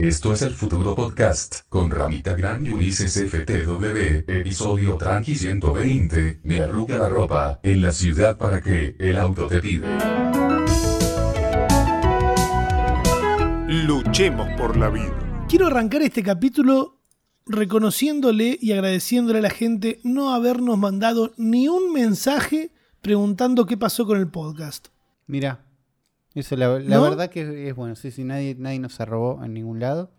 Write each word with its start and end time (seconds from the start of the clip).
Esto 0.00 0.32
es 0.32 0.40
el 0.40 0.54
futuro 0.54 0.94
podcast, 0.94 1.68
con 1.68 1.90
Ramita 1.90 2.32
Gran 2.32 2.64
y 2.64 2.70
Ulises 2.70 3.22
FTW, 3.22 4.24
episodio 4.32 4.96
Tranqui 4.96 5.34
120, 5.34 6.40
me 6.42 6.60
arruga 6.60 6.96
la 6.96 7.10
ropa, 7.10 7.60
en 7.62 7.82
la 7.82 7.92
ciudad 7.92 8.38
para 8.38 8.62
que 8.62 8.96
el 8.98 9.18
auto 9.18 9.46
te 9.46 9.60
pide. 9.60 9.86
Luchemos 13.68 14.48
por 14.56 14.78
la 14.78 14.88
vida. 14.88 15.44
Quiero 15.50 15.66
arrancar 15.66 16.00
este 16.00 16.22
capítulo 16.22 17.02
reconociéndole 17.44 18.56
y 18.58 18.72
agradeciéndole 18.72 19.40
a 19.40 19.42
la 19.42 19.50
gente 19.50 20.00
no 20.02 20.32
habernos 20.32 20.78
mandado 20.78 21.34
ni 21.36 21.68
un 21.68 21.92
mensaje 21.92 22.72
preguntando 23.02 23.66
qué 23.66 23.76
pasó 23.76 24.06
con 24.06 24.18
el 24.18 24.28
podcast. 24.28 24.88
Mira, 25.26 25.66
eso 26.34 26.56
la, 26.56 26.78
la 26.78 26.96
¿No? 26.96 27.02
verdad 27.02 27.28
que 27.30 27.68
es 27.68 27.74
bueno. 27.74 27.96
Sí, 27.96 28.10
sí, 28.10 28.24
nadie, 28.24 28.54
nadie 28.58 28.78
nos 28.78 29.00
arrobó 29.00 29.44
en 29.44 29.54
ningún 29.54 29.80
lado. 29.80 30.10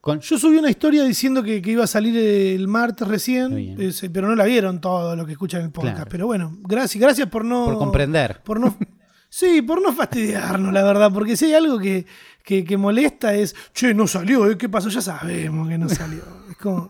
Con, 0.00 0.20
Yo 0.20 0.38
subí 0.38 0.56
una 0.56 0.70
historia 0.70 1.02
diciendo 1.04 1.42
que, 1.42 1.60
que 1.60 1.72
iba 1.72 1.82
a 1.84 1.88
salir 1.88 2.16
el 2.16 2.68
martes 2.68 3.08
recién, 3.08 3.76
pero 4.12 4.28
no 4.28 4.36
la 4.36 4.44
vieron 4.44 4.80
todo 4.80 5.16
lo 5.16 5.26
que 5.26 5.32
escuchan 5.32 5.60
en 5.60 5.66
el 5.66 5.72
podcast. 5.72 5.96
Claro. 5.96 6.10
Pero 6.10 6.26
bueno, 6.26 6.56
gracias, 6.62 7.00
gracias 7.02 7.28
por 7.28 7.44
no. 7.44 7.64
por 7.64 7.78
comprender. 7.78 8.40
Por 8.44 8.60
no, 8.60 8.76
sí, 9.28 9.62
por 9.62 9.82
no 9.82 9.92
fastidiarnos, 9.92 10.72
la 10.72 10.84
verdad. 10.84 11.10
Porque 11.12 11.36
si 11.36 11.46
hay 11.46 11.54
algo 11.54 11.78
que, 11.80 12.06
que, 12.44 12.64
que 12.64 12.76
molesta 12.76 13.34
es, 13.34 13.56
che, 13.74 13.94
no 13.94 14.06
salió, 14.06 14.48
¿eh? 14.48 14.56
¿qué 14.56 14.68
pasó? 14.68 14.88
Ya 14.90 15.00
sabemos 15.00 15.68
que 15.68 15.76
no 15.78 15.88
salió. 15.88 16.22
Es 16.50 16.56
como. 16.56 16.88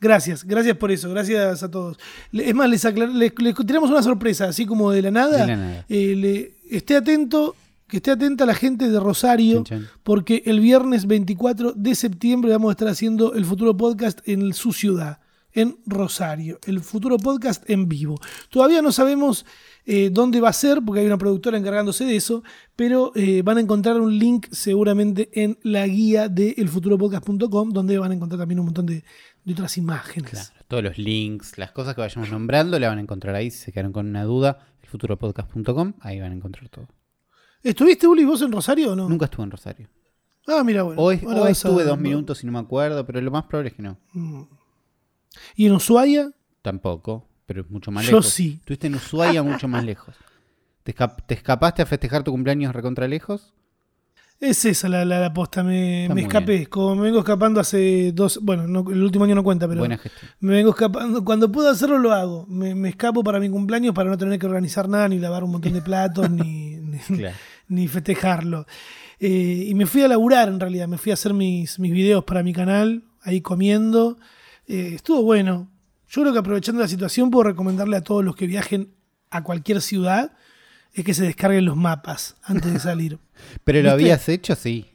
Gracias, 0.00 0.44
gracias 0.44 0.76
por 0.76 0.90
eso, 0.92 1.10
gracias 1.10 1.62
a 1.64 1.70
todos. 1.70 1.98
Es 2.32 2.54
más, 2.54 2.70
les, 2.70 2.84
aclar- 2.84 3.12
les- 3.12 3.32
les 3.36 3.54
tiramos 3.66 3.90
una 3.90 4.00
sorpresa, 4.02 4.46
así 4.46 4.64
como 4.64 4.90
de 4.92 5.02
la 5.02 5.10
nada. 5.10 5.38
De 5.38 5.46
la 5.48 5.56
nada. 5.56 5.84
Eh, 5.88 6.14
le- 6.16 6.52
esté 6.74 6.96
atento, 6.96 7.56
que 7.88 7.96
esté 7.96 8.10
atenta 8.10 8.44
la 8.44 8.54
gente 8.54 8.88
de 8.90 9.00
Rosario, 9.00 9.64
porque 10.02 10.42
el 10.46 10.60
viernes 10.60 11.06
24 11.06 11.72
de 11.72 11.94
septiembre 11.94 12.52
vamos 12.52 12.68
a 12.68 12.72
estar 12.72 12.88
haciendo 12.88 13.34
el 13.34 13.44
futuro 13.44 13.76
podcast 13.76 14.20
en 14.28 14.52
su 14.52 14.72
ciudad, 14.72 15.20
en 15.52 15.78
Rosario. 15.86 16.58
El 16.66 16.80
futuro 16.80 17.16
podcast 17.16 17.68
en 17.68 17.88
vivo. 17.88 18.20
Todavía 18.50 18.82
no 18.82 18.92
sabemos 18.92 19.46
eh, 19.86 20.10
dónde 20.12 20.40
va 20.42 20.50
a 20.50 20.52
ser, 20.52 20.82
porque 20.84 21.00
hay 21.00 21.06
una 21.06 21.16
productora 21.16 21.56
encargándose 21.56 22.04
de 22.04 22.16
eso, 22.16 22.42
pero 22.76 23.10
eh, 23.14 23.40
van 23.40 23.56
a 23.56 23.60
encontrar 23.62 23.98
un 23.98 24.18
link 24.18 24.48
seguramente 24.50 25.30
en 25.32 25.58
la 25.62 25.86
guía 25.86 26.28
de 26.28 26.56
elfuturopodcast.com, 26.58 27.70
donde 27.70 27.98
van 27.98 28.10
a 28.10 28.14
encontrar 28.14 28.38
también 28.38 28.60
un 28.60 28.66
montón 28.66 28.84
de, 28.84 29.02
de 29.44 29.52
otras 29.54 29.78
imágenes. 29.78 30.30
Claro, 30.30 30.48
todos 30.68 30.84
los 30.84 30.98
links, 30.98 31.56
las 31.56 31.72
cosas 31.72 31.94
que 31.94 32.02
vayamos 32.02 32.30
nombrando, 32.30 32.78
la 32.78 32.90
van 32.90 32.98
a 32.98 33.00
encontrar 33.00 33.34
ahí. 33.34 33.50
Si 33.50 33.64
se 33.64 33.72
quedaron 33.72 33.92
con 33.92 34.06
una 34.06 34.24
duda, 34.24 34.58
elfuturopodcast.com, 34.82 35.94
ahí 36.00 36.20
van 36.20 36.32
a 36.32 36.34
encontrar 36.34 36.68
todo. 36.68 36.86
¿Estuviste, 37.62 38.06
Uli, 38.06 38.24
vos 38.24 38.40
en 38.42 38.52
Rosario 38.52 38.92
o 38.92 38.96
no? 38.96 39.08
Nunca 39.08 39.24
estuve 39.26 39.44
en 39.44 39.50
Rosario. 39.50 39.88
Ah, 40.46 40.62
mira, 40.64 40.82
bueno. 40.82 41.00
Hoy, 41.02 41.20
a- 41.26 41.50
estuve 41.50 41.84
dos 41.84 41.98
minutos 41.98 42.42
y 42.42 42.46
no 42.46 42.52
me 42.52 42.58
acuerdo, 42.58 43.04
pero 43.04 43.20
lo 43.20 43.30
más 43.30 43.44
probable 43.44 43.68
es 43.70 43.74
que 43.74 43.82
no. 43.82 43.98
¿Y 45.56 45.66
en 45.66 45.72
Ushuaia? 45.72 46.30
Tampoco, 46.62 47.26
pero 47.46 47.60
es 47.62 47.70
mucho 47.70 47.90
más 47.90 48.04
Yo 48.06 48.12
lejos. 48.12 48.28
sí. 48.28 48.56
Estuviste 48.60 48.86
en 48.86 48.94
Ushuaia 48.94 49.42
mucho 49.42 49.68
más 49.68 49.84
lejos. 49.84 50.14
¿Te, 50.84 50.94
escap- 50.94 51.22
te 51.26 51.34
escapaste 51.34 51.82
a 51.82 51.86
festejar 51.86 52.22
tu 52.24 52.30
cumpleaños 52.30 52.74
recontra 52.74 53.06
lejos? 53.06 53.52
Es 54.40 54.64
esa 54.64 54.88
la, 54.88 55.04
la, 55.04 55.18
la 55.18 55.34
posta, 55.34 55.64
me, 55.64 56.06
escapé. 56.22 56.66
Como 56.68 56.94
me 56.94 57.02
vengo 57.02 57.18
escapando 57.18 57.58
hace 57.60 58.12
dos. 58.12 58.38
Bueno, 58.40 58.68
no- 58.68 58.88
el 58.90 59.02
último 59.02 59.24
año 59.24 59.34
no 59.34 59.42
cuenta, 59.42 59.66
pero. 59.66 59.80
Buena 59.80 59.98
gestión. 59.98 60.30
Me 60.40 60.52
vengo 60.54 60.70
escapando. 60.70 61.24
Cuando 61.24 61.50
puedo 61.50 61.68
hacerlo, 61.68 61.98
lo 61.98 62.12
hago. 62.12 62.46
Me, 62.46 62.74
me 62.74 62.88
escapo 62.90 63.24
para 63.24 63.40
mi 63.40 63.50
cumpleaños 63.50 63.94
para 63.94 64.08
no 64.08 64.16
tener 64.16 64.38
que 64.38 64.46
organizar 64.46 64.88
nada, 64.88 65.08
ni 65.08 65.18
lavar 65.18 65.42
un 65.44 65.50
montón 65.50 65.72
de 65.72 65.82
platos, 65.82 66.30
ni, 66.30 66.76
ni, 66.76 66.98
Claro. 66.98 67.36
Ni 67.68 67.88
festejarlo. 67.88 68.66
Eh, 69.20 69.66
y 69.68 69.74
me 69.74 69.86
fui 69.86 70.02
a 70.02 70.08
laburar, 70.08 70.48
en 70.48 70.60
realidad. 70.60 70.88
Me 70.88 70.98
fui 70.98 71.10
a 71.10 71.14
hacer 71.14 71.34
mis, 71.34 71.78
mis 71.78 71.92
videos 71.92 72.24
para 72.24 72.42
mi 72.42 72.52
canal, 72.52 73.04
ahí 73.22 73.40
comiendo. 73.40 74.18
Eh, 74.66 74.92
estuvo 74.94 75.22
bueno. 75.22 75.70
Yo 76.08 76.22
creo 76.22 76.32
que 76.32 76.38
aprovechando 76.38 76.80
la 76.80 76.88
situación, 76.88 77.30
puedo 77.30 77.44
recomendarle 77.44 77.96
a 77.96 78.00
todos 78.02 78.24
los 78.24 78.34
que 78.36 78.46
viajen 78.46 78.94
a 79.30 79.42
cualquier 79.42 79.82
ciudad 79.82 80.32
es 80.94 81.04
que 81.04 81.12
se 81.12 81.24
descarguen 81.24 81.66
los 81.66 81.76
mapas 81.76 82.36
antes 82.42 82.72
de 82.72 82.78
salir. 82.80 83.18
¿Pero 83.64 83.82
lo 83.82 83.90
habías 83.90 84.28
hecho? 84.28 84.54
Sí. 84.54 84.86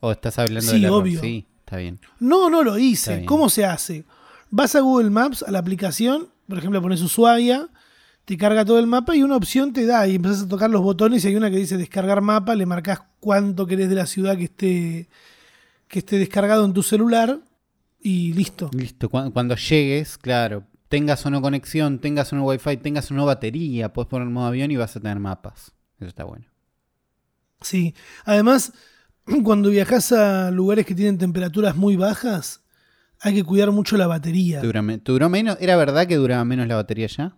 ¿O 0.00 0.10
estás 0.12 0.38
hablando 0.38 0.62
Sí, 0.70 0.76
del 0.76 0.84
error? 0.86 1.02
obvio. 1.02 1.20
Sí, 1.20 1.46
está 1.60 1.76
bien. 1.76 1.98
No, 2.18 2.48
no 2.50 2.62
lo 2.62 2.78
hice. 2.78 3.24
¿Cómo 3.26 3.48
se 3.50 3.64
hace? 3.64 4.04
Vas 4.50 4.74
a 4.74 4.80
Google 4.80 5.10
Maps, 5.10 5.42
a 5.42 5.50
la 5.50 5.58
aplicación, 5.58 6.28
por 6.48 6.58
ejemplo, 6.58 6.80
pones 6.80 7.00
Ushuaia, 7.02 7.68
te 8.24 8.36
carga 8.36 8.64
todo 8.64 8.78
el 8.78 8.86
mapa 8.86 9.14
y 9.16 9.22
una 9.22 9.36
opción 9.36 9.72
te 9.72 9.84
da 9.86 10.06
y 10.08 10.14
empezás 10.16 10.42
a 10.42 10.48
tocar 10.48 10.70
los 10.70 10.82
botones 10.82 11.24
y 11.24 11.28
hay 11.28 11.36
una 11.36 11.50
que 11.50 11.56
dice 11.58 11.76
descargar 11.76 12.20
mapa, 12.22 12.54
le 12.54 12.66
marcas 12.66 13.00
cuánto 13.20 13.66
querés 13.66 13.88
de 13.88 13.94
la 13.96 14.06
ciudad 14.06 14.36
que 14.36 14.44
esté, 14.44 15.08
que 15.88 15.98
esté 16.00 16.18
descargado 16.18 16.64
en 16.64 16.72
tu 16.72 16.82
celular 16.82 17.40
y 18.00 18.32
listo. 18.32 18.70
Listo, 18.72 19.08
cu- 19.10 19.30
cuando 19.32 19.56
llegues, 19.56 20.16
claro, 20.18 20.64
tengas 20.88 21.24
o 21.26 21.30
no 21.30 21.42
conexión, 21.42 21.98
tengas 21.98 22.32
o 22.32 22.36
no 22.36 22.44
wifi, 22.46 22.76
tengas 22.78 23.10
o 23.10 23.14
no 23.14 23.26
batería, 23.26 23.92
puedes 23.92 24.08
poner 24.08 24.28
modo 24.28 24.46
avión 24.46 24.70
y 24.70 24.76
vas 24.76 24.96
a 24.96 25.00
tener 25.00 25.18
mapas. 25.18 25.72
Eso 25.98 26.08
está 26.08 26.24
bueno. 26.24 26.46
Sí. 27.60 27.94
Además, 28.24 28.72
cuando 29.44 29.70
viajas 29.70 30.12
a 30.12 30.50
lugares 30.50 30.86
que 30.86 30.94
tienen 30.94 31.18
temperaturas 31.18 31.76
muy 31.76 31.96
bajas, 31.96 32.62
hay 33.20 33.34
que 33.34 33.44
cuidar 33.44 33.70
mucho 33.70 33.96
la 33.96 34.06
batería. 34.06 34.60
¿Te, 34.60 34.66
dura 34.66 34.82
me- 34.82 34.98
te 34.98 35.12
duró 35.12 35.28
menos? 35.28 35.56
¿Era 35.60 35.76
verdad 35.76 36.06
que 36.06 36.16
duraba 36.16 36.44
menos 36.44 36.66
la 36.68 36.76
batería 36.76 37.06
ya? 37.06 37.36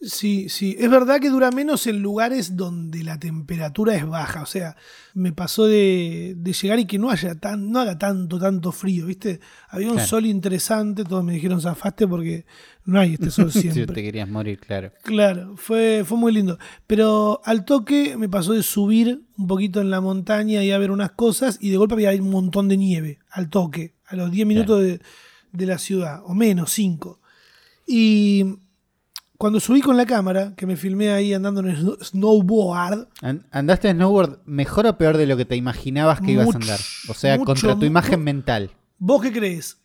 Sí, 0.00 0.48
sí. 0.48 0.76
Es 0.78 0.88
verdad 0.88 1.18
que 1.20 1.28
dura 1.28 1.50
menos 1.50 1.88
en 1.88 2.00
lugares 2.02 2.54
donde 2.56 3.02
la 3.02 3.18
temperatura 3.18 3.96
es 3.96 4.06
baja. 4.06 4.42
O 4.42 4.46
sea, 4.46 4.76
me 5.14 5.32
pasó 5.32 5.66
de, 5.66 6.34
de 6.36 6.52
llegar 6.52 6.78
y 6.78 6.84
que 6.86 7.00
no 7.00 7.10
haya 7.10 7.34
tan, 7.34 7.72
no 7.72 7.80
haga 7.80 7.98
tanto, 7.98 8.38
tanto 8.38 8.70
frío, 8.70 9.06
¿viste? 9.06 9.40
Había 9.68 9.88
un 9.88 9.94
Claro. 9.94 10.08
sol 10.08 10.26
interesante, 10.26 11.02
todos 11.02 11.24
me 11.24 11.32
dijeron 11.32 11.60
zafaste 11.60 12.06
porque 12.06 12.46
no 12.84 13.00
hay 13.00 13.14
este 13.14 13.32
sol 13.32 13.50
Si 13.52 13.62
siempre. 13.62 13.86
te 13.96 14.02
querías 14.04 14.28
morir, 14.28 14.60
claro. 14.60 14.92
Claro, 15.02 15.56
fue, 15.56 16.04
fue 16.06 16.16
muy 16.16 16.32
lindo. 16.32 16.58
Pero 16.86 17.40
al 17.44 17.64
toque 17.64 18.16
me 18.16 18.28
pasó 18.28 18.52
de 18.52 18.62
subir 18.62 19.24
un 19.36 19.48
poquito 19.48 19.80
en 19.80 19.90
la 19.90 20.00
montaña 20.00 20.62
y 20.62 20.70
a 20.70 20.78
ver 20.78 20.92
unas 20.92 21.10
cosas 21.12 21.58
y 21.60 21.70
de 21.70 21.76
golpe 21.76 21.94
había 21.94 22.12
un 22.22 22.30
montón 22.30 22.68
de 22.68 22.76
nieve, 22.76 23.18
al 23.30 23.50
toque, 23.50 23.94
a 24.06 24.14
los 24.14 24.30
10 24.30 24.46
minutos 24.46 24.80
de, 24.80 25.00
de 25.50 25.66
la 25.66 25.78
ciudad, 25.78 26.20
o 26.24 26.34
menos, 26.34 26.70
5. 26.70 27.20
Y 27.84 28.44
cuando 29.38 29.60
subí 29.60 29.80
con 29.80 29.96
la 29.96 30.04
cámara, 30.04 30.54
que 30.56 30.66
me 30.66 30.76
filmé 30.76 31.10
ahí 31.10 31.32
andando 31.32 31.60
en 31.60 31.68
el 31.68 31.76
sno- 31.78 31.96
snowboard, 32.04 33.08
An- 33.22 33.46
¿Andaste 33.50 33.88
en 33.88 33.96
snowboard 33.96 34.40
mejor 34.46 34.86
o 34.86 34.98
peor 34.98 35.16
de 35.16 35.26
lo 35.26 35.36
que 35.36 35.44
te 35.44 35.56
imaginabas 35.56 36.20
que 36.20 36.32
ibas 36.32 36.48
a 36.52 36.58
andar? 36.58 36.80
O 37.08 37.14
sea, 37.14 37.36
mucho, 37.38 37.46
contra 37.46 37.78
tu 37.78 37.84
imagen 37.86 38.22
mental. 38.22 38.70
¿vos 38.98 39.22
qué 39.22 39.32
crees? 39.32 39.80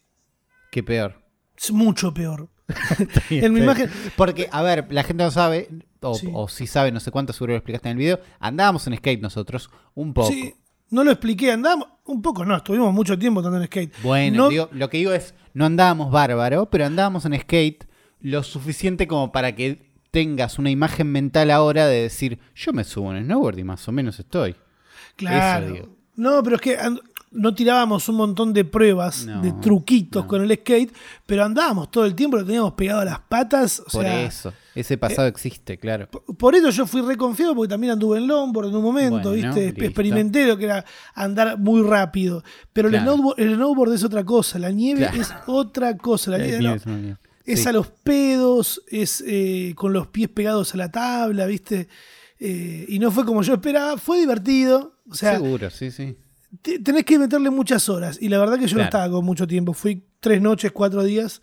¿Qué 0.71 0.81
peor? 0.83 1.21
Es 1.55 1.71
mucho 1.71 2.13
peor. 2.13 2.49
en 3.29 3.53
mi 3.53 3.59
imagen, 3.59 3.89
Porque, 4.15 4.49
a 4.51 4.61
ver, 4.63 4.87
la 4.89 5.03
gente 5.03 5.23
no 5.23 5.31
sabe, 5.31 5.69
o, 6.01 6.15
Sí. 6.15 6.29
o 6.33 6.47
sí 6.47 6.65
sabe, 6.65 6.91
no 6.91 6.99
sé 6.99 7.11
cuánto 7.11 7.31
seguro 7.33 7.53
lo 7.53 7.57
explicaste 7.57 7.89
en 7.89 7.93
el 7.93 7.97
video, 7.99 8.19
andábamos 8.39 8.87
en 8.87 8.95
skate 8.97 9.21
nosotros, 9.21 9.69
un 9.93 10.13
poco. 10.13 10.29
sí, 10.29 10.55
no 10.89 11.03
lo 11.03 11.11
expliqué, 11.11 11.51
andábamos, 11.51 11.89
un 12.05 12.21
poco 12.21 12.45
no, 12.45 12.55
estuvimos 12.57 12.91
mucho 12.93 13.19
tiempo 13.19 13.41
andando 13.41 13.59
en 13.59 13.65
skate. 13.67 13.93
Bueno, 14.01 14.37
No- 14.45 14.49
digo, 14.49 14.69
lo 14.71 14.89
que 14.89 14.97
digo 14.97 15.11
es, 15.13 15.35
no 15.53 15.65
andábamos 15.65 16.09
bárbaro, 16.11 16.69
pero 16.69 16.85
andábamos 16.85 17.25
en 17.25 17.39
skate 17.39 17.85
lo 18.23 18.41
suficiente 18.41 19.07
como 19.07 19.31
para 19.31 19.53
que 19.55 19.91
tengas 20.09 20.57
una 20.57 20.71
imagen 20.71 21.11
mental 21.11 21.51
ahora 21.51 21.85
de 21.87 22.01
decir, 22.01 22.39
yo 22.55 22.73
me 22.73 22.83
subo 22.83 23.13
en 23.13 23.25
snowboard 23.25 23.59
y 23.59 23.63
más 23.63 23.87
o 23.87 23.91
menos 23.91 24.19
estoy. 24.19 24.55
Claro. 25.15 25.65
Eso 25.67 25.73
digo. 25.75 25.89
No, 26.15 26.41
pero 26.43 26.55
es 26.57 26.61
que 26.61 26.77
no 27.31 27.55
tirábamos 27.55 28.07
un 28.09 28.15
montón 28.17 28.53
de 28.53 28.63
pruebas, 28.63 29.25
No, 29.25 29.41
de 29.41 29.51
truquitos 29.53 30.23
no. 30.23 30.27
con 30.27 30.43
el 30.43 30.55
skate, 30.55 30.93
pero 31.25 31.43
andábamos 31.43 31.89
todo 31.89 32.05
el 32.05 32.13
tiempo, 32.13 32.37
lo 32.37 32.45
teníamos 32.45 32.73
pegado 32.73 33.01
a 33.01 33.05
las 33.05 33.19
patas. 33.21 33.79
O 33.79 33.85
Por 33.85 34.03
sea, 34.03 34.21
eso, 34.23 34.53
ese 34.75 34.99
pasado 34.99 35.27
existe, 35.27 35.79
claro. 35.79 36.07
Por 36.37 36.53
eso 36.53 36.69
yo 36.69 36.85
fui 36.85 37.01
reconfiado, 37.01 37.55
porque 37.55 37.69
también 37.69 37.93
anduve 37.93 38.19
en 38.19 38.27
longboard 38.27 38.67
en 38.69 38.75
un 38.75 38.83
momento, 38.83 39.29
Bueno, 39.29 39.47
¿viste? 39.47 39.65
listo. 39.65 39.83
Experimenté 39.83 40.45
lo 40.45 40.55
que 40.57 40.65
era 40.65 40.85
andar 41.15 41.57
muy 41.57 41.81
rápido. 41.81 42.43
Pero 42.71 42.89
el, 42.89 42.99
snowboard, 42.99 43.39
el 43.39 43.55
snowboard 43.55 43.93
es 43.93 44.03
otra 44.03 44.23
cosa, 44.23 44.59
la 44.59 44.69
nieve 44.69 44.99
Claro. 45.01 45.19
es 45.19 45.33
otra 45.47 45.97
cosa. 45.97 46.29
La 46.29 46.37
Es 46.37 46.43
nieve 46.59 46.61
no- 46.63 46.73
es. 46.75 46.83
Es 47.45 47.63
Sí. 47.63 47.69
a 47.69 47.71
los 47.73 47.87
pedos, 47.87 48.81
es 48.87 49.23
eh, 49.27 49.73
con 49.75 49.93
los 49.93 50.07
pies 50.07 50.29
pegados 50.29 50.73
a 50.73 50.77
la 50.77 50.91
tabla, 50.91 51.45
¿viste? 51.45 51.87
Eh, 52.39 52.85
y 52.89 52.99
no 52.99 53.11
fue 53.11 53.25
como 53.25 53.41
yo 53.43 53.53
esperaba, 53.55 53.97
fue 53.97 54.19
divertido. 54.19 54.97
O 55.09 55.13
sea, 55.15 55.33
Seguro, 55.35 55.69
sí, 55.69 55.91
sí. 55.91 56.15
te- 56.61 56.79
tenés 56.79 57.03
que 57.05 57.19
meterle 57.19 57.49
muchas 57.49 57.87
horas. 57.89 58.17
Y 58.21 58.29
la 58.29 58.37
verdad 58.39 58.57
que 58.59 58.67
yo 58.67 58.77
no 58.77 58.83
estaba 58.83 59.09
con 59.09 59.23
mucho 59.25 59.45
tiempo. 59.47 59.73
Fui 59.73 60.03
tres 60.19 60.41
noches, 60.41 60.71
cuatro 60.71 61.03
días. 61.03 61.41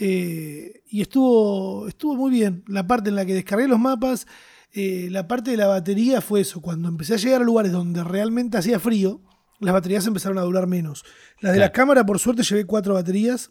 eh, 0.00 0.82
y 0.88 1.00
estuvo, 1.00 1.88
estuvo 1.88 2.14
muy 2.14 2.30
bien. 2.30 2.62
La 2.68 2.86
parte 2.86 3.08
en 3.10 3.16
la 3.16 3.26
que 3.26 3.34
descargué 3.34 3.66
los 3.66 3.80
mapas, 3.80 4.26
eh, 4.72 5.08
la 5.10 5.26
parte 5.26 5.50
de 5.50 5.56
la 5.56 5.66
batería 5.66 6.20
fue 6.20 6.40
eso. 6.42 6.60
Cuando 6.60 6.88
empecé 6.88 7.14
a 7.14 7.16
llegar 7.16 7.42
a 7.42 7.44
lugares 7.44 7.72
donde 7.72 8.04
realmente 8.04 8.56
hacía 8.58 8.78
frío, 8.78 9.20
las 9.58 9.72
baterías 9.74 10.06
empezaron 10.06 10.38
a 10.38 10.42
durar 10.42 10.68
menos. 10.68 11.04
Las 11.40 11.52
de 11.54 11.58
la 11.58 11.72
cámara, 11.72 12.06
por 12.06 12.20
suerte, 12.20 12.44
llevé 12.44 12.64
cuatro 12.64 12.94
baterías. 12.94 13.50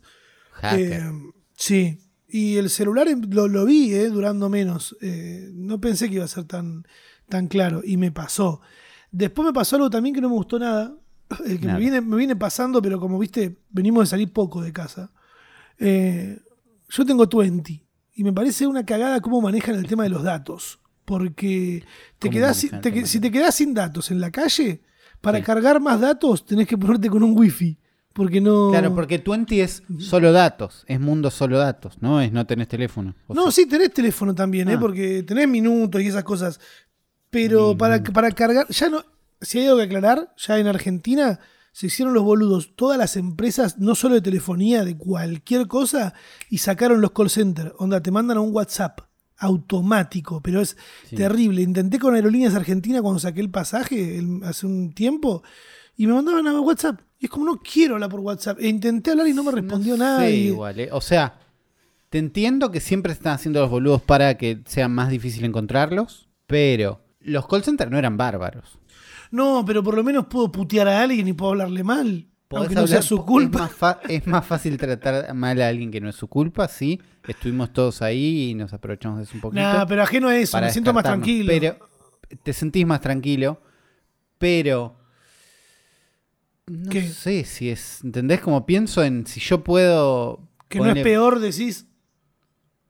Hacker. 0.53 1.11
Sí. 1.57 1.99
Y 2.29 2.57
el 2.57 2.69
celular 2.69 3.07
em- 3.07 3.21
lo, 3.29 3.47
lo 3.47 3.65
vi 3.65 3.93
eh, 3.93 4.09
durando 4.09 4.47
menos. 4.49 4.95
Eh, 5.01 5.49
no 5.53 5.79
pensé 5.81 6.07
que 6.09 6.15
iba 6.15 6.25
a 6.25 6.27
ser 6.29 6.43
tan, 6.43 6.85
tan 7.29 7.47
claro. 7.47 7.81
Y 7.83 7.97
me 7.97 8.11
pasó. 8.11 8.61
Después 9.11 9.45
me 9.45 9.53
pasó 9.53 9.75
algo 9.77 9.89
también 9.89 10.13
que 10.13 10.21
no 10.21 10.29
me 10.29 10.35
gustó 10.35 10.59
nada. 10.59 10.95
eh, 11.45 11.57
que 11.59 11.67
me 11.67 11.79
viene, 11.79 11.99
me 12.01 12.15
viene 12.17 12.35
pasando, 12.35 12.81
pero 12.81 12.99
como 12.99 13.17
viste, 13.19 13.57
venimos 13.69 14.03
de 14.03 14.09
salir 14.11 14.31
poco 14.31 14.61
de 14.61 14.71
casa. 14.71 15.11
Eh, 15.79 16.39
yo 16.89 17.05
tengo 17.05 17.25
20 17.27 17.85
y 18.13 18.23
me 18.23 18.33
parece 18.33 18.65
una 18.67 18.85
cagada 18.85 19.19
cómo 19.21 19.41
manejan 19.41 19.75
el 19.75 19.87
tema 19.87 20.03
de 20.03 20.09
los 20.09 20.23
datos. 20.23 20.79
Porque 21.05 21.83
te 22.19 22.27
¿Cómo 22.27 22.33
quedás, 22.33 22.63
el 22.65 22.81
te 22.81 23.05
si 23.05 23.19
te 23.21 23.31
quedás 23.31 23.55
sin 23.55 23.73
datos 23.73 24.11
en 24.11 24.19
la 24.19 24.29
calle, 24.31 24.81
para 25.21 25.37
Sí. 25.37 25.43
cargar 25.45 25.79
más 25.79 26.01
datos 26.01 26.45
tenés 26.45 26.67
que 26.67 26.77
ponerte 26.77 27.09
con 27.09 27.23
un 27.23 27.37
wifi. 27.37 27.77
Porque 28.17 28.41
no. 28.41 28.71
Claro, 28.71 28.95
porque 28.95 29.19
20 29.23 29.61
es 29.61 29.83
solo 29.99 30.31
datos, 30.31 30.83
es 30.87 30.99
mundo 30.99 31.29
solo 31.29 31.59
datos, 31.59 32.01
¿no? 32.01 32.19
Es 32.19 32.31
no 32.31 32.47
tenés 32.47 32.67
teléfono. 32.67 33.13
No, 33.29 33.43
sea, 33.43 33.51
sí, 33.51 33.65
tenés 33.69 33.93
teléfono 33.93 34.33
también, 34.33 34.67
¿eh? 34.69 34.73
Ah. 34.73 34.79
porque 34.79 35.21
tenés 35.21 35.47
minutos 35.47 36.01
y 36.01 36.07
esas 36.07 36.23
cosas. 36.23 36.59
Pero 37.29 37.77
para, 37.77 38.01
para 38.01 38.31
cargar, 38.31 38.67
ya 38.69 38.89
no, 38.89 39.03
si 39.39 39.59
hay 39.59 39.65
algo 39.67 39.77
que 39.77 39.83
aclarar, 39.83 40.33
ya 40.35 40.57
en 40.57 40.65
Argentina 40.65 41.39
se 41.71 41.85
hicieron 41.85 42.15
los 42.15 42.23
boludos 42.23 42.75
todas 42.75 42.97
las 42.97 43.17
empresas, 43.17 43.77
no 43.77 43.93
solo 43.93 44.15
de 44.15 44.21
telefonía, 44.21 44.83
de 44.83 44.97
cualquier 44.97 45.67
cosa, 45.67 46.15
y 46.49 46.57
sacaron 46.57 47.01
los 47.01 47.11
call 47.11 47.29
centers. 47.29 47.71
Onda, 47.77 48.01
te 48.01 48.09
mandan 48.09 48.37
a 48.37 48.41
un 48.41 48.51
WhatsApp 48.51 49.01
automático, 49.37 50.41
pero 50.41 50.59
es 50.61 50.75
terrible. 51.15 51.61
Intenté 51.61 51.99
con 51.99 52.15
Aerolíneas 52.15 52.55
Argentina 52.55 53.01
cuando 53.03 53.19
saqué 53.19 53.41
el 53.41 53.51
pasaje 53.51 54.17
el- 54.17 54.39
hace 54.43 54.65
un 54.65 54.91
tiempo 54.93 55.43
y 55.95 56.07
me 56.07 56.13
mandaban 56.13 56.47
a 56.47 56.59
WhatsApp. 56.61 57.01
Y 57.19 57.25
es 57.25 57.31
como, 57.31 57.45
no 57.45 57.57
quiero 57.61 57.95
hablar 57.95 58.09
por 58.09 58.19
WhatsApp. 58.19 58.59
E 58.59 58.67
intenté 58.67 59.11
hablar 59.11 59.27
y 59.27 59.33
no 59.33 59.43
me 59.43 59.51
respondió 59.51 59.93
no 59.97 60.03
nada. 60.03 60.19
sé 60.25 60.31
igual, 60.35 60.79
¿eh? 60.79 60.89
O 60.91 61.01
sea, 61.01 61.39
te 62.09 62.19
entiendo 62.19 62.71
que 62.71 62.79
siempre 62.79 63.11
están 63.13 63.33
haciendo 63.33 63.59
los 63.61 63.69
boludos 63.69 64.01
para 64.01 64.37
que 64.37 64.61
sea 64.65 64.87
más 64.87 65.09
difícil 65.09 65.43
encontrarlos, 65.45 66.27
pero 66.45 67.01
los 67.19 67.47
call 67.47 67.63
centers 67.63 67.89
no 67.91 67.97
eran 67.97 68.17
bárbaros. 68.17 68.77
No, 69.31 69.63
pero 69.65 69.83
por 69.83 69.95
lo 69.95 70.03
menos 70.03 70.27
puedo 70.27 70.51
putear 70.51 70.87
a 70.87 71.01
alguien 71.01 71.27
y 71.27 71.33
puedo 71.33 71.51
hablarle 71.53 71.83
mal. 71.83 72.27
Aunque 72.51 72.75
no 72.75 72.87
sea 72.87 73.01
su 73.01 73.17
Es 73.17 73.21
culpa. 73.23 73.59
más, 73.59 73.71
fa- 73.73 73.99
es 74.07 74.25
más 74.25 74.45
fácil 74.45 74.77
tratar 74.77 75.33
mal 75.33 75.59
a 75.61 75.67
alguien 75.67 75.91
que 75.91 75.99
no 75.99 76.07
es 76.07 76.15
su 76.15 76.27
culpa, 76.29 76.69
sí. 76.69 77.01
Estuvimos 77.27 77.73
todos 77.73 78.01
ahí 78.01 78.51
y 78.51 78.53
nos 78.55 78.71
aprovechamos 78.71 79.17
de 79.17 79.25
eso 79.25 79.33
un 79.35 79.41
poquito. 79.41 79.61
Nah, 79.61 79.85
pero 79.85 80.03
ajeno 80.03 80.29
a 80.29 80.37
eso, 80.37 80.57
me 80.61 80.71
siento 80.71 80.93
más 80.93 81.03
tranquilo. 81.03 81.45
Pero 81.51 81.77
te 82.43 82.53
sentís 82.53 82.85
más 82.87 83.01
tranquilo, 83.01 83.59
pero 84.37 84.95
no 86.67 86.89
¿Qué? 86.89 87.07
sé 87.07 87.43
si 87.45 87.69
es, 87.69 88.03
¿entendés? 88.03 88.41
Como 88.41 88.65
pienso 88.65 89.03
en 89.03 89.25
si 89.25 89.39
yo 89.39 89.63
puedo 89.63 90.39
que 90.69 90.79
no 90.79 90.85
es 90.91 91.01
peor, 91.03 91.39
decís. 91.39 91.85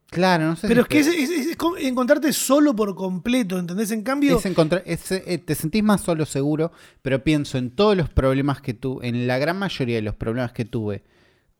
Claro, 0.10 0.46
no 0.46 0.56
sé. 0.56 0.68
Pero 0.70 0.86
si 0.90 0.98
es 0.98 1.08
que 1.10 1.24
es, 1.24 1.58
encontrarte 1.86 2.32
solo 2.32 2.74
por 2.76 2.96
completo, 2.96 3.60
¿entendés? 3.60 3.92
En 3.92 4.04
cambio, 4.04 4.40
encontrar- 4.42 4.84
eh, 4.86 5.38
te 5.38 5.54
sentís 5.54 5.84
más 5.84 6.02
solo 6.02 6.26
seguro, 6.26 6.72
pero 7.02 7.24
pienso 7.24 7.58
en 7.58 7.72
todos 7.72 7.98
los 7.98 8.10
problemas 8.10 8.62
que 8.62 8.74
tuve, 8.74 9.08
en 9.08 9.28
la 9.28 9.38
gran 9.38 9.60
mayoría 9.60 9.98
de 9.98 10.02
los 10.02 10.16
problemas 10.16 10.54
que 10.54 10.64
tuve 10.66 11.04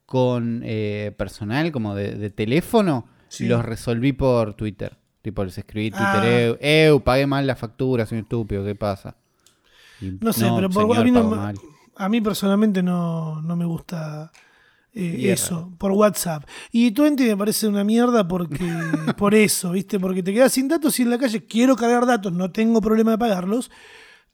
con 0.06 0.62
eh, 0.64 1.14
personal, 1.18 1.72
como 1.74 1.94
de, 1.94 2.14
de 2.16 2.30
teléfono, 2.30 3.08
Sí. 3.28 3.46
los 3.48 3.66
resolví 3.66 4.14
por 4.14 4.54
Twitter. 4.54 4.98
Tipo, 5.22 5.44
les 5.44 5.58
escribí 5.58 5.92
Twitter, 5.92 6.08
Ah. 6.08 6.42
eu, 6.42 6.58
eu, 6.62 7.02
pagué 7.02 7.28
mal 7.28 7.46
la 7.46 7.58
factura, 7.58 8.06
soy 8.06 8.20
un 8.20 8.24
estúpido, 8.24 8.64
¿qué 8.64 8.76
pasa? 8.76 9.18
Y, 10.00 10.12
no 10.22 10.32
sé, 10.32 10.46
pero 10.56 10.70
por, 10.70 10.84
señor, 10.84 10.98
a, 11.00 11.04
mí 11.04 11.12
no. 11.12 11.77
A 11.98 12.10
mí 12.10 12.22
personalmente 12.22 12.82
no, 12.84 13.42
no 13.42 13.56
me 13.56 13.66
gusta 13.66 14.32
eh, 14.94 15.32
eso, 15.32 15.74
por 15.78 15.92
WhatsApp. 15.92 16.44
Y 16.72 16.92
Twenty 16.92 17.26
me 17.26 17.38
parece 17.38 17.68
una 17.68 17.84
mierda 17.84 18.28
porque 18.28 18.58
por 19.18 19.36
eso, 19.36 19.72
¿viste? 19.72 20.00
Porque 20.00 20.24
te 20.24 20.34
quedas 20.34 20.54
sin 20.54 20.68
datos 20.68 21.00
y 21.00 21.04
en 21.04 21.10
la 21.12 21.18
calle 21.18 21.46
quiero 21.46 21.76
cargar 21.76 22.06
datos, 22.06 22.32
no 22.34 22.52
tengo 22.52 22.82
problema 22.82 23.12
de 23.12 23.18
pagarlos. 23.18 23.70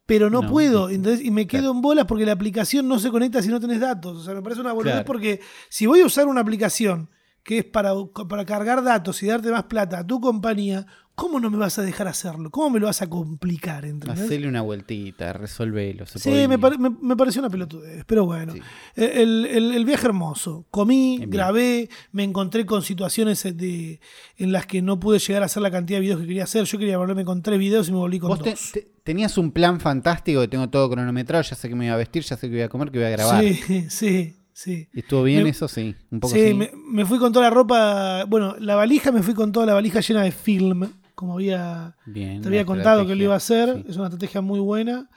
Pero 0.05 0.29
no, 0.29 0.41
No, 0.41 0.49
puedo, 0.49 0.89
entonces, 0.89 1.25
y 1.25 1.31
me 1.31 1.47
quedo 1.47 1.61
Claro. 1.61 1.75
en 1.75 1.81
bolas 1.81 2.05
porque 2.05 2.25
la 2.25 2.33
aplicación 2.33 2.89
no 2.89 2.99
se 2.99 3.09
conecta 3.09 3.41
si 3.41 3.47
no 3.47 3.61
tenés 3.61 3.79
datos. 3.79 4.17
O 4.17 4.23
sea, 4.23 4.33
me 4.33 4.41
parece 4.41 4.59
una 4.59 4.73
boludez 4.73 4.95
Claro. 4.95 5.05
porque 5.05 5.39
si 5.69 5.85
voy 5.85 6.01
a 6.01 6.05
usar 6.05 6.27
una 6.27 6.41
aplicación 6.41 7.09
que 7.43 7.59
es 7.59 7.65
para, 7.65 7.91
para 8.29 8.45
cargar 8.45 8.83
datos 8.83 9.21
y 9.23 9.27
darte 9.27 9.51
más 9.51 9.63
plata 9.65 9.99
a 9.99 10.07
tu 10.07 10.21
compañía, 10.21 10.85
¿cómo 11.15 11.39
no 11.41 11.49
me 11.51 11.57
vas 11.57 11.77
a 11.77 11.81
dejar 11.81 12.07
hacerlo? 12.07 12.49
¿Cómo 12.49 12.69
me 12.69 12.79
lo 12.79 12.85
vas 12.87 13.01
a 13.01 13.07
complicar? 13.09 13.83
¿entendés? 13.85 14.21
Hacele 14.23 14.47
una 14.47 14.61
vueltita, 14.61 15.33
resolvelo. 15.33 16.05
se 16.05 16.19
Sí, 16.19 16.47
me, 16.47 16.57
pare- 16.57 16.77
me- 16.77 16.89
me 16.89 17.15
pareció 17.17 17.41
una 17.41 17.49
pelotudez, 17.49 18.03
pero 18.07 18.25
bueno. 18.25 18.53
Sí. 18.53 18.61
Eh, 18.95 19.11
El, 19.21 19.45
el- 19.45 19.75
el 19.75 19.85
viaje 19.85 20.05
hermoso. 20.07 20.65
Comí, 20.71 21.19
grabé, 21.27 21.89
me 22.13 22.23
encontré 22.23 22.65
con 22.65 22.81
situaciones 22.81 23.43
de, 23.43 23.99
en 24.37 24.51
las 24.53 24.65
que 24.65 24.81
no 24.81 24.97
pude 24.99 25.19
llegar 25.19 25.43
a 25.43 25.47
hacer 25.47 25.61
la 25.61 25.69
cantidad 25.69 25.97
de 25.97 26.01
videos 26.01 26.21
que 26.21 26.27
quería 26.27 26.45
hacer. 26.45 26.63
Yo 26.63 26.77
quería 26.79 26.97
volverme 26.97 27.25
con 27.25 27.41
tres 27.43 27.59
videos 27.59 27.89
y 27.89 27.91
me 27.91 27.97
volví 27.97 28.19
con 28.19 28.29
Vos 28.29 28.39
dos. 28.39 28.71
te- 28.71 28.87
tenías 29.03 29.37
un 29.37 29.51
plan 29.51 29.81
fantástico 29.81 30.39
que 30.39 30.47
tengo 30.47 30.69
todo 30.69 30.89
cronometrado, 30.89 31.43
ya 31.43 31.55
sé 31.57 31.67
que 31.67 31.75
me 31.75 31.85
iba 31.85 31.93
a 31.95 31.97
vestir, 31.97 32.23
ya 32.23 32.37
sé 32.37 32.47
que 32.47 32.53
voy 32.55 32.63
a 32.63 32.69
comer, 32.69 32.89
que 32.89 32.99
voy 32.99 33.07
a 33.07 33.11
grabar. 33.11 33.43
Sí, 33.43 33.85
sí, 33.89 34.35
sí. 34.53 34.87
¿Y 34.93 34.99
¿Estuvo 34.99 35.23
bien 35.23 35.43
Me- 35.43 35.49
eso? 35.49 35.67
Sí, 35.67 35.95
un 36.11 36.19
poco 36.19 36.33
Sí, 36.33 36.53
me, 36.53 36.71
me 36.87 37.05
fui 37.05 37.19
con 37.19 37.31
toda 37.33 37.45
la 37.45 37.49
ropa. 37.53 38.25
Bueno, 38.25 38.55
la 38.59 38.75
valija 38.75 39.11
me 39.11 39.21
fui 39.23 39.33
con 39.33 39.51
toda 39.51 39.65
la 39.65 39.73
valija 39.73 39.99
llena 39.99 40.23
de 40.23 40.31
film, 40.31 40.89
como 41.15 41.33
había 41.33 41.95
Bien, 42.05 42.41
Te 42.41 42.47
había 42.47 42.65
contado 42.65 43.05
que 43.05 43.15
lo 43.15 43.23
iba 43.23 43.33
a 43.33 43.37
hacer, 43.37 43.73
sí. 43.75 43.85
es 43.89 43.95
una 43.97 44.05
estrategia 44.05 44.41
muy 44.41 44.59
buena. 44.59 45.09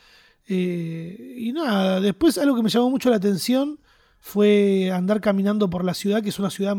Eh, 0.49 1.35
y 1.38 1.53
nada, 1.53 2.00
después 2.00 2.38
algo 2.38 2.55
que 2.56 2.62
me 2.62 2.69
llamó 2.71 2.91
mucho 2.91 3.11
la 3.11 3.17
atención 3.17 3.81
fue 4.21 4.91
andar 4.93 5.21
caminando 5.21 5.69
por 5.69 5.85
la 5.85 5.94
ciudad, 5.94 6.23
que 6.23 6.29
es 6.31 6.39
una 6.39 6.50
ciudad 6.50 6.77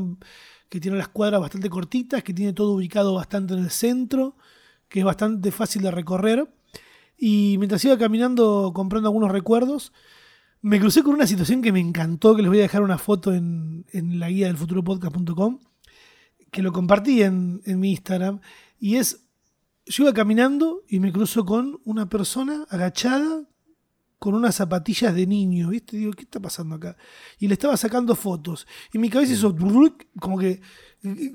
que 0.70 0.80
tiene 0.80 0.98
las 0.98 1.08
cuadras 1.10 1.40
bastante 1.42 1.70
cortitas, 1.70 2.24
que 2.24 2.34
tiene 2.34 2.54
todo 2.54 2.74
ubicado 2.74 3.14
bastante 3.14 3.54
en 3.54 3.60
el 3.62 3.70
centro, 3.70 4.36
que 4.90 5.00
es 5.00 5.06
bastante 5.06 5.52
fácil 5.52 5.82
de 5.82 5.92
recorrer. 5.92 6.48
Y 7.18 7.56
mientras 7.58 7.84
iba 7.86 7.98
caminando 7.98 8.72
comprando 8.74 9.10
algunos 9.10 9.32
recuerdos, 9.32 9.92
me 10.62 10.80
crucé 10.80 11.04
con 11.04 11.14
una 11.14 11.28
situación 11.28 11.62
que 11.62 11.72
me 11.72 11.80
encantó, 11.80 12.36
que 12.36 12.42
les 12.42 12.50
voy 12.50 12.60
a 12.60 12.64
dejar 12.64 12.82
una 12.82 12.98
foto 12.98 13.34
en, 13.34 13.86
en 13.92 14.20
la 14.20 14.30
guía 14.30 14.48
del 14.48 14.58
futuropodcast.com, 14.58 15.60
que 16.52 16.62
lo 16.62 16.72
compartí 16.72 17.22
en, 17.22 17.62
en 17.66 17.80
mi 17.80 17.92
Instagram, 17.92 18.40
y 18.80 18.96
es 18.96 19.24
yo 19.86 20.04
iba 20.04 20.14
caminando 20.14 20.84
y 20.88 21.00
me 21.00 21.14
cruzo 21.14 21.46
con 21.46 21.80
una 21.86 22.10
persona 22.10 22.66
agachada 22.70 23.48
con 24.20 24.34
unas 24.34 24.56
zapatillas 24.56 25.14
de 25.14 25.28
niño, 25.28 25.70
¿viste? 25.70 25.96
Digo, 25.98 26.12
¿qué 26.12 26.24
está 26.24 26.40
pasando 26.40 26.76
acá? 26.76 26.98
Y 27.38 27.48
le 27.48 27.54
estaba 27.54 27.78
sacando 27.78 28.16
fotos. 28.16 28.68
Y 28.92 28.98
mi 28.98 29.10
cabeza 29.10 29.34
hizo 29.34 29.56
como 30.20 30.40
que 30.40 30.62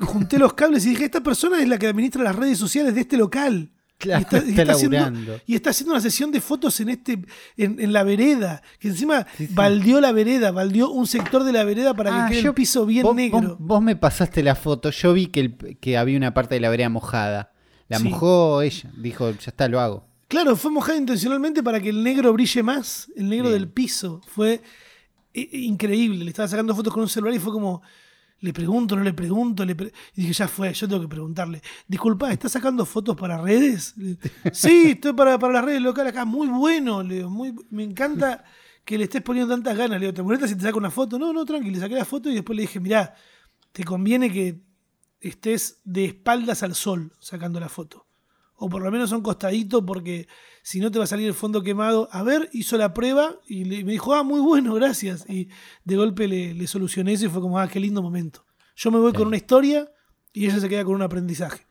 junté 0.01 0.39
los 0.39 0.55
cables 0.55 0.85
y 0.85 0.91
dije, 0.91 1.05
esta 1.05 1.23
persona 1.23 1.63
es 1.63 1.69
la 1.69 1.79
que 1.79 1.87
administra 1.87 2.25
las 2.25 2.35
redes 2.35 2.59
sociales 2.59 2.95
de 2.95 3.03
este 3.03 3.17
local. 3.17 3.73
Claro, 4.03 4.21
y 4.21 4.23
está, 4.25 4.37
y 4.37 4.51
está 4.51 4.63
está 4.63 4.73
haciendo, 4.75 5.41
y 5.47 5.55
está 5.55 5.71
haciendo 5.71 5.93
una 5.95 6.01
sesión 6.03 6.31
de 6.33 6.41
fotos 6.41 6.81
en 6.81 6.89
este 6.89 7.13
en, 7.57 7.79
en 7.81 7.93
la 7.93 8.03
vereda, 8.03 8.61
que 8.81 8.89
encima 8.89 9.27
Sí, 9.39 9.47
sí. 9.47 9.55
baldeó 9.55 10.01
la 10.01 10.11
vereda, 10.13 10.51
baldeó 10.51 10.91
un 10.91 11.07
sector 11.07 11.45
de 11.45 11.53
la 11.53 11.63
vereda 11.65 11.95
para 11.95 12.25
Ah, 12.25 12.27
que 12.29 12.35
quede 12.35 12.43
yo- 12.43 12.49
el 12.51 12.55
piso 12.55 12.85
bien 12.85 13.05
vos, 13.05 13.15
negro. 13.15 13.41
Vos, 13.41 13.57
vos 13.61 13.83
me 13.83 13.95
pasaste 13.97 14.43
la 14.43 14.55
foto, 14.57 14.91
yo 14.91 15.13
vi 15.13 15.29
que, 15.29 15.41
el- 15.41 15.79
que 15.81 15.97
había 15.97 16.17
una 16.17 16.35
parte 16.35 16.57
de 16.57 16.61
la 16.61 16.69
vereda 16.71 16.89
mojada. 16.89 17.53
La 17.89 17.99
Sí. 17.99 18.09
mojó 18.09 18.61
ella, 18.63 18.91
dijo, 18.97 19.31
ya 19.31 19.37
está, 19.51 19.69
lo 19.69 19.79
hago. 19.81 20.07
Claro, 20.29 20.57
fue 20.57 20.71
mojada 20.71 20.97
intencionalmente 20.99 21.63
para 21.63 21.79
que 21.81 21.91
el 21.91 22.03
negro 22.03 22.33
brille 22.33 22.63
más, 22.63 23.09
el 23.17 23.29
negro 23.29 23.51
Bien. 23.51 23.61
del 23.61 23.69
piso. 23.69 24.21
Fue 24.27 24.63
eh, 25.35 25.49
increíble. 25.53 26.25
Le 26.25 26.31
estaba 26.31 26.49
sacando 26.49 26.75
fotos 26.75 26.93
con 26.93 27.03
un 27.03 27.09
celular 27.09 27.35
y 27.35 27.39
fue 27.39 27.53
como, 27.53 27.83
le 28.43 28.53
pregunto, 28.53 28.95
no 28.97 29.03
le 29.03 29.13
pregunto. 29.15 29.65
Le 29.65 29.75
pre- 29.75 29.93
y 30.15 30.21
dije, 30.23 30.33
ya 30.35 30.47
fue, 30.49 30.73
yo 30.75 30.87
tengo 30.87 31.01
que 31.01 31.09
preguntarle. 31.09 31.63
Disculpa, 31.89 32.31
¿estás 32.31 32.53
sacando 32.53 32.85
fotos 32.85 33.17
para 33.17 33.39
redes? 33.41 33.95
Sí, 34.53 34.91
estoy 34.91 35.15
para, 35.15 35.39
para 35.39 35.55
las 35.55 35.65
redes 35.65 35.81
locales 35.81 36.13
acá. 36.13 36.25
Muy 36.25 36.49
bueno, 36.49 37.03
Leo. 37.03 37.31
Muy, 37.31 37.55
me 37.71 37.83
encanta 37.85 38.45
que 38.85 38.99
le 38.99 39.05
estés 39.05 39.23
poniendo 39.23 39.55
tantas 39.55 39.77
ganas, 39.77 39.99
Leo. 40.01 40.13
¿Te 40.13 40.23
molesta 40.23 40.47
si 40.47 40.55
te 40.57 40.63
saco 40.63 40.79
una 40.79 40.91
foto? 40.91 41.19
No, 41.19 41.33
no, 41.33 41.45
tranqui. 41.45 41.71
Le 41.71 41.79
saqué 41.81 41.95
la 41.95 42.05
foto 42.05 42.29
y 42.29 42.35
después 42.35 42.55
le 42.57 42.63
dije, 42.63 42.81
mirá, 42.81 43.15
te 43.73 43.85
conviene 43.85 44.31
que 44.31 44.61
estés 45.21 45.81
de 45.85 46.05
espaldas 46.07 46.63
al 46.63 46.75
sol 46.75 47.13
sacando 47.21 47.61
la 47.61 47.69
foto. 47.69 48.07
O 48.65 48.69
por 48.69 48.81
lo 48.83 48.91
menos 48.93 49.13
a 49.13 49.17
un 49.17 49.23
costadito, 49.23 49.85
porque 49.85 50.29
si 50.63 50.79
no 50.79 50.91
te 50.91 50.99
va 50.99 51.05
a 51.05 51.09
salir 51.09 51.27
el 51.27 51.35
fondo 51.35 51.63
quemado. 51.63 52.09
A 52.13 52.23
ver, 52.23 52.49
hizo 52.53 52.77
la 52.77 52.95
prueba 52.95 53.35
y 53.49 53.65
le- 53.65 53.83
me 53.85 53.93
dijo, 53.93 54.15
ah, 54.15 54.23
muy 54.23 54.41
bueno, 54.41 54.73
gracias. 54.75 55.29
Y 55.29 55.49
de 55.85 55.97
golpe 55.97 56.29
le, 56.29 56.55
le 56.55 56.67
solucioné 56.67 57.13
eso 57.15 57.27
y 57.27 57.29
fue 57.29 57.41
como, 57.41 57.59
ah, 57.59 57.67
qué 57.69 57.81
lindo 57.81 58.03
momento. 58.03 58.45
Yo 58.77 58.91
me 58.93 58.99
voy 58.99 59.13
con 59.13 59.27
una 59.27 59.37
historia 59.37 59.91
y 60.33 60.47
ella 60.47 60.61
se 60.61 60.69
queda 60.69 60.85
con 60.85 60.95
un 60.95 61.03
aprendizaje. 61.03 61.67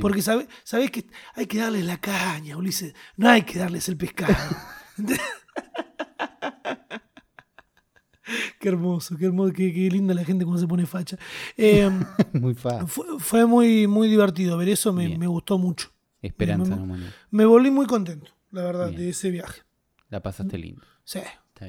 Porque 0.00 0.22
sabe, 0.22 0.48
sabés 0.64 0.90
que 0.90 1.06
hay 1.36 1.46
que 1.46 1.58
darles 1.58 1.84
la 1.84 2.00
caña, 2.00 2.56
Ulises. 2.56 2.94
No 3.16 3.28
hay 3.28 3.42
que 3.42 3.60
darles 3.60 3.88
el 3.88 3.96
pescado. 3.96 4.34
qué 8.58 8.68
hermoso, 8.68 9.16
qué 9.16 9.26
hermoso, 9.26 9.52
qué, 9.52 9.72
qué 9.72 9.88
linda 9.90 10.14
la 10.14 10.24
gente 10.24 10.44
cuando 10.44 10.60
se 10.60 10.66
pone 10.66 10.84
facha. 10.86 11.16
Eh, 11.56 11.88
Muy 12.32 12.54
fácil. 12.54 12.88
fue, 12.88 13.06
fue 13.20 13.46
muy, 13.46 13.86
muy 13.86 14.08
divertido 14.08 14.56
ver 14.56 14.68
eso, 14.70 14.92
me, 14.92 15.16
me 15.16 15.26
gustó 15.28 15.58
mucho. 15.58 15.90
Esperanza 16.26 16.70
me- 16.74 16.76
no 16.80 16.86
muere. 16.86 17.04
Me 17.30 17.44
volví 17.44 17.70
muy 17.70 17.86
contento, 17.86 18.30
la 18.50 18.62
verdad, 18.64 18.88
Bien. 18.88 19.00
de 19.00 19.08
ese 19.10 19.30
viaje. 19.30 19.62
La 20.10 20.22
pasaste 20.22 20.58
lindo. 20.58 20.82
Sí. 21.04 21.20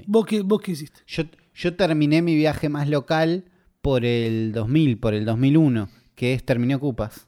¿Vos 0.08 0.26
qué, 0.26 0.42
vos 0.42 0.62
qué 0.62 0.72
hiciste? 0.72 1.00
Yo, 1.08 1.24
yo 1.54 1.76
terminé 1.76 2.22
mi 2.22 2.36
viaje 2.36 2.70
más 2.70 2.90
local 2.90 3.46
por 3.82 4.04
el 4.06 4.52
2000, 4.52 4.98
por 5.00 5.14
el 5.14 5.26
2001, 5.26 5.90
que 6.16 6.34
es 6.34 6.44
Terminé 6.46 6.76
Ocupas. 6.76 7.28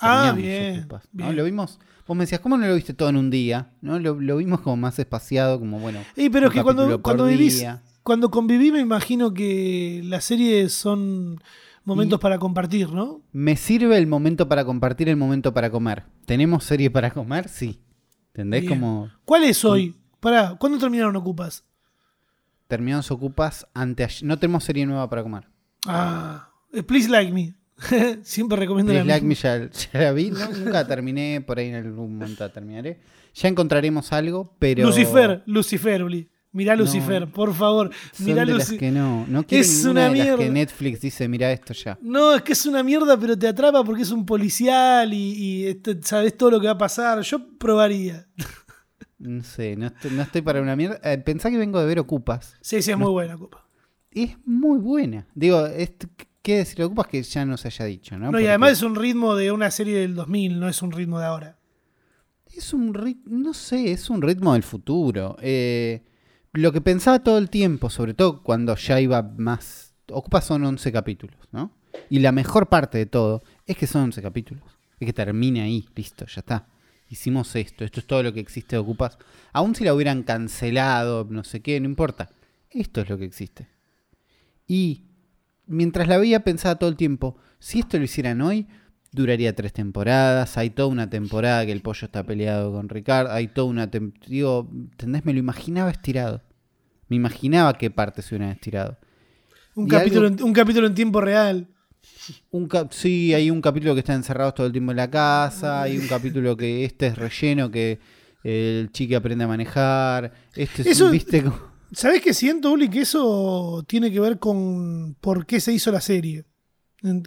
Ah, 0.00 0.32
bien, 0.36 0.80
Ocupas, 0.80 1.08
¿no? 1.12 1.24
bien. 1.24 1.36
Lo 1.36 1.44
vimos. 1.44 1.78
Vos 2.06 2.16
me 2.16 2.22
decías, 2.24 2.40
¿cómo 2.40 2.56
no 2.56 2.66
lo 2.66 2.74
viste 2.74 2.94
todo 2.94 3.08
en 3.08 3.16
un 3.16 3.30
día? 3.30 3.72
¿No? 3.80 3.98
Lo, 3.98 4.20
lo 4.20 4.36
vimos 4.36 4.60
como 4.60 4.76
más 4.76 4.98
espaciado, 4.98 5.58
como 5.58 5.80
bueno. 5.80 6.00
Y 6.16 6.30
pero 6.30 6.46
es 6.48 6.52
que 6.52 6.62
cuando, 6.62 7.02
cuando 7.02 7.26
vivís, 7.26 7.58
día. 7.58 7.82
cuando 8.04 8.30
conviví 8.30 8.70
me 8.70 8.78
imagino 8.80 9.34
que 9.34 10.00
las 10.04 10.24
series 10.24 10.72
son 10.72 11.40
momentos 11.86 12.18
Y- 12.18 12.22
para 12.22 12.38
compartir, 12.38 12.90
¿no? 12.92 13.22
Me 13.32 13.56
sirve 13.56 13.96
el 13.96 14.06
momento 14.06 14.48
para 14.48 14.64
compartir, 14.64 15.08
el 15.08 15.16
momento 15.16 15.54
para 15.54 15.70
comer. 15.70 16.04
¿Tenemos 16.26 16.64
serie 16.64 16.90
para 16.90 17.10
comer? 17.10 17.48
Sí. 17.48 17.80
¿Entendés? 18.28 18.62
Bien. 18.62 18.74
Como 18.78 19.10
¿Cuál 19.24 19.44
es 19.44 19.64
hoy? 19.64 19.94
Pará, 20.20 20.56
¿cuándo 20.58 20.78
terminaron 20.78 21.16
Ocupas? 21.16 21.64
terminamos 22.68 23.10
ocupas 23.12 23.66
ante 23.74 24.08
No 24.22 24.38
tenemos 24.38 24.64
serie 24.64 24.84
nueva 24.86 25.08
para 25.08 25.22
comer. 25.22 25.44
Ah, 25.86 26.50
eh, 26.72 26.82
Please 26.82 27.08
Like 27.08 27.32
Me. 27.32 27.54
Siempre 28.24 28.58
recomiendo 28.58 28.90
Please 28.92 29.06
la 29.06 29.14
Like 29.14 29.26
Me 29.26 29.34
ya, 29.34 29.70
ya 29.70 30.00
la 30.00 30.12
vi. 30.12 30.30
No, 30.30 30.48
nunca 30.50 30.86
terminé, 30.86 31.40
por 31.46 31.58
ahí 31.58 31.68
en 31.68 31.76
algún 31.76 32.18
momento 32.18 32.42
la 32.44 32.52
terminaré. 32.52 32.98
Ya 33.34 33.48
encontraremos 33.48 34.12
algo, 34.12 34.54
pero. 34.58 34.84
Lucifer, 34.84 35.42
Lucifer, 35.46 36.02
Uli. 36.02 36.28
Mirá 36.56 36.74
No. 36.74 36.82
Lucifer, 36.82 37.26
por 37.28 37.52
favor. 37.54 37.90
Son 38.12 38.26
Mirá 38.26 38.40
de 38.40 38.46
las 38.46 38.56
Lucifer. 38.58 38.78
que 38.78 38.90
no. 38.90 39.26
No 39.28 39.44
quiero 39.44 39.62
Es 39.62 39.84
una 39.84 40.08
de 40.08 40.16
las 40.16 40.26
que 40.26 40.36
mierda. 40.36 40.52
Netflix 40.54 41.00
dice, 41.02 41.28
mira 41.28 41.52
esto 41.52 41.72
ya. 41.74 41.98
No, 42.00 42.34
es 42.34 42.42
que 42.42 42.52
es 42.54 42.64
una 42.66 42.82
mierda, 42.82 43.18
pero 43.18 43.38
te 43.38 43.46
atrapa 43.48 43.84
porque 43.84 44.02
es 44.02 44.10
un 44.10 44.24
policial 44.24 45.12
y, 45.12 45.16
y 45.34 45.66
este, 45.66 46.00
sabes 46.02 46.36
todo 46.36 46.50
lo 46.52 46.60
que 46.60 46.66
va 46.66 46.72
a 46.72 46.78
pasar. 46.78 47.20
Yo 47.20 47.46
probaría. 47.58 48.26
No 49.18 49.42
sé, 49.42 49.76
no 49.76 49.86
estoy, 49.86 50.10
no 50.10 50.22
estoy 50.22 50.42
para 50.42 50.60
una 50.60 50.76
mierda. 50.76 51.00
Eh, 51.02 51.18
pensá 51.18 51.50
que 51.50 51.56
vengo 51.58 51.80
de 51.80 51.86
ver 51.86 51.98
Ocupas. 51.98 52.54
Sí, 52.60 52.82
sí, 52.82 52.90
es 52.90 52.98
muy 52.98 53.10
buena, 53.10 53.36
Copa. 53.36 53.66
Es 54.10 54.36
muy 54.44 54.78
buena. 54.78 55.26
Digo, 55.34 55.66
es- 55.66 55.92
¿qué 56.42 56.56
decir 56.58 56.82
Ocupas 56.84 57.06
que 57.08 57.22
ya 57.22 57.44
no 57.44 57.56
se 57.56 57.68
haya 57.68 57.84
dicho, 57.86 58.18
¿no? 58.18 58.30
No, 58.30 58.40
y 58.40 58.46
además 58.46 58.72
es 58.72 58.82
un 58.82 58.94
ritmo 58.94 59.34
de 59.34 59.52
una 59.52 59.70
serie 59.70 59.98
del 59.98 60.14
2000, 60.14 60.58
no 60.60 60.68
es 60.68 60.82
un 60.82 60.92
ritmo 60.92 61.18
de 61.18 61.26
ahora. 61.26 61.58
es 62.54 62.72
un 62.72 62.94
ritmo, 62.94 63.36
no 63.38 63.52
sé, 63.52 63.92
es 63.92 64.08
un 64.08 64.22
ritmo 64.22 64.54
del 64.54 64.62
futuro. 64.62 65.36
Eh, 65.42 66.02
lo 66.56 66.72
que 66.72 66.80
pensaba 66.80 67.18
todo 67.20 67.38
el 67.38 67.50
tiempo, 67.50 67.90
sobre 67.90 68.14
todo 68.14 68.42
cuando 68.42 68.74
ya 68.76 69.00
iba 69.00 69.22
más... 69.22 69.94
Ocupas 70.10 70.44
son 70.44 70.64
11 70.64 70.92
capítulos, 70.92 71.36
¿no? 71.52 71.72
Y 72.08 72.20
la 72.20 72.32
mejor 72.32 72.68
parte 72.68 72.98
de 72.98 73.06
todo 73.06 73.42
es 73.66 73.76
que 73.76 73.86
son 73.86 74.04
11 74.04 74.22
capítulos. 74.22 74.64
Es 74.98 75.06
que 75.06 75.12
termine 75.12 75.62
ahí, 75.62 75.86
listo, 75.94 76.26
ya 76.26 76.40
está. 76.40 76.68
Hicimos 77.08 77.54
esto, 77.56 77.84
esto 77.84 78.00
es 78.00 78.06
todo 78.06 78.22
lo 78.22 78.32
que 78.32 78.40
existe 78.40 78.76
de 78.76 78.80
Ocupas. 78.80 79.18
Aún 79.52 79.74
si 79.74 79.84
la 79.84 79.94
hubieran 79.94 80.22
cancelado, 80.22 81.26
no 81.28 81.44
sé 81.44 81.60
qué, 81.60 81.78
no 81.80 81.86
importa. 81.86 82.30
Esto 82.70 83.00
es 83.00 83.08
lo 83.08 83.18
que 83.18 83.24
existe. 83.24 83.68
Y 84.66 85.04
mientras 85.66 86.08
la 86.08 86.18
veía 86.18 86.44
pensaba 86.44 86.76
todo 86.76 86.90
el 86.90 86.96
tiempo, 86.96 87.36
si 87.58 87.80
esto 87.80 87.98
lo 87.98 88.04
hicieran 88.04 88.40
hoy, 88.40 88.66
duraría 89.16 89.54
tres 89.56 89.72
temporadas, 89.72 90.56
hay 90.56 90.70
toda 90.70 90.88
una 90.88 91.10
temporada 91.10 91.66
que 91.66 91.72
el 91.72 91.82
pollo 91.82 92.04
está 92.06 92.22
peleado 92.24 92.72
con 92.72 92.88
Ricardo, 92.88 93.32
hay 93.32 93.48
toda 93.48 93.66
una 93.66 93.90
tem- 93.90 94.12
digo, 94.28 94.70
¿entendés? 94.72 95.24
Me 95.24 95.32
lo 95.32 95.38
imaginaba 95.40 95.90
estirado. 95.90 96.42
Me 97.08 97.16
imaginaba 97.16 97.76
qué 97.78 97.90
partes 97.90 98.26
se 98.26 98.34
hubieran 98.36 98.54
estirado. 98.54 98.96
Un 99.74 99.86
Y 99.86 99.90
capítulo, 99.90 100.28
algo- 100.28 100.38
en, 100.40 100.44
un 100.44 100.52
capítulo 100.52 100.86
en 100.86 100.94
tiempo 100.94 101.20
real. 101.20 101.68
Un 102.50 102.68
cap- 102.68 102.92
sí, 102.92 103.34
hay 103.34 103.50
un 103.50 103.60
capítulo 103.60 103.94
que 103.94 104.00
está 104.00 104.14
encerrado 104.14 104.54
todo 104.54 104.66
el 104.66 104.72
tiempo 104.72 104.92
en 104.92 104.96
la 104.96 105.10
casa, 105.10 105.82
hay 105.82 105.98
un 105.98 106.06
capítulo 106.06 106.56
que 106.56 106.84
este 106.84 107.08
es 107.08 107.16
relleno 107.18 107.70
que 107.70 107.98
el 108.44 108.90
chique 108.92 109.16
aprende 109.16 109.44
a 109.44 109.48
manejar, 109.48 110.32
este 110.54 110.82
es 110.82 110.88
Eso- 110.88 111.06
un, 111.06 111.12
viste, 111.12 111.42
¿Sabés 111.92 112.20
qué 112.20 112.34
siento, 112.34 112.72
Uli? 112.72 112.88
Que 112.88 113.00
eso 113.02 113.84
tiene 113.88 114.10
que 114.10 114.18
ver 114.20 114.38
con 114.40 115.16
por 115.20 115.46
qué 115.46 115.60
se 115.60 115.72
hizo 115.72 115.90
la 115.92 116.00
serie. 116.00 116.44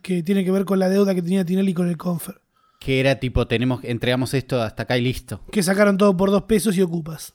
Que 0.02 0.24
tiene 0.24 0.44
que 0.44 0.52
ver 0.52 0.66
con 0.66 0.80
la 0.80 0.90
deuda 0.90 1.16
que 1.16 1.22
tenía 1.22 1.46
Tinelli 1.46 1.74
con 1.74 1.88
el 1.90 1.98
Confer. 1.98 2.42
que 2.80 3.00
era 3.00 3.20
tipo, 3.20 3.46
tenemos, 3.48 3.82
entregamos 3.84 4.34
esto 4.34 4.62
hasta 4.62 4.84
acá 4.84 4.98
y 4.98 5.02
listo. 5.02 5.42
Que 5.52 5.62
sacaron 5.64 5.98
todo 5.98 6.16
por 6.16 6.32
dos 6.32 6.44
pesos 6.44 6.78
y 6.78 6.82
ocupas. 6.82 7.34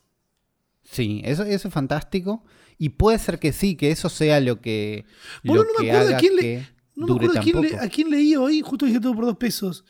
Sí, 0.82 1.20
eso, 1.24 1.44
eso 1.44 1.68
es 1.68 1.74
fantástico. 1.74 2.44
Y 2.78 2.90
puede 2.90 3.18
ser 3.18 3.38
que 3.38 3.52
sí, 3.52 3.76
que 3.76 3.90
eso 3.90 4.08
sea 4.08 4.40
lo 4.40 4.60
que, 4.60 5.04
lo 5.42 5.54
no 5.54 5.62
me 5.78 5.84
que 5.84 5.90
acuerdo 5.92 6.14
a 6.16 6.18
quién 6.18 6.36
le- 6.36 6.68
No 6.96 7.06
me 7.06 7.14
acuerdo 7.24 7.38
a 7.40 7.42
quién, 7.42 7.60
le- 7.62 7.78
a 7.78 7.88
quién 7.88 8.10
leí 8.10 8.36
hoy, 8.36 8.60
justo 8.62 8.84
dije 8.86 9.00
todo 9.00 9.14
por 9.14 9.24
dos 9.26 9.36
pesos. 9.36 9.84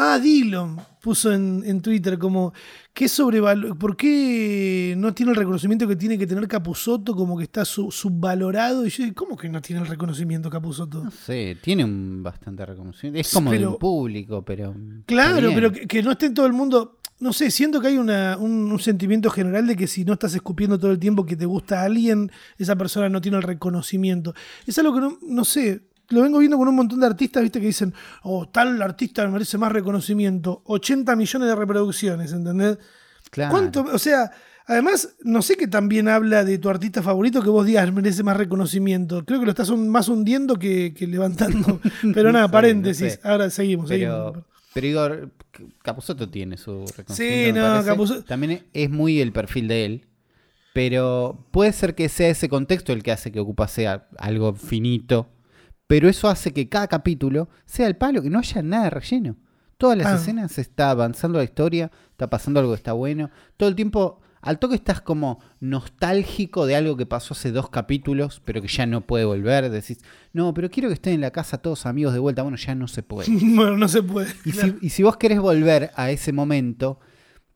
Ah, 0.00 0.18
Dillon 0.20 0.76
puso 1.02 1.32
en, 1.32 1.62
en 1.66 1.80
Twitter 1.80 2.18
como 2.18 2.52
que 2.92 3.08
sobrevalo 3.08 3.74
¿por 3.76 3.96
qué 3.96 4.94
no 4.96 5.12
tiene 5.14 5.30
el 5.32 5.36
reconocimiento 5.36 5.88
que 5.88 5.96
tiene 5.96 6.16
que 6.18 6.26
tener 6.26 6.46
Capuzoto 6.46 7.14
como 7.16 7.36
que 7.36 7.44
está 7.44 7.64
su- 7.64 7.90
subvalorado? 7.90 8.86
Y 8.86 8.90
yo 8.90 9.02
dije, 9.02 9.14
¿cómo 9.14 9.36
que 9.36 9.48
no 9.48 9.60
tiene 9.60 9.82
el 9.82 9.88
reconocimiento 9.88 10.50
Capuzoto? 10.50 11.02
No 11.04 11.10
sé, 11.10 11.56
tiene 11.60 11.84
un 11.84 12.22
bastante 12.22 12.64
reconocimiento. 12.64 13.18
Es 13.20 13.32
como 13.34 13.50
Pero- 13.50 13.70
del 13.70 13.78
público, 13.78 14.44
pero. 14.44 14.74
Claro, 15.06 15.50
pero 15.54 15.72
que, 15.72 15.86
que 15.88 16.02
no 16.02 16.12
esté 16.12 16.26
en 16.26 16.34
todo 16.34 16.46
el 16.46 16.52
mundo. 16.52 16.94
No 17.20 17.32
sé, 17.32 17.50
siento 17.50 17.80
que 17.80 17.88
hay 17.88 17.98
una- 17.98 18.36
un, 18.38 18.70
un 18.70 18.78
sentimiento 18.78 19.30
general 19.30 19.66
de 19.66 19.74
que 19.74 19.88
si 19.88 20.04
no 20.04 20.12
estás 20.12 20.32
escupiendo 20.34 20.78
todo 20.78 20.92
el 20.92 21.00
tiempo 21.00 21.26
que 21.26 21.34
te 21.34 21.46
gusta 21.46 21.80
a 21.80 21.84
alguien, 21.86 22.30
esa 22.58 22.76
persona 22.76 23.08
no 23.08 23.20
tiene 23.20 23.38
el 23.38 23.42
reconocimiento. 23.42 24.34
Es 24.66 24.78
algo 24.78 24.94
que 24.94 25.00
no, 25.00 25.18
no 25.22 25.44
sé. 25.44 25.87
Lo 26.10 26.22
vengo 26.22 26.38
viendo 26.38 26.56
con 26.56 26.68
un 26.68 26.74
montón 26.74 27.00
de 27.00 27.06
artistas, 27.06 27.42
viste, 27.42 27.60
que 27.60 27.66
dicen, 27.66 27.92
oh, 28.22 28.48
tal 28.48 28.80
artista 28.80 29.24
me 29.26 29.32
merece 29.32 29.58
más 29.58 29.70
reconocimiento. 29.72 30.62
80 30.66 31.14
millones 31.16 31.48
de 31.48 31.54
reproducciones, 31.54 32.32
¿entendés? 32.32 32.78
Claro. 33.30 33.50
¿Cuánto? 33.50 33.84
O 33.92 33.98
sea, 33.98 34.30
además, 34.66 35.16
no 35.22 35.42
sé 35.42 35.56
que 35.56 35.66
también 35.68 36.08
habla 36.08 36.44
de 36.44 36.56
tu 36.56 36.70
artista 36.70 37.02
favorito 37.02 37.42
que 37.42 37.50
vos 37.50 37.66
digas 37.66 37.92
merece 37.92 38.22
más 38.22 38.38
reconocimiento. 38.38 39.24
Creo 39.26 39.38
que 39.40 39.44
lo 39.44 39.50
estás 39.50 39.68
un- 39.68 39.90
más 39.90 40.08
hundiendo 40.08 40.56
que, 40.58 40.94
que 40.94 41.06
levantando. 41.06 41.78
Pero 42.14 42.32
nada, 42.32 42.46
Sí, 42.46 42.52
paréntesis. 42.52 43.02
no 43.18 43.22
sé. 43.22 43.28
Ahora 43.28 43.50
seguimos, 43.50 43.88
Pero, 43.90 44.32
seguimos. 44.32 44.46
pero 44.72 44.86
digo, 44.86 45.30
Capuzotto 45.82 46.30
tiene 46.30 46.56
su 46.56 46.84
reconocimiento. 46.96 47.16
Sí, 47.16 47.52
no. 47.52 47.84
Capuzotto- 47.84 48.24
También 48.24 48.52
es- 48.52 48.62
es 48.72 48.88
muy 48.90 49.20
el 49.20 49.32
perfil 49.32 49.68
de 49.68 49.84
él. 49.84 50.06
Pero 50.72 51.46
puede 51.50 51.72
ser 51.72 51.94
que 51.94 52.08
sea 52.08 52.28
ese 52.28 52.48
contexto 52.48 52.92
el 52.92 53.02
que 53.02 53.10
hace 53.12 53.32
que 53.32 53.40
Ocupa 53.40 53.66
sea 53.68 54.06
algo 54.18 54.54
finito. 54.54 55.28
Pero 55.88 56.08
eso 56.08 56.28
hace 56.28 56.52
que 56.52 56.68
cada 56.68 56.86
capítulo 56.86 57.48
sea 57.66 57.88
el 57.88 57.96
palo, 57.96 58.22
que 58.22 58.30
no 58.30 58.38
haya 58.38 58.62
nada 58.62 58.84
de 58.84 58.90
relleno. 58.90 59.36
Todas 59.78 59.98
las 59.98 60.06
Ah. 60.06 60.14
escenas 60.16 60.58
está 60.58 60.90
avanzando 60.90 61.38
la 61.38 61.44
historia, 61.44 61.90
está 62.10 62.30
pasando 62.30 62.60
algo 62.60 62.72
que 62.72 62.76
está 62.76 62.92
bueno. 62.92 63.30
Todo 63.56 63.68
el 63.68 63.74
tiempo, 63.74 64.20
al 64.40 64.58
toque 64.58 64.74
estás 64.74 65.00
como 65.00 65.40
nostálgico 65.60 66.66
de 66.66 66.76
algo 66.76 66.96
que 66.96 67.06
pasó 67.06 67.32
hace 67.34 67.52
dos 67.52 67.70
capítulos, 67.70 68.42
pero 68.44 68.60
que 68.60 68.68
ya 68.68 68.86
no 68.86 69.00
puede 69.00 69.24
volver. 69.24 69.70
Decís, 69.70 69.98
no, 70.32 70.52
pero 70.54 70.70
quiero 70.70 70.88
que 70.88 70.94
estén 70.94 71.14
en 71.14 71.20
la 71.22 71.30
casa 71.30 71.58
todos 71.58 71.86
amigos 71.86 72.12
de 72.12 72.18
vuelta. 72.18 72.42
Bueno, 72.42 72.56
ya 72.58 72.74
no 72.74 72.86
se 72.88 73.02
puede. 73.02 73.26
bueno, 73.54 73.76
no 73.76 73.88
se 73.88 74.02
puede. 74.02 74.30
Y, 74.44 74.52
claro. 74.52 74.74
si, 74.80 74.86
y 74.86 74.90
si 74.90 75.02
vos 75.02 75.16
querés 75.16 75.40
volver 75.40 75.90
a 75.96 76.10
ese 76.10 76.32
momento, 76.32 76.98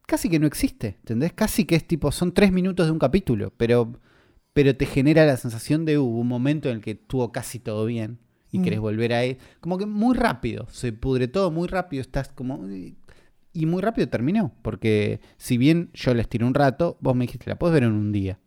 casi 0.06 0.28
que 0.30 0.38
no 0.38 0.46
existe, 0.46 0.96
¿entendés? 1.00 1.32
Casi 1.34 1.64
que 1.64 1.74
es 1.76 1.86
tipo, 1.86 2.10
son 2.12 2.32
tres 2.32 2.50
minutos 2.52 2.86
de 2.86 2.92
un 2.92 2.98
capítulo, 2.98 3.52
pero, 3.56 3.92
pero 4.52 4.76
te 4.76 4.86
genera 4.86 5.24
la 5.26 5.36
sensación 5.36 5.84
de 5.84 5.98
hubo 5.98 6.18
un 6.18 6.28
momento 6.28 6.68
en 6.68 6.76
el 6.76 6.82
que 6.82 6.92
estuvo 6.92 7.32
casi 7.32 7.58
todo 7.58 7.86
bien 7.86 8.18
y 8.50 8.58
Mm. 8.58 8.62
querés 8.62 8.80
volver 8.80 9.12
a 9.12 9.24
él. 9.24 9.38
Como 9.60 9.78
que 9.78 9.86
muy 9.86 10.16
rápido, 10.16 10.66
se 10.70 10.92
pudre 10.92 11.28
todo 11.28 11.50
muy 11.50 11.68
rápido, 11.68 12.00
estás 12.00 12.28
como... 12.28 12.66
Y 13.54 13.66
muy 13.66 13.82
rápido 13.82 14.08
terminó, 14.08 14.54
porque 14.62 15.20
si 15.36 15.58
bien 15.58 15.90
yo 15.92 16.14
la 16.14 16.22
estiré 16.22 16.44
un 16.46 16.54
rato, 16.54 16.96
vos 17.00 17.14
me 17.14 17.26
dijiste, 17.26 17.50
la 17.50 17.58
podés 17.58 17.74
ver 17.74 17.82
en 17.82 17.92
un 17.92 18.10
día. 18.10 18.38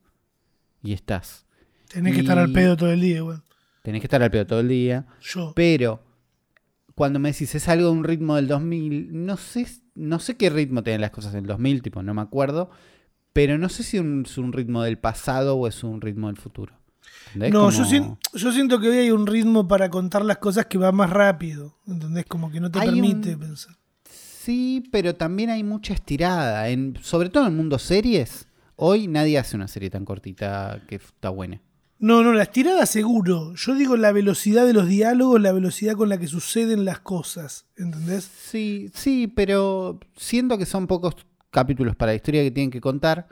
Y 0.81 0.93
estás. 0.93 1.45
Tenés 1.91 2.13
que 2.15 2.21
estar 2.21 2.37
al 2.39 2.51
pedo 2.51 2.75
todo 2.75 2.91
el 2.91 3.01
día, 3.01 3.17
igual. 3.17 3.43
Tenés 3.83 4.01
que 4.01 4.07
estar 4.07 4.23
al 4.23 4.31
pedo 4.31 4.47
todo 4.47 4.59
el 4.61 4.67
día. 4.67 5.05
Yo. 5.21 5.53
Pero 5.55 6.01
cuando 6.95 7.19
me 7.19 7.31
decís 7.31 7.53
es 7.53 7.67
algo 7.67 7.85
de 7.87 7.91
un 7.91 8.03
ritmo 8.03 8.35
del 8.35 8.47
2000, 8.47 9.09
no 9.25 9.37
sé, 9.37 9.67
no 9.93 10.17
sé 10.19 10.37
qué 10.37 10.49
ritmo 10.49 10.81
tienen 10.81 11.01
las 11.01 11.11
cosas 11.11 11.33
en 11.33 11.41
el 11.41 11.45
2000, 11.47 11.81
tipo, 11.83 12.01
no 12.01 12.13
me 12.15 12.21
acuerdo. 12.21 12.71
Pero 13.35 13.57
no 13.57 13.67
sé 13.67 13.83
si 13.83 13.99
un- 13.99 14.23
es 14.25 14.37
un 14.37 14.53
ritmo 14.53 14.81
del 14.81 14.97
pasado 14.97 15.57
o 15.57 15.67
es 15.67 15.83
un 15.83 15.99
ritmo 15.99 16.27
del 16.27 16.37
futuro. 16.37 16.73
¿Entendés? 17.33 17.51
No, 17.51 17.69
yo, 17.69 18.51
siento 18.53 18.79
que 18.79 18.87
hoy 18.87 18.97
hay 18.97 19.11
un 19.11 19.27
ritmo 19.27 19.67
para 19.67 19.89
contar 19.89 20.23
las 20.23 20.37
cosas 20.37 20.67
que 20.67 20.77
va 20.77 20.93
más 20.93 21.09
rápido. 21.09 21.75
¿Entendés? 21.85 22.23
Como 22.29 22.49
que 22.49 22.61
no 22.61 22.71
te 22.71 22.79
Hay 22.79 22.87
permite 22.87 23.33
un- 23.33 23.39
pensar. 23.41 23.75
Sí, 24.09 24.87
pero 24.89 25.15
también 25.15 25.49
hay 25.49 25.65
mucha 25.65 25.93
estirada. 25.93 26.69
En, 26.69 26.97
sobre 27.01 27.27
todo 27.29 27.43
en 27.45 27.49
el 27.51 27.57
mundo 27.57 27.77
series. 27.77 28.47
Hoy 28.77 29.07
nadie 29.07 29.37
hace 29.37 29.57
una 29.57 29.67
serie 29.67 29.89
tan 29.89 30.05
cortita 30.05 30.81
que 30.87 30.95
está 30.95 31.29
buena. 31.29 31.59
No, 31.99 32.23
no, 32.23 32.31
la 32.31 32.43
estirada 32.43 32.85
seguro. 32.85 33.53
Yo 33.55 33.75
digo 33.75 33.97
la 33.97 34.13
velocidad 34.13 34.65
de 34.65 34.71
los 34.73 34.87
diálogos, 34.87 35.41
la 35.41 35.51
velocidad 35.51 35.95
con 35.95 36.07
la 36.07 36.17
que 36.17 36.27
suceden 36.27 36.85
las 36.85 36.99
cosas. 36.99 37.65
¿Entendés? 37.75 38.29
Sí, 38.49 38.89
sí, 38.93 39.27
pero 39.27 39.99
siento 40.15 40.57
que 40.57 40.65
son 40.65 40.87
pocos 40.87 41.15
capítulos 41.55 41.95
para 41.95 42.11
la 42.11 42.15
historia 42.17 42.43
que 42.43 42.51
tienen 42.51 42.71
que 42.71 42.81
contar. 42.81 43.27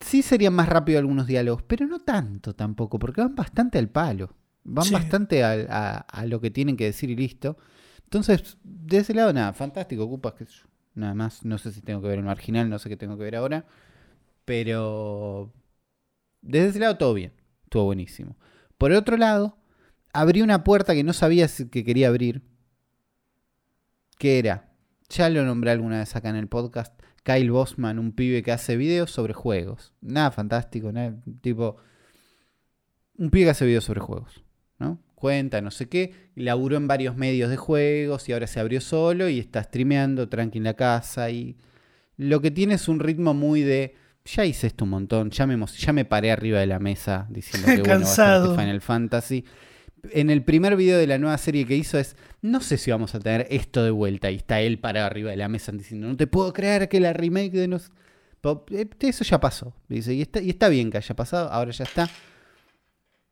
Sí 0.00 0.22
serían 0.22 0.54
más 0.54 0.68
rápido 0.68 0.98
algunos 0.98 1.26
diálogos, 1.26 1.62
pero 1.62 1.86
no 1.86 2.00
tanto 2.00 2.54
tampoco, 2.54 2.98
porque 2.98 3.20
van 3.20 3.34
bastante 3.36 3.78
al 3.78 3.88
palo. 3.88 4.34
Van 4.64 4.84
Sí. 4.84 4.92
bastante 4.94 5.44
a, 5.44 5.96
a 5.98 6.26
lo 6.26 6.40
que 6.40 6.50
tienen 6.50 6.76
que 6.76 6.84
decir 6.86 7.10
y 7.10 7.16
listo. 7.16 7.56
Entonces, 8.04 8.56
de 8.64 8.98
ese 8.98 9.14
lado, 9.14 9.32
nada, 9.32 9.52
fantástico, 9.52 10.04
ocupas 10.04 10.34
que 10.34 10.46
nada 10.94 11.14
más. 11.14 11.44
No 11.44 11.56
sé 11.58 11.70
si 11.72 11.80
tengo 11.82 12.00
que 12.02 12.08
ver 12.08 12.18
el 12.18 12.24
marginal, 12.24 12.68
no 12.68 12.78
sé 12.78 12.88
qué 12.88 12.96
tengo 12.96 13.16
que 13.16 13.24
ver 13.24 13.36
ahora. 13.36 13.64
Pero 14.44 15.52
desde 16.42 16.68
ese 16.70 16.78
lado 16.80 16.96
todo 16.96 17.14
bien, 17.14 17.32
estuvo 17.64 17.84
buenísimo. 17.84 18.36
Por 18.78 18.90
el 18.90 18.98
otro 18.98 19.16
lado, 19.16 19.56
abrí 20.12 20.42
una 20.42 20.64
puerta 20.64 20.94
que 20.94 21.04
no 21.04 21.12
sabía 21.12 21.46
que 21.70 21.84
quería 21.84 22.08
abrir. 22.08 22.42
que 24.18 24.38
era, 24.38 24.71
ya 25.12 25.28
lo 25.28 25.44
nombré 25.44 25.70
alguna 25.70 25.98
vez 25.98 26.16
acá 26.16 26.30
en 26.30 26.36
el 26.36 26.48
podcast, 26.48 26.98
Kyle 27.22 27.50
Bosman, 27.50 27.98
un 27.98 28.12
pibe 28.12 28.42
que 28.42 28.52
hace 28.52 28.76
videos 28.76 29.10
sobre 29.10 29.32
juegos. 29.32 29.92
Nada 30.00 30.30
fantástico, 30.30 30.90
nada, 30.90 31.14
tipo, 31.40 31.76
un 33.18 33.30
pibe 33.30 33.44
que 33.44 33.50
hace 33.50 33.66
videos 33.66 33.84
sobre 33.84 34.00
juegos, 34.00 34.42
¿no? 34.78 34.98
Cuenta, 35.14 35.60
no 35.60 35.70
sé 35.70 35.88
qué, 35.88 36.30
y 36.34 36.42
laburó 36.42 36.76
en 36.76 36.88
varios 36.88 37.16
medios 37.16 37.50
de 37.50 37.56
juegos 37.56 38.28
y 38.28 38.32
ahora 38.32 38.46
se 38.46 38.58
abrió 38.58 38.80
solo 38.80 39.28
y 39.28 39.38
está 39.38 39.62
streameando 39.62 40.28
tranqui 40.28 40.58
en 40.58 40.64
la 40.64 40.74
casa 40.74 41.30
y 41.30 41.56
lo 42.16 42.40
que 42.40 42.50
tiene 42.50 42.74
es 42.74 42.88
un 42.88 42.98
ritmo 42.98 43.34
muy 43.34 43.62
de 43.62 43.94
ya 44.24 44.44
hice 44.44 44.68
esto 44.68 44.84
un 44.84 44.90
montón, 44.90 45.30
ya 45.30 45.46
me, 45.46 45.64
ya 45.78 45.92
me 45.92 46.04
paré 46.04 46.30
arriba 46.30 46.60
de 46.60 46.66
la 46.66 46.78
mesa 46.78 47.26
diciendo 47.28 47.66
que 47.82 47.88
bueno, 47.88 48.04
va 48.04 48.34
a 48.34 48.36
este 48.36 48.56
Final 48.56 48.80
Fantasy. 48.80 49.44
En 50.10 50.30
el 50.30 50.42
primer 50.42 50.74
video 50.74 50.98
de 50.98 51.06
la 51.06 51.18
nueva 51.18 51.38
serie 51.38 51.64
que 51.64 51.76
hizo 51.76 51.96
es, 51.96 52.16
no 52.40 52.60
sé 52.60 52.76
si 52.76 52.90
vamos 52.90 53.14
a 53.14 53.20
tener 53.20 53.46
esto 53.50 53.84
de 53.84 53.92
vuelta. 53.92 54.30
Y 54.30 54.36
está 54.36 54.60
él 54.60 54.78
parado 54.80 55.06
arriba 55.06 55.30
de 55.30 55.36
la 55.36 55.48
mesa 55.48 55.70
diciendo, 55.70 56.08
no 56.08 56.16
te 56.16 56.26
puedo 56.26 56.52
creer 56.52 56.88
que 56.88 56.98
la 57.00 57.12
remake 57.12 57.52
de 57.52 57.68
nos... 57.68 57.92
Eh, 58.72 58.88
Eso 58.98 59.22
ya 59.22 59.38
pasó. 59.38 59.74
Dice, 59.88 60.12
y 60.12 60.22
está, 60.22 60.40
y 60.40 60.50
está 60.50 60.68
bien 60.68 60.90
que 60.90 60.98
haya 60.98 61.14
pasado, 61.14 61.48
ahora 61.50 61.70
ya 61.70 61.84
está. 61.84 62.10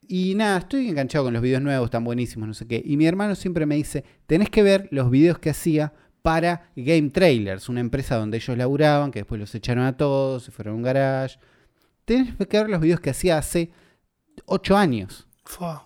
Y 0.07 0.35
nada, 0.37 0.59
estoy 0.59 0.89
enganchado 0.89 1.25
con 1.25 1.35
los 1.35 1.43
videos 1.43 1.63
nuevos, 1.63 1.87
están 1.87 2.05
buenísimos, 2.05 2.47
no 2.47 2.55
sé 2.55 2.67
qué. 2.67 2.81
Y 2.85 2.97
mi 2.97 3.07
hermano 3.07 3.35
siempre 3.35 3.67
me 3.67 3.75
dice, 3.75 4.05
tenés 4.27 4.49
que 4.49 4.63
ver 4.63 4.89
los 4.93 5.11
videos 5.11 5.39
que 5.39 5.51
hacía 5.51 5.93
para 6.23 6.71
Game 6.77 7.11
Trailers, 7.11 7.69
una 7.69 7.81
empresa 7.81 8.17
donde 8.17 8.37
ellos 8.37 8.57
laburaban, 8.57 9.11
que 9.11 9.21
después 9.21 9.41
los 9.41 9.55
echaron 9.55 9.85
a 9.85 9.97
todos, 9.97 10.45
se 10.45 10.53
fueron 10.53 10.75
a 10.75 10.77
un 10.77 10.83
garage. 10.83 11.39
Tenés 12.05 12.35
que 12.37 12.59
ver 12.59 12.71
los 12.71 12.81
videos 12.81 13.01
que 13.01 13.11
hacía 13.11 13.39
hace 13.39 13.71
8 14.47 14.77
años. 14.77 15.27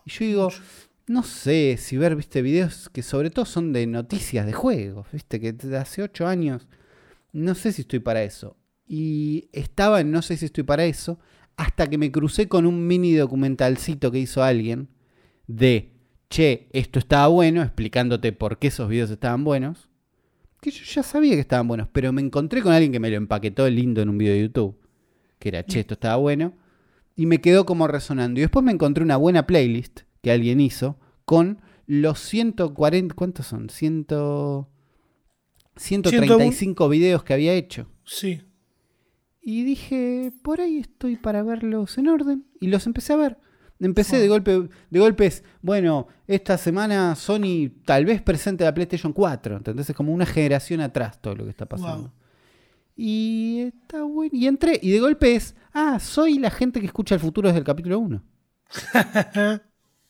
Y 0.04 0.11
yo 0.11 0.25
digo, 0.25 0.49
no 1.06 1.23
sé 1.23 1.76
si 1.78 1.97
ver, 1.97 2.16
viste, 2.16 2.42
videos 2.42 2.88
que 2.88 3.02
sobre 3.02 3.30
todo 3.30 3.44
son 3.44 3.73
de 3.73 3.87
noticias 3.87 4.47
de 4.47 4.52
juegos, 4.52 5.06
viste, 5.12 5.40
que 5.40 5.52
de 5.52 5.76
hace 5.76 6.02
8 6.02 6.26
años. 6.26 6.66
No 7.33 7.54
sé 7.54 7.73
si 7.73 7.83
estoy 7.83 7.99
para 7.99 8.23
eso. 8.23 8.56
Y 8.87 9.49
estaba 9.52 10.00
en 10.00 10.11
no 10.11 10.23
sé 10.23 10.37
si 10.37 10.47
estoy 10.47 10.64
para 10.64 10.85
eso, 10.85 11.18
hasta 11.56 11.88
que 11.88 11.99
me 11.99 12.11
crucé 12.11 12.49
con 12.49 12.66
un 12.66 12.87
mini 12.87 13.14
documentalcito 13.14 14.11
que 14.11 14.18
hizo 14.18 14.42
alguien 14.42 14.88
de, 15.47 15.92
che, 16.30 16.68
esto 16.73 16.99
estaba 16.99 17.28
bueno, 17.28 17.62
explicándote 17.62 18.33
por 18.33 18.59
qué 18.59 18.68
esos 18.68 18.88
videos 18.88 19.11
estaban 19.11 19.44
buenos. 19.44 19.88
Que 20.61 20.71
yo 20.71 20.85
ya 20.85 21.02
sabía 21.02 21.35
que 21.35 21.40
estaban 21.40 21.68
buenos, 21.68 21.88
pero 21.92 22.12
me 22.12 22.23
encontré 22.23 22.62
con 22.62 22.73
alguien 22.73 22.92
que 22.92 23.00
me 23.00 23.11
lo 23.11 23.16
empaquetó 23.16 23.68
lindo 23.68 24.00
en 24.00 24.09
un 24.09 24.18
video 24.18 24.35
de 24.35 24.42
YouTube. 24.42 24.78
Que 25.38 25.50
era, 25.50 25.64
che, 25.64 25.80
esto 25.80 25.94
estaba 25.94 26.16
bueno. 26.16 26.54
Y 27.16 27.26
me 27.26 27.40
quedó 27.40 27.64
como 27.64 27.87
resonando. 27.87 28.40
Y 28.40 28.42
después 28.42 28.64
me 28.64 28.73
encontré 28.73 29.04
una 29.04 29.16
buena 29.16 29.47
playlist 29.47 30.00
que 30.23 30.33
alguien 30.33 30.61
hizo 30.61 30.99
con 31.25 31.61
los 31.87 32.18
140, 32.21 33.14
¿cuántos 33.14 33.47
son? 33.47 33.68
100, 33.68 34.06
135 35.76 36.88
videos 36.88 37.25
que 37.25 37.35
había 37.35 37.52
hecho. 37.52 37.88
Sí. 38.04 38.42
Y 39.40 39.64
dije, 39.64 40.33
por 40.42 40.61
ahí 40.61 40.78
estoy 40.78 41.16
para 41.16 41.42
verlos 41.42 41.99
en 41.99 42.09
orden. 42.09 42.47
Y 42.61 42.68
los 42.68 42.87
empecé 42.87 43.12
a 43.12 43.16
ver. 43.16 43.38
Empecé 43.80 44.18
de 44.18 44.28
golpe, 44.28 44.68
de 44.88 44.99
golpes, 44.99 45.44
bueno, 45.61 46.06
esta 46.26 46.56
semana 46.56 47.14
Sony 47.16 47.71
tal 47.85 48.06
vez 48.06 48.23
presente 48.23 48.64
la 48.64 48.73
PlayStation 48.73 49.12
4. 49.12 49.59
¿entendés? 49.59 49.90
Es 49.90 49.97
como 49.97 50.12
una 50.12 50.25
generación 50.25 50.80
atrás 50.80 51.21
todo 51.21 51.35
lo 51.35 51.44
que 51.44 51.50
está 51.50 51.66
pasando. 51.66 52.02
Wow. 52.02 52.24
Y 52.96 53.60
está 53.60 54.02
bueno. 54.02 54.30
Y 54.32 54.46
entré, 54.46 54.78
y 54.82 54.90
de 54.90 55.00
golpe 55.00 55.34
es, 55.34 55.54
ah, 55.72 55.98
soy 55.98 56.38
la 56.38 56.50
gente 56.50 56.80
que 56.80 56.86
escucha 56.86 57.14
el 57.14 57.20
futuro 57.20 57.48
desde 57.48 57.58
el 57.58 57.64
capítulo 57.64 57.98
1. 57.98 58.22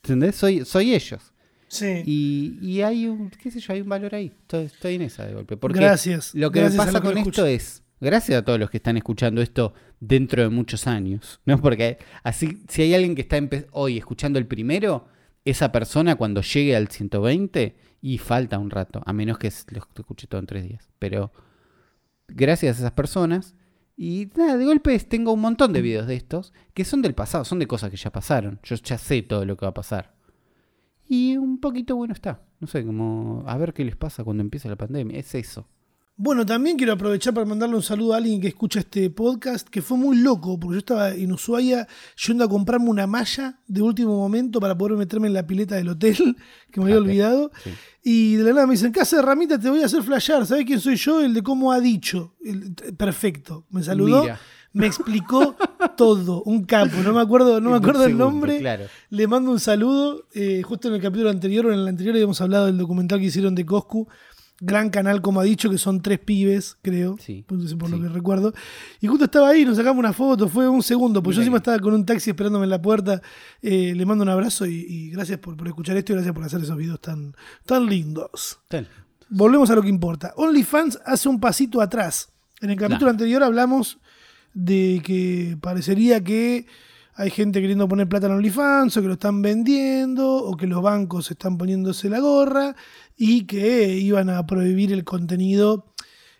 ¿Entendés? 0.03 0.35
Soy, 0.37 0.65
soy 0.65 0.95
ellos. 0.95 1.33
Sí. 1.69 2.03
Y, 2.05 2.59
y 2.61 2.83
hay 2.83 3.07
un, 3.07 3.31
qué 3.31 3.51
sé 3.51 3.61
yo, 3.61 3.73
hay 3.73 3.81
un 3.81 3.89
valor 3.89 4.15
ahí. 4.15 4.33
Estoy, 4.43 4.65
estoy 4.67 4.95
en 4.97 5.03
esa 5.03 5.27
de 5.27 5.35
golpe. 5.35 5.57
Porque 5.57 5.81
Gracias. 5.81 6.35
lo 6.35 6.51
que 6.51 6.61
Gracias 6.61 6.79
me 6.79 6.93
pasa 6.93 7.01
con 7.01 7.11
esto 7.19 7.21
escucho. 7.21 7.47
es, 7.47 7.83
gracias 8.01 8.39
a 8.39 8.45
todos 8.45 8.59
los 8.61 8.71
que 8.71 8.77
están 8.77 8.97
escuchando 8.97 9.41
esto 9.41 9.73
dentro 9.99 10.43
de 10.43 10.51
muchos 10.51 10.87
años, 10.87 11.41
¿no? 11.47 11.61
Porque 11.61 11.99
así, 12.23 12.63
si 12.69 12.83
hay 12.83 12.95
alguien 12.95 13.15
que 13.15 13.23
está 13.23 13.39
hoy 13.73 13.97
escuchando 13.99 14.39
el 14.39 14.47
primero, 14.47 15.09
esa 15.45 15.73
persona 15.73 16.17
cuando 16.17 16.43
llegue 16.43 16.77
al 16.77 16.89
120, 16.89 17.75
y 18.05 18.19
falta 18.19 18.59
un 18.59 18.69
rato, 18.69 19.03
a 19.07 19.15
menos 19.15 19.39
que 19.39 19.51
lo 19.71 19.79
escuche 19.79 20.27
todo 20.27 20.39
en 20.39 20.47
tres 20.47 20.69
días. 20.69 20.91
Pero 20.99 21.33
gracias 22.29 22.77
a 22.77 22.81
esas 22.81 22.93
personas, 22.93 23.55
y 23.97 24.29
nada, 24.37 24.57
de 24.57 24.65
golpe 24.65 24.99
tengo 25.01 25.33
un 25.33 25.41
montón 25.41 25.73
de 25.73 25.83
videos 25.83 26.07
de 26.07 26.17
estos 26.17 26.53
que 26.73 26.85
son 26.85 27.01
del 27.03 27.15
pasado, 27.15 27.45
son 27.45 27.61
de 27.61 27.67
cosas 27.67 27.91
que 27.91 27.97
ya 27.97 28.11
pasaron. 28.11 28.59
Yo 28.65 28.75
ya 28.77 28.99
sé 28.99 29.23
todo 29.23 29.45
lo 29.45 29.57
que 29.57 29.67
va 29.67 29.71
a 29.71 29.75
pasar. 29.75 30.15
Y 31.07 31.37
un 31.37 31.61
poquito 31.61 31.95
bueno 31.97 32.15
está. 32.15 32.43
No 32.61 32.67
sé, 32.67 32.85
como 32.85 33.45
a 33.47 33.57
ver 33.57 33.73
qué 33.73 33.85
les 33.85 33.97
pasa 33.97 34.25
cuando 34.25 34.43
empiece 34.43 34.69
la 34.69 34.77
pandemia. 34.77 35.19
Es 35.19 35.35
eso. 35.35 35.69
Bueno, 36.17 36.47
también 36.47 36.77
quiero 36.77 36.93
aprovechar 36.93 37.35
para 37.35 37.45
mandarle 37.45 37.75
un 37.75 37.83
saludo 37.83 38.15
a 38.15 38.19
alguien 38.19 38.41
que 38.41 38.47
escucha 38.47 38.79
este 38.79 39.11
podcast, 39.11 39.69
que 39.69 39.83
fue 39.83 39.97
muy 39.99 40.17
loco, 40.17 40.61
porque 40.61 40.75
yo 40.75 40.79
estaba 40.79 41.11
en 41.11 41.33
Ushuaia 41.33 41.89
yendo 42.25 42.45
a 42.45 42.49
comprarme 42.49 42.89
una 42.89 43.09
malla 43.09 43.59
de 43.67 43.83
último 43.83 44.17
momento 44.17 44.61
para 44.61 44.79
poder 44.79 44.97
meterme 44.97 45.27
en 45.27 45.35
la 45.35 45.45
pileta 45.45 45.75
del 45.75 45.89
hotel, 45.89 46.37
que 46.71 46.81
me 46.81 46.85
había 46.87 46.97
Ah, 46.97 47.01
olvidado. 47.01 47.51
Sí. 47.65 47.71
Y 48.05 48.35
de 48.37 48.45
la 48.45 48.53
nada 48.53 48.67
me 48.69 48.75
dicen, 48.75 48.93
casa 48.93 49.17
de 49.17 49.23
ramita, 49.23 49.59
te 49.59 49.69
voy 49.69 49.83
a 49.83 49.87
hacer 49.87 50.05
flashear. 50.05 50.47
¿Sabes 50.47 50.65
quién 50.65 50.79
soy 50.79 50.95
yo? 50.95 51.21
El 51.21 51.35
de 51.35 51.43
cómo 51.43 51.73
ha 51.73 51.81
dicho. 51.81 52.35
El- 52.45 52.75
perfecto. 52.97 53.65
Me 53.71 53.83
saludó, 53.83 54.23
Mira. 54.23 54.39
me 54.73 54.87
explicó 54.87 55.57
todo. 55.97 56.43
Un 56.45 56.63
capo. 56.65 56.97
No 57.03 57.13
me 57.13 57.23
acuerdo, 57.23 57.61
no 57.61 57.71
me 57.71 57.77
acuerdo 57.77 58.05
el 58.05 58.17
nombre. 58.17 58.59
claro. 58.61 58.85
Le 59.11 59.27
mando 59.27 59.51
un 59.51 59.59
saludo. 59.59 60.29
eh, 60.33 60.63
justo 60.63 60.87
en 60.87 60.95
el 60.95 61.03
capítulo 61.03 61.29
anterior 61.31 61.67
o 61.67 61.73
en 61.73 61.81
el 61.81 61.89
anterior 61.89 62.15
habíamos 62.15 62.41
hablado 62.41 62.67
del 62.67 62.79
documental 62.79 63.19
que 63.19 63.27
hicieron 63.27 63.57
de 63.57 63.67
Coscu. 63.67 64.07
Gran 64.61 64.91
canal, 64.91 65.21
como 65.21 65.41
ha 65.41 65.45
dicho, 65.45 65.69
que 65.69 65.79
son 65.79 66.01
tres 66.01 66.21
pibes, 66.21 66.79
creo. 66.81 67.17
Sí, 67.19 67.45
Por, 67.47 67.91
lo 67.91 68.01
que 68.01 68.09
recuerdo. 68.09 68.53
Y 69.01 69.09
justo 69.09 69.25
estaba 69.25 69.49
ahí, 69.49 69.65
nos 69.65 69.77
sacamos 69.77 69.99
una 69.99 70.13
foto, 70.13 70.49
fue 70.49 70.69
un 70.69 70.83
segundo. 70.83 71.23
Pues 71.23 71.37
yo 71.37 71.41
Mira 71.41 71.47
encima 71.47 71.57
estaba 71.59 71.79
con 71.81 71.93
un 71.93 72.07
taxi 72.07 72.31
esperándome 72.31 72.65
en 72.65 72.71
la 72.71 72.81
puerta. 72.81 73.21
Eh, 73.61 73.95
le 73.97 74.07
mando 74.07 74.23
un 74.23 74.29
abrazo 74.29 74.67
y, 74.67 74.87
y 74.89 75.11
gracias 75.11 75.39
por, 75.39 75.57
por 75.57 75.67
escuchar 75.67 75.97
esto 75.97 76.13
y 76.13 76.15
gracias 76.15 76.35
por 76.35 76.45
hacer 76.45 76.61
esos 76.63 76.77
videos 76.77 77.01
tan, 77.01 77.35
tan 77.67 77.87
lindos. 77.87 78.61
Tal. 78.69 78.89
Volvemos 79.29 79.71
a 79.71 79.75
lo 79.75 79.83
que 79.83 79.89
importa. 79.89 80.33
OnlyFans 80.37 81.01
hace 81.05 81.29
un 81.29 81.41
pasito 81.41 81.81
atrás. 81.81 82.33
En 82.61 82.71
el 82.71 82.77
capítulo 82.77 83.11
anterior 83.11 83.43
hablamos 83.43 83.99
de 84.55 85.03
que 85.05 85.59
parecería 85.61 86.23
que 86.23 86.67
hay 87.17 87.31
gente 87.31 87.61
queriendo 87.61 87.87
poner 87.89 88.09
plata 88.09 88.27
en 88.27 88.33
OnlyFans 88.33 88.97
o 88.97 89.01
que 89.03 89.07
lo 89.09 89.15
están 89.15 89.41
vendiendo 89.43 90.35
o 90.37 90.57
que 90.57 90.67
los 90.67 90.83
bancos 90.83 91.31
están 91.31 91.57
poniéndose 91.59 92.09
la 92.11 92.19
gorra 92.21 92.75
y 93.17 93.45
que 93.47 93.97
iban 93.97 94.31
a 94.31 94.47
prohibir 94.47 94.93
el 94.93 95.05
contenido 95.05 95.95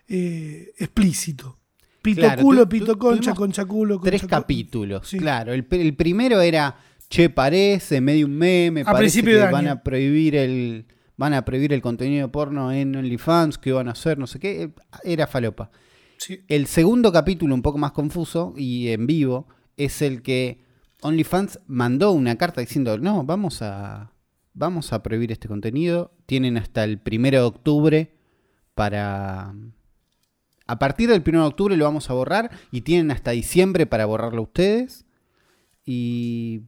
eh, 0.07 0.71
explícito. 0.77 1.57
Pito 2.01 2.21
Claro, 2.21 2.43
culo, 2.43 2.69
pito 2.69 2.97
concha, 2.99 3.33
concha 3.33 3.65
culo, 3.65 3.95
concha 3.95 4.09
Tres 4.11 4.21
culo. 4.21 4.29
capítulos, 4.29 5.07
Sí. 5.07 5.17
claro. 5.17 5.53
El, 5.53 5.67
pr- 5.67 5.79
el 5.79 5.95
primero 5.95 6.39
era, 6.41 6.77
che, 7.09 7.29
parece, 7.29 7.99
medio 8.01 8.27
un 8.27 8.35
meme, 8.37 8.81
A 8.81 8.91
parece 8.91 9.23
que 9.23 9.37
van 9.37 9.55
año. 9.55 9.71
a 9.71 9.83
prohibir 9.83 10.35
el 10.35 10.85
van 11.17 11.33
a 11.33 11.45
prohibir 11.45 11.71
el 11.71 11.81
contenido 11.81 12.29
porno 12.29 12.73
en 12.73 12.93
OnlyFans, 12.93 13.57
que 13.57 13.71
van 13.71 13.87
a 13.87 13.91
hacer, 13.91 14.17
no 14.17 14.27
sé 14.27 14.37
qué. 14.37 14.71
Era 15.05 15.25
falopa. 15.27 15.71
Sí. 16.17 16.41
El 16.49 16.67
segundo 16.67 17.11
capítulo, 17.13 17.55
un 17.55 17.61
poco 17.61 17.77
más 17.77 17.93
confuso 17.93 18.53
y 18.57 18.89
en 18.89 19.07
vivo, 19.07 19.47
es 19.77 20.01
el 20.01 20.21
que 20.21 20.64
OnlyFans 21.05 21.59
mandó 21.67 22.11
una 22.11 22.37
carta 22.37 22.61
diciendo, 22.61 22.97
no, 22.97 23.23
vamos 23.23 23.61
a, 23.61 24.11
vamos 24.53 24.91
a 24.91 25.03
prohibir 25.03 25.31
este 25.31 25.47
contenido. 25.47 26.11
Tienen 26.25 26.57
hasta 26.57 26.83
el 26.83 26.99
primero 26.99 27.39
de 27.39 27.45
octubre 27.45 28.15
para... 28.73 29.53
A 30.67 30.79
partir 30.79 31.09
del 31.09 31.21
primero 31.21 31.43
de 31.43 31.49
octubre 31.49 31.77
lo 31.77 31.85
vamos 31.85 32.09
a 32.09 32.13
borrar 32.13 32.49
y 32.71 32.81
tienen 32.81 33.11
hasta 33.11 33.31
diciembre 33.31 33.85
para 33.85 34.07
borrarlo 34.07 34.41
ustedes. 34.41 35.05
Y, 35.85 36.63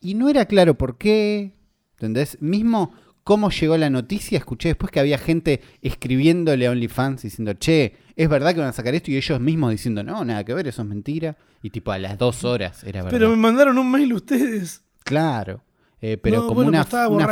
y 0.00 0.14
no 0.14 0.28
era 0.28 0.46
claro 0.46 0.74
por 0.76 0.98
qué. 0.98 1.54
¿Entendés? 1.92 2.40
Mismo 2.40 2.92
cómo 3.22 3.50
llegó 3.50 3.76
la 3.76 3.90
noticia, 3.90 4.38
escuché 4.38 4.70
después 4.70 4.90
que 4.90 4.98
había 4.98 5.18
gente 5.18 5.60
escribiéndole 5.82 6.66
a 6.66 6.72
OnlyFans 6.72 7.22
diciendo, 7.22 7.52
che, 7.52 7.94
es 8.20 8.28
verdad 8.28 8.52
que 8.52 8.60
van 8.60 8.68
a 8.68 8.72
sacar 8.74 8.94
esto 8.94 9.10
y 9.10 9.16
ellos 9.16 9.40
mismos 9.40 9.70
diciendo, 9.70 10.02
no, 10.02 10.22
nada 10.26 10.44
que 10.44 10.52
ver, 10.52 10.68
eso 10.68 10.82
es 10.82 10.88
mentira. 10.88 11.38
Y 11.62 11.70
tipo 11.70 11.90
a 11.90 11.96
las 11.96 12.18
dos 12.18 12.44
horas 12.44 12.84
era 12.84 13.02
verdad. 13.02 13.18
Pero 13.18 13.30
me 13.30 13.36
mandaron 13.36 13.78
un 13.78 13.90
mail 13.90 14.12
ustedes. 14.12 14.82
Claro. 15.04 15.62
Eh, 16.02 16.18
pero 16.18 16.36
No, 16.36 16.42
como 16.42 16.56
bueno, 16.56 16.68
una, 16.68 16.84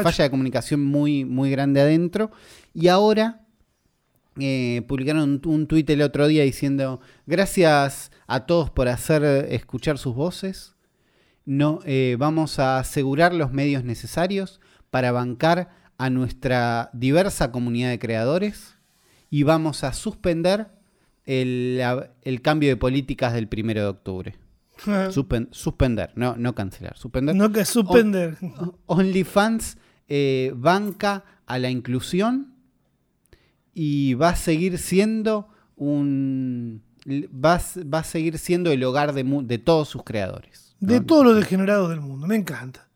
falla 0.02 0.24
de 0.24 0.30
comunicación 0.30 0.82
muy, 0.82 1.26
muy 1.26 1.50
grande 1.50 1.82
adentro. 1.82 2.30
Y 2.72 2.88
ahora 2.88 3.42
eh, 4.38 4.80
publicaron 4.88 5.42
un, 5.44 5.66
tuit 5.66 5.90
el 5.90 6.00
otro 6.00 6.26
día 6.26 6.42
diciendo: 6.42 7.02
Gracias 7.26 8.10
a 8.26 8.46
todos 8.46 8.70
por 8.70 8.88
hacer 8.88 9.22
escuchar 9.50 9.98
sus 9.98 10.14
voces. 10.14 10.74
No, 11.44 11.80
eh, 11.84 12.16
vamos 12.18 12.58
a 12.58 12.78
asegurar 12.78 13.34
los 13.34 13.52
medios 13.52 13.84
necesarios 13.84 14.58
para 14.88 15.12
bancar 15.12 15.68
a 15.98 16.08
nuestra 16.08 16.88
diversa 16.94 17.52
comunidad 17.52 17.90
de 17.90 17.98
creadores 17.98 18.78
y 19.28 19.42
vamos 19.42 19.84
a 19.84 19.92
suspender 19.92 20.77
el, 21.28 21.80
el 22.22 22.40
cambio 22.42 22.70
de 22.70 22.76
políticas 22.76 23.34
del 23.34 23.48
primero 23.48 23.82
de 23.82 23.86
octubre. 23.88 24.36
Suspen- 24.84 25.48
suspender, 25.52 26.10
no, 26.16 26.36
no 26.36 26.54
cancelar, 26.54 26.96
suspender. 26.96 27.34
no 27.36 27.52
que 27.52 27.64
suspender. 27.64 28.36
OnlyFans 28.86 29.76
eh, 30.08 30.52
banca 30.56 31.24
a 31.46 31.58
la 31.58 31.68
inclusión 31.70 32.54
y 33.74 34.14
va 34.14 34.30
a 34.30 34.36
seguir 34.36 34.78
siendo 34.78 35.48
un. 35.76 36.82
Va, 37.06 37.54
a- 37.56 37.80
va 37.94 37.98
a 38.00 38.04
seguir 38.04 38.38
siendo 38.38 38.70
el 38.70 38.82
hogar 38.84 39.12
de, 39.14 39.22
de 39.24 39.58
todos 39.58 39.88
sus 39.88 40.02
creadores. 40.04 40.76
¿no? 40.80 40.92
De 40.92 41.00
todos 41.00 41.24
los 41.24 41.36
degenerados 41.36 41.90
del 41.90 42.00
mundo, 42.00 42.26
me 42.26 42.36
encanta. 42.36 42.88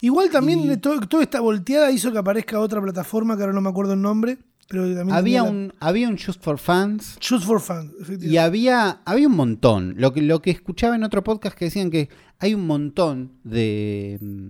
Igual 0.00 0.30
también 0.30 0.60
Y- 0.60 0.68
de 0.68 0.76
todo- 0.76 1.00
toda 1.00 1.22
esta 1.22 1.40
volteada 1.40 1.90
hizo 1.90 2.12
que 2.12 2.18
aparezca 2.18 2.60
otra 2.60 2.80
plataforma 2.80 3.36
que 3.36 3.42
ahora 3.42 3.52
no 3.54 3.60
me 3.60 3.68
acuerdo 3.70 3.94
el 3.94 4.00
nombre, 4.02 4.38
pero 4.68 4.82
también 4.94 5.10
Había 5.16 5.40
tenía 5.40 5.42
la- 5.44 5.50
un, 5.50 5.72
había 5.80 6.08
un 6.08 6.18
Just 6.18 6.42
for 6.42 6.58
Fans 6.58 7.18
Just 7.26 7.44
for 7.46 7.56
efectivamente. 7.56 8.26
y 8.26 8.36
había, 8.36 9.00
había 9.06 9.26
un 9.28 9.34
montón. 9.36 9.94
Lo 9.96 10.12
que, 10.12 10.20
lo 10.22 10.42
que 10.42 10.50
escuchaba 10.50 10.94
en 10.94 11.04
otro 11.04 11.24
podcast 11.24 11.56
que 11.56 11.64
decían 11.66 11.90
que 11.90 12.10
hay 12.38 12.54
un 12.54 12.66
montón 12.66 13.32
de, 13.44 14.18
mm, 14.20 14.46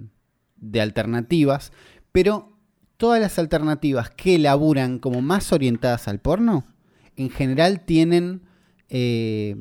de 0.57 0.81
alternativas, 0.81 1.73
pero 2.13 2.53
todas 2.97 3.21
las 3.21 3.39
alternativas 3.39 4.11
que 4.11 4.39
laburan 4.39 4.99
como 4.99 5.23
más 5.23 5.53
orientadas 5.53 6.09
al 6.09 6.21
porno, 6.21 6.67
en 7.17 7.31
general 7.31 7.85
tienen 7.85 8.43
eh, 8.91 9.55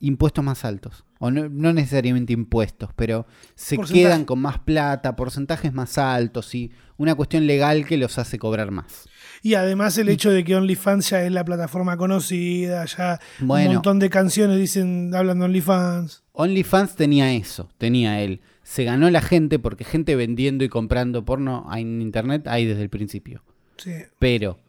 impuestos 0.00 0.44
más 0.44 0.64
altos. 0.64 1.04
O 1.18 1.30
no, 1.30 1.48
no 1.48 1.72
necesariamente 1.72 2.32
impuestos, 2.32 2.90
pero 2.96 3.26
se 3.54 3.76
Porcentaje. 3.76 4.02
quedan 4.08 4.24
con 4.24 4.40
más 4.40 4.58
plata, 4.58 5.14
porcentajes 5.14 5.72
más 5.72 5.96
altos 5.96 6.52
y 6.56 6.72
una 6.96 7.14
cuestión 7.14 7.46
legal 7.46 7.86
que 7.86 7.96
los 7.96 8.18
hace 8.18 8.38
cobrar 8.40 8.72
más. 8.72 9.06
Y 9.42 9.54
además 9.54 9.98
el 9.98 10.08
hecho 10.08 10.30
de 10.30 10.44
que 10.44 10.54
OnlyFans 10.54 11.10
ya 11.10 11.24
es 11.24 11.32
la 11.32 11.44
plataforma 11.44 11.96
conocida, 11.96 12.84
ya 12.84 13.18
Bueno. 13.40 13.70
un 13.70 13.74
montón 13.76 13.98
de 13.98 14.08
canciones 14.08 14.56
dicen, 14.58 15.12
hablan 15.14 15.40
de 15.40 15.46
OnlyFans. 15.46 16.22
OnlyFans 16.32 16.94
tenía 16.94 17.32
eso, 17.32 17.68
tenía 17.76 18.20
él. 18.20 18.40
Se 18.62 18.84
ganó 18.84 19.10
la 19.10 19.20
gente 19.20 19.58
porque 19.58 19.82
gente 19.84 20.14
vendiendo 20.14 20.62
y 20.64 20.68
comprando 20.68 21.24
porno 21.24 21.68
en 21.74 22.00
internet 22.00 22.46
hay 22.46 22.66
desde 22.66 22.82
el 22.82 22.88
principio. 22.88 23.42
Sí. 23.78 23.92
Pero 24.20 24.60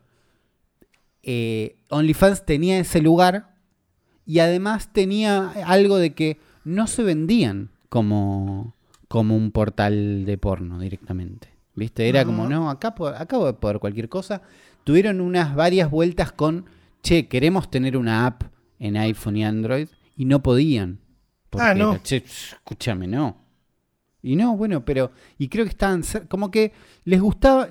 eh, 1.21 1.75
OnlyFans 1.89 2.43
tenía 2.45 2.79
ese 2.79 2.99
lugar 3.01 3.53
y 4.25 4.39
además 4.39 4.91
tenía 4.91 5.51
algo 5.65 5.97
de 5.97 6.13
que 6.13 6.39
no 6.63 6.87
se 6.87 7.03
vendían 7.03 7.69
como, 7.89 8.75
como 9.07 9.35
un 9.37 9.51
portal 9.51 10.25
de 10.25 10.37
porno 10.39 10.79
directamente. 10.79 11.52
¿Viste? 11.75 12.07
Era 12.07 12.23
como, 12.23 12.47
no, 12.47 12.69
acá, 12.69 12.93
po- 12.93 13.07
acá 13.07 13.37
voy 13.37 13.49
a 13.49 13.53
poder 13.53 13.79
cualquier 13.79 14.07
cosa. 14.09 14.41
Tuvieron 14.83 15.21
unas 15.21 15.55
varias 15.55 15.89
vueltas 15.89 16.31
con, 16.31 16.65
che, 17.01 17.27
queremos 17.27 17.71
tener 17.71 17.97
una 17.97 18.25
app 18.27 18.43
en 18.79 18.95
iPhone 18.97 19.37
y 19.37 19.43
Android 19.45 19.87
y 20.15 20.25
no 20.25 20.43
podían. 20.43 20.99
Porque 21.49 21.65
Ah, 21.67 21.73
no. 21.73 21.93
era, 21.93 22.03
che, 22.03 22.17
escúchame, 22.17 23.07
no. 23.07 23.37
Y 24.21 24.35
no, 24.35 24.55
bueno, 24.55 24.85
pero. 24.85 25.11
Y 25.37 25.47
creo 25.49 25.65
que 25.65 25.69
estaban. 25.69 26.03
Como 26.29 26.49
que 26.51 26.73
les 27.05 27.19
gustaba. 27.21 27.67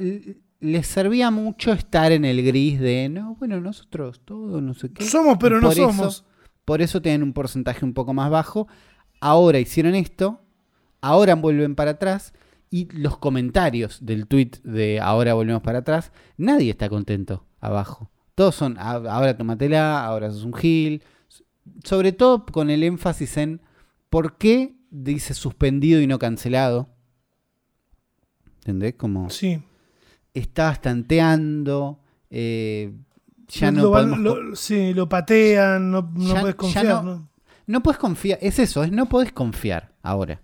Les 0.61 0.87
servía 0.87 1.31
mucho 1.31 1.73
estar 1.73 2.13
en 2.13 2.25
el 2.25 2.45
gris 2.45 2.79
de. 2.81 3.09
No, 3.09 3.37
bueno, 3.37 3.61
nosotros 3.61 4.21
todo, 4.25 4.61
no 4.61 4.75
sé 4.75 4.93
qué. 4.93 5.05
Somos, 5.05 5.37
pero 5.41 5.61
no 5.61 5.71
eso- 5.71 5.87
somos. 5.89 6.25
por 6.65 6.83
eso 6.83 7.01
tienen 7.03 7.23
un 7.23 7.33
porcentaje 7.33 7.85
un 7.85 7.95
poco 7.95 8.13
más 8.15 8.31
bajo. 8.31 8.69
Ahora 9.21 9.59
hicieron 9.61 9.95
esto. 9.95 10.41
Ahora 11.01 11.35
vuelven 11.37 11.75
para 11.75 11.93
atrás. 11.93 12.33
Y 12.73 12.87
los 12.93 13.19
comentarios 13.19 13.99
del 14.05 14.27
tweet 14.27 14.51
de 14.65 14.99
ahora 14.99 15.35
volvemos 15.35 15.61
para 15.63 15.81
atrás. 15.81 16.11
Nadie 16.39 16.71
está 16.71 16.89
contento 16.89 17.45
abajo. 17.61 18.11
Todos 18.35 18.55
son. 18.55 18.77
"Ah, 18.79 18.93
Ahora 19.11 19.37
tomatela, 19.37 20.03
ahora 20.05 20.31
sos 20.31 20.45
un 20.45 20.55
gil. 20.55 21.03
Sobre 21.85 22.13
todo 22.13 22.47
con 22.47 22.71
el 22.71 22.83
énfasis 22.83 23.37
en 23.37 23.61
por 24.09 24.39
qué 24.39 24.75
dice 24.91 25.35
suspendido 25.35 26.01
y 26.01 26.07
no 26.07 26.19
cancelado. 26.19 26.89
¿Entendés? 28.61 28.95
Como 28.95 29.29
Sí. 29.31 29.63
estabas 30.35 30.81
tanteando. 30.81 31.99
eh, 32.35 32.91
ya 33.49 33.71
lo, 33.71 33.77
no 33.77 33.83
lo 33.83 33.91
van- 33.91 34.09
podemos 34.11 34.33
co- 34.35 34.41
lo- 34.41 34.57
sí, 34.57 34.95
lo 34.95 35.07
patean, 35.07 35.91
no, 35.91 36.11
no 36.15 36.33
Ya- 36.35 36.41
puedes 36.41 36.57
confiar. 36.57 36.87
no- 36.87 37.03
¿no? 37.03 37.29
No 37.67 37.83
puedes 37.83 37.99
confiar, 37.99 38.39
es 38.41 38.59
eso, 38.59 38.83
es 38.83 38.91
no 38.91 39.07
podés 39.11 39.33
confiar 39.33 39.93
ahora 40.03 40.41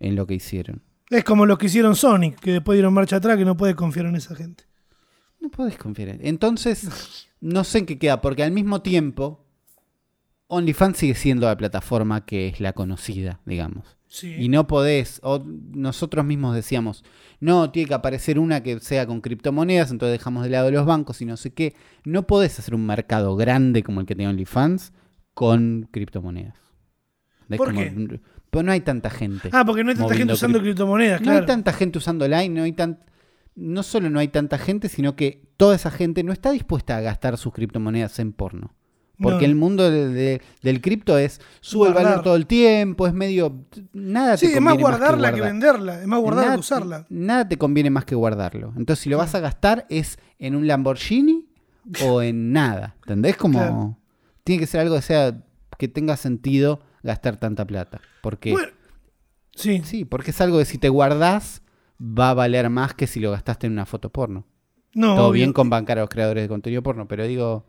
en 0.00 0.16
lo 0.16 0.26
que 0.26 0.34
hicieron. 0.34 0.82
Es 1.12 1.24
como 1.24 1.44
los 1.46 1.58
que 1.58 1.66
hicieron 1.66 1.94
Sonic, 1.94 2.38
que 2.40 2.52
después 2.52 2.76
dieron 2.76 2.94
marcha 2.94 3.16
atrás, 3.16 3.36
que 3.36 3.44
no 3.44 3.56
puedes 3.56 3.76
confiar 3.76 4.06
en 4.06 4.16
esa 4.16 4.34
gente. 4.34 4.64
No 5.40 5.50
podés 5.50 5.76
confiar. 5.76 6.08
en- 6.08 6.26
Entonces, 6.26 7.28
no 7.40 7.64
sé 7.64 7.78
en 7.78 7.86
qué 7.86 7.98
queda, 7.98 8.20
porque 8.20 8.42
al 8.42 8.52
mismo 8.52 8.80
tiempo, 8.82 9.44
OnlyFans 10.48 10.96
sigue 10.98 11.14
siendo 11.14 11.46
la 11.46 11.56
plataforma 11.56 12.24
que 12.24 12.48
es 12.48 12.60
la 12.60 12.72
conocida, 12.72 13.40
digamos. 13.44 13.96
Sí. 14.08 14.34
Y 14.38 14.48
no 14.48 14.66
podés, 14.66 15.20
o 15.22 15.42
nosotros 15.44 16.24
mismos 16.24 16.54
decíamos, 16.54 17.02
no, 17.40 17.70
tiene 17.70 17.88
que 17.88 17.94
aparecer 17.94 18.38
una 18.38 18.62
que 18.62 18.78
sea 18.80 19.06
con 19.06 19.20
criptomonedas, 19.22 19.90
entonces 19.90 20.18
dejamos 20.18 20.44
de 20.44 20.50
lado 20.50 20.70
los 20.70 20.84
bancos 20.84 21.20
y 21.22 21.24
no 21.26 21.36
sé 21.38 21.52
qué. 21.54 21.74
No 22.04 22.26
podés 22.26 22.58
hacer 22.58 22.74
un 22.74 22.84
mercado 22.86 23.36
grande 23.36 23.82
como 23.82 24.00
el 24.00 24.06
que 24.06 24.14
tiene 24.14 24.30
OnlyFans 24.30 24.92
con 25.34 25.88
criptomonedas. 25.90 26.56
¿Por 27.56 27.68
como- 27.68 27.80
qué? 27.80 28.20
Pues 28.52 28.66
no 28.66 28.70
hay 28.72 28.82
tanta 28.82 29.08
gente. 29.08 29.48
ah, 29.50 29.64
porque 29.64 29.82
no 29.82 29.90
hay 29.90 29.96
tanta 29.96 30.14
gente 30.14 30.34
usando 30.34 30.58
cripto- 30.58 30.62
criptomonedas, 30.62 31.20
No 31.22 31.24
claro. 31.24 31.40
hay 31.40 31.46
tanta 31.46 31.72
gente 31.72 31.96
usando 31.96 32.28
Line, 32.28 32.50
no 32.50 32.62
hay 32.64 32.72
tan 32.72 33.00
no 33.54 33.82
solo 33.82 34.08
no 34.10 34.18
hay 34.18 34.28
tanta 34.28 34.56
gente, 34.58 34.88
sino 34.88 35.16
que 35.16 35.42
toda 35.56 35.74
esa 35.74 35.90
gente 35.90 36.22
no 36.22 36.32
está 36.32 36.50
dispuesta 36.52 36.96
a 36.96 37.00
gastar 37.00 37.36
sus 37.38 37.52
criptomonedas 37.52 38.18
en 38.18 38.32
porno. 38.32 38.74
Porque 39.18 39.40
No. 39.46 39.50
el 39.52 39.54
mundo 39.56 39.90
de- 39.90 40.08
de- 40.08 40.42
del 40.62 40.80
cripto 40.82 41.16
es 41.18 41.40
sube 41.60 41.88
el 41.88 41.94
valor 41.94 42.22
todo 42.22 42.34
el 42.36 42.46
tiempo, 42.46 43.06
es 43.06 43.12
medio 43.14 43.64
nada 43.94 44.36
Sí, 44.36 44.48
te 44.48 44.54
es 44.54 44.60
más 44.60 44.72
conviene 44.74 44.82
guardarla 44.98 45.28
que, 45.32 45.40
guardar. 45.40 45.52
venderla. 45.52 46.00
Es 46.02 46.06
más 46.06 46.20
guardarla 46.20 46.44
nada, 46.46 46.56
que 46.56 46.60
usarla. 46.60 47.06
Nada 47.08 47.48
te 47.48 47.56
conviene 47.58 47.88
más 47.90 48.04
que 48.04 48.14
guardarlo. 48.14 48.72
Entonces, 48.76 49.02
si 49.02 49.08
lo 49.10 49.16
vas 49.18 49.34
a 49.34 49.40
gastar 49.40 49.86
es 49.88 50.18
en 50.38 50.56
un 50.56 50.66
Lamborghini 50.66 51.46
o 52.04 52.20
en 52.22 52.52
nada. 52.52 52.96
¿Entendés? 53.02 53.36
Como 53.36 53.58
Claro. 53.58 53.98
tiene 54.44 54.60
que 54.60 54.66
ser 54.66 54.80
algo 54.80 54.96
que 54.96 55.02
sea 55.02 55.42
que 55.78 55.88
tenga 55.88 56.16
sentido 56.16 56.80
gastar 57.02 57.36
tanta 57.38 57.64
plata. 57.66 58.00
Porque 58.22 58.52
Bueno, 58.52 58.68
sí. 59.54 59.82
Sí, 59.84 60.04
porque 60.04 60.30
es 60.30 60.40
algo 60.40 60.58
que 60.58 60.64
si 60.64 60.78
te 60.78 60.88
guardás 60.88 61.62
va 62.00 62.30
a 62.30 62.34
valer 62.34 62.68
más 62.70 62.94
que 62.94 63.06
si 63.06 63.20
lo 63.20 63.30
gastaste 63.30 63.66
en 63.66 63.72
una 63.74 63.86
foto 63.86 64.10
porno. 64.10 64.44
No, 64.94 65.14
Todo 65.14 65.28
obvio. 65.28 65.32
bien 65.40 65.52
con 65.52 65.70
bancar 65.70 65.98
a 65.98 66.02
los 66.02 66.10
creadores 66.10 66.44
de 66.44 66.48
contenido 66.48 66.82
porno, 66.82 67.08
pero 67.08 67.26
digo, 67.26 67.64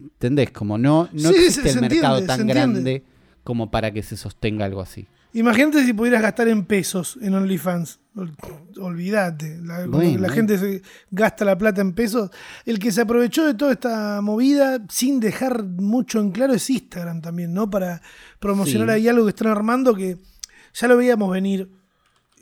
¿entendés? 0.00 0.50
Como 0.50 0.78
no, 0.78 1.08
no 1.12 1.30
Sí, 1.30 1.34
existe 1.36 1.62
se- 1.62 1.68
el 1.68 1.74
se 1.74 1.80
mercado 1.80 2.18
entiende, 2.18 2.26
tan 2.26 2.46
grande 2.46 3.04
como 3.44 3.70
para 3.70 3.90
que 3.92 4.02
se 4.02 4.16
sostenga 4.16 4.64
algo 4.64 4.80
así. 4.80 5.06
Imagínate 5.32 5.84
si 5.84 5.92
pudieras 5.92 6.22
gastar 6.22 6.48
en 6.48 6.64
pesos 6.64 7.18
en 7.22 7.34
OnlyFans. 7.34 7.99
Ol- 8.16 8.34
Olvídate. 8.80 9.58
La, 9.62 9.76
cuando 9.76 9.98
Bueno. 9.98 10.18
la 10.20 10.28
gente 10.30 10.58
se 10.58 10.82
gasta 11.10 11.44
la 11.44 11.56
plata 11.56 11.80
en 11.80 11.92
pesos. 11.92 12.30
El 12.66 12.78
que 12.78 12.90
se 12.92 13.02
aprovechó 13.02 13.44
de 13.46 13.54
toda 13.54 13.72
esta 13.72 14.20
movida 14.20 14.84
sin 14.88 15.20
dejar 15.20 15.62
mucho 15.64 16.20
en 16.20 16.30
claro 16.32 16.52
es 16.54 16.68
Instagram 16.70 17.20
también, 17.20 17.54
¿no? 17.54 17.70
Para 17.70 18.02
promocionar 18.40 18.88
Sí. 18.88 18.94
ahí 18.94 19.08
algo 19.08 19.24
que 19.24 19.30
están 19.30 19.48
armando 19.48 19.94
que 19.94 20.18
ya 20.74 20.88
lo 20.88 20.96
veíamos 20.96 21.30
venir. 21.30 21.70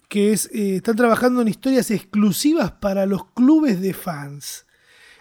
Que 0.09 0.33
es, 0.33 0.47
eh, 0.55 0.77
están 0.77 0.97
trabajando 0.97 1.43
en 1.43 1.49
historias 1.49 1.91
exclusivas 1.91 2.73
para 2.73 3.05
los 3.05 3.27
clubes 3.33 3.81
de 3.83 3.93
fans. 3.93 4.65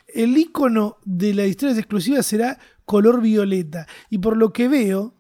El 0.08 0.38
icono 0.38 0.96
de 1.04 1.34
las 1.34 1.48
historias 1.48 1.78
exclusivas 1.78 2.26
será 2.26 2.58
color 2.86 3.20
violeta. 3.22 3.86
Y 4.10 4.20
por 4.20 4.38
lo 4.38 4.54
que 4.54 4.70
veo, 4.70 5.14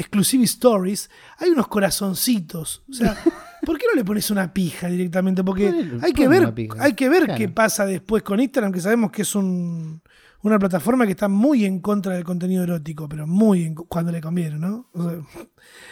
Exclusive 0.00 0.44
Stories, 0.44 1.10
hay 1.38 1.50
unos 1.50 1.68
corazoncitos. 1.68 2.82
O 2.88 2.92
sea, 2.92 3.14
¿por 3.66 3.78
qué 3.78 3.86
no 3.92 3.96
le 3.96 4.04
pones 4.04 4.30
una 4.30 4.52
pija 4.52 4.88
directamente? 4.88 5.44
Porque 5.44 5.72
hay 6.02 6.12
que 6.12 6.28
ver, 6.28 6.52
hay 6.78 6.94
que 6.94 7.08
ver 7.08 7.24
Claro. 7.24 7.38
qué 7.38 7.48
pasa 7.48 7.86
después 7.86 8.22
con 8.22 8.40
Instagram, 8.40 8.72
que 8.72 8.80
sabemos 8.80 9.10
que 9.10 9.22
es 9.22 9.34
un- 9.34 10.02
una 10.42 10.58
plataforma 10.58 11.04
que 11.04 11.12
está 11.12 11.28
muy 11.28 11.66
en 11.66 11.80
contra 11.80 12.14
del 12.14 12.24
contenido 12.24 12.62
erótico, 12.64 13.08
pero 13.08 13.26
muy 13.26 13.64
en- 13.64 13.74
cuando 13.74 14.10
le 14.10 14.20
conviene, 14.22 14.58
¿no? 14.58 14.88
O 14.94 15.08
sea, 15.10 15.20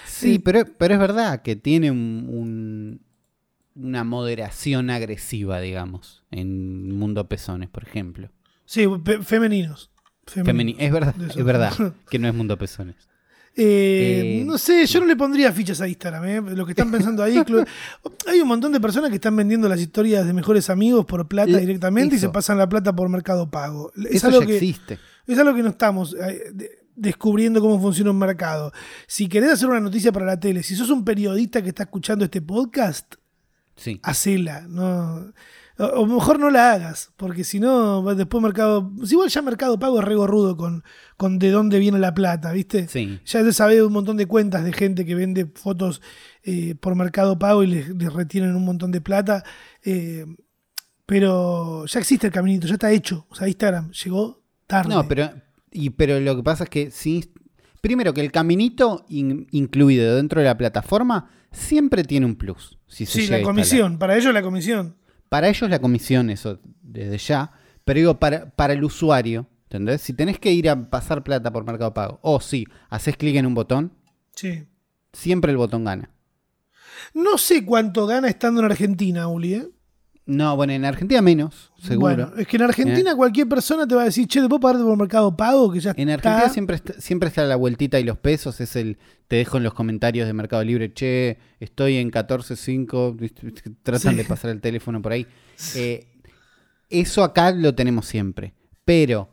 Sí, 0.07 0.33
Sí. 0.35 0.39
pero, 0.41 0.65
pero 0.79 0.95
es 0.95 1.01
verdad 1.01 1.43
que 1.43 1.55
tiene 1.55 1.91
un- 1.91 2.27
un- 2.29 3.01
una 3.75 4.03
moderación 4.05 4.91
agresiva, 4.91 5.61
digamos, 5.61 6.25
en 6.31 6.97
Mundo 6.99 7.29
Pezones, 7.29 7.69
por 7.69 7.85
ejemplo. 7.85 8.31
sí, 8.65 8.87
femeninos. 9.23 9.91
Femeni- 10.27 10.77
es 10.79 10.93
verdad, 10.93 11.15
es 11.21 11.43
verdad 11.45 11.73
que 12.11 12.19
no 12.19 12.29
es 12.29 12.35
Mundo 12.35 12.59
Pezones. 12.59 13.08
Eh, 13.61 14.41
Eh, 14.41 14.45
no 14.45 14.57
sé, 14.57 14.87
yo 14.87 15.01
no 15.01 15.07
le 15.07 15.17
pondría 15.17 15.53
fichas 15.53 15.81
a 15.81 15.89
Instagram, 15.89 16.25
¿eh? 16.27 16.41
Lo 16.55 16.65
que 16.65 16.73
están 16.73 16.91
pensando 16.93 17.23
ahí. 17.25 17.37
Hay 18.27 18.41
un 18.41 18.47
montón 18.49 18.71
de 18.73 18.81
personas 18.81 19.11
que 19.11 19.17
están 19.17 19.35
vendiendo 19.35 19.69
las 19.69 19.81
historias 19.81 20.25
de 20.27 20.33
mejores 20.33 20.71
amigos 20.71 21.05
por 21.07 21.27
plata 21.27 21.59
directamente 21.59 22.17
y 22.17 22.19
se 22.21 22.29
pasan 22.29 22.57
la 22.59 22.69
plata 22.69 22.95
por 22.95 23.09
mercado 23.09 23.51
pago. 23.51 23.91
Es 23.97 24.17
Eso 24.17 24.29
algo 24.29 24.41
ya 24.43 24.47
que, 24.47 24.57
existe. 24.57 24.99
es 25.27 25.39
algo 25.39 25.55
que 25.55 25.63
no 25.65 25.71
estamos 25.71 26.15
eh, 26.15 26.51
de- 26.53 26.71
descubriendo 26.95 27.61
cómo 27.61 27.81
funciona 27.81 28.11
un 28.13 28.19
mercado. 28.19 28.73
Si 29.09 29.29
querés 29.29 29.51
hacer 29.51 29.69
una 29.69 29.81
noticia 29.81 30.13
para 30.13 30.27
la 30.27 30.39
tele, 30.39 30.63
si 30.63 30.77
sos 30.77 30.91
un 30.91 31.05
periodista 31.05 31.61
que 31.61 31.69
está 31.71 31.83
escuchando 31.85 32.25
este 32.25 32.41
podcast, 32.41 33.15
Sí. 33.77 33.99
hacela. 34.03 34.63
No, 34.69 35.33
o, 35.79 36.07
mejor 36.07 36.39
no 36.41 36.51
la 36.51 36.73
hagas, 36.73 37.13
porque 37.17 37.45
si 37.45 37.61
no, 37.61 38.03
después 38.15 38.43
Mercado. 38.43 38.91
si 39.05 39.15
igual 39.15 39.29
ya 39.29 39.43
Mercado 39.43 39.79
Pago 39.79 40.01
es 40.01 40.05
re 40.05 40.15
gorrudo 40.17 40.57
con, 40.57 40.83
con 41.17 41.39
de 41.39 41.51
dónde 41.51 41.79
viene 41.79 41.99
la 41.99 42.15
plata, 42.15 42.53
¿viste? 42.53 42.89
Sí. 42.89 43.21
Ya 43.25 43.43
se 43.45 43.53
sabe 43.53 43.83
un 43.83 43.93
montón 43.93 44.17
de 44.17 44.27
cuentas 44.27 44.65
de 44.65 44.73
gente 44.73 45.05
que 45.07 45.15
vende 45.15 45.47
fotos 45.55 46.03
eh, 46.43 46.75
por 46.81 46.95
Mercado 46.97 47.39
Pago 47.39 47.63
y 47.63 47.69
les, 47.69 47.89
les 47.91 48.13
retienen 48.13 48.57
un 48.57 48.65
montón 48.65 48.91
de 48.91 49.01
plata. 49.01 49.45
Eh, 49.85 50.27
Pero 51.07 51.87
ya 51.87 52.01
existe 52.01 52.27
el 52.27 52.33
caminito, 52.33 52.67
ya 52.67 52.75
está 52.75 52.91
hecho. 52.93 53.27
O 53.31 53.35
sea, 53.35 53.49
Instagram 53.49 53.91
llegó 53.93 54.43
tarde. 54.67 54.91
No, 54.95 55.07
pero, 55.09 55.31
y, 55.71 55.91
pero 55.91 56.21
lo 56.21 56.37
que 56.37 56.43
pasa 56.43 56.65
es 56.65 56.71
que 56.71 56.91
sí. 56.91 57.33
Primero, 57.81 58.13
que 58.13 58.21
el 58.21 58.33
caminito 58.33 59.05
in- 59.09 59.47
incluido 59.53 60.17
dentro 60.17 60.41
de 60.41 60.47
la 60.49 60.59
plataforma 60.59 61.31
siempre 61.53 62.03
tiene 62.05 62.27
un 62.27 62.35
plus. 62.37 62.79
Si 62.89 63.07
se 63.07 63.23
Sí, 63.23 63.29
la 63.29 63.41
comisión, 63.43 63.99
para 63.99 64.17
ellos 64.17 64.35
la 64.35 64.43
comisión. 64.43 64.97
Para 65.29 65.49
ellos 65.49 65.69
la 65.71 65.79
comisión, 65.81 66.31
eso 66.31 66.61
desde 66.83 67.19
ya. 67.19 67.53
Pero 67.85 67.99
digo, 67.99 68.19
para, 68.19 68.51
para 68.51 68.73
el 68.75 68.85
usuario, 68.85 69.49
¿entendés? 69.65 70.01
Si 70.03 70.13
tenés 70.13 70.39
que 70.39 70.53
ir 70.53 70.69
a 70.69 70.91
pasar 70.91 71.23
plata 71.25 71.53
por 71.53 71.65
Mercado 71.65 71.95
Pago, 71.95 72.19
o 72.23 72.41
si 72.41 72.67
haces 72.91 73.17
clic 73.17 73.37
en 73.37 73.47
un 73.47 73.55
botón, 73.55 73.93
Sí. 74.35 74.67
siempre 75.13 75.51
el 75.53 75.59
botón 75.59 75.85
gana. 75.85 76.11
No 77.15 77.39
sé 77.39 77.65
cuánto 77.65 78.07
gana 78.07 78.29
estando 78.29 78.61
en 78.61 78.67
Argentina, 78.67 79.29
Uli, 79.29 79.55
¿eh? 79.55 79.69
No, 80.31 80.57
bueno, 80.57 80.75
en 80.75 80.85
Argentina 80.85 81.23
menos, 81.23 81.73
seguro. 81.83 82.01
Bueno, 82.01 82.33
es 82.37 82.47
que 82.47 82.57
en 82.59 82.63
Argentina 82.65 83.17
cualquier 83.17 83.49
persona 83.49 83.87
te 83.89 83.95
va 83.95 84.03
a 84.03 84.05
decir, 84.05 84.27
che, 84.29 84.43
¿te 84.43 84.47
puedo 84.49 84.61
pagar 84.61 84.83
por 84.83 84.95
Mercado 84.99 85.35
Pago? 85.35 85.73
Que 85.73 85.81
ya 85.81 85.95
En 85.97 86.11
está. 86.11 86.29
Argentina 86.33 86.53
siempre 86.53 86.77
está, 86.77 86.93
siempre 87.01 87.29
está 87.31 87.45
la 87.47 87.57
vueltita 87.57 87.99
y 87.99 88.05
los 88.05 88.19
pesos, 88.19 88.61
es 88.61 88.77
el, 88.77 88.99
te 89.27 89.37
dejo 89.37 89.57
en 89.57 89.63
los 89.65 89.73
comentarios 89.73 90.27
de 90.27 90.35
Mercado 90.35 90.63
Libre, 90.65 90.93
che, 90.93 91.39
estoy 91.61 91.97
en 91.97 92.11
14.5, 92.11 93.17
¿viste? 93.17 93.47
¿viste? 93.47 93.71
tratan 93.83 94.13
Sí. 94.13 94.17
de 94.19 94.25
pasar 94.25 94.51
el 94.51 94.61
teléfono 94.61 95.01
por 95.01 95.13
ahí. 95.13 95.27
Eh, 95.77 96.07
eso 96.91 97.25
acá 97.25 97.51
lo 97.53 97.75
tenemos 97.75 98.05
siempre, 98.05 98.53
pero 98.85 99.31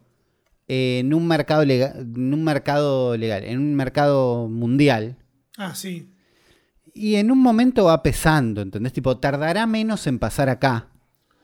eh, 0.70 1.00
en 1.00 1.14
un 1.14 1.28
mercado 1.28 1.66
legal, 1.66 1.94
en 2.16 2.34
un 2.34 2.44
mercado 2.44 3.18
legal, 3.18 3.44
en 3.44 3.60
un 3.60 3.76
mercado 3.76 4.48
mundial, 4.48 5.18
Ah, 5.58 5.76
sí. 5.76 6.10
Y 6.96 7.16
en 7.16 7.30
un 7.30 7.40
momento 7.40 7.84
va 7.84 8.02
pesando, 8.02 8.62
¿entendés? 8.62 8.94
Tipo, 8.94 9.18
tardará 9.18 9.68
menos 9.68 10.08
en 10.08 10.18
pasar 10.18 10.48
acá. 10.48 10.88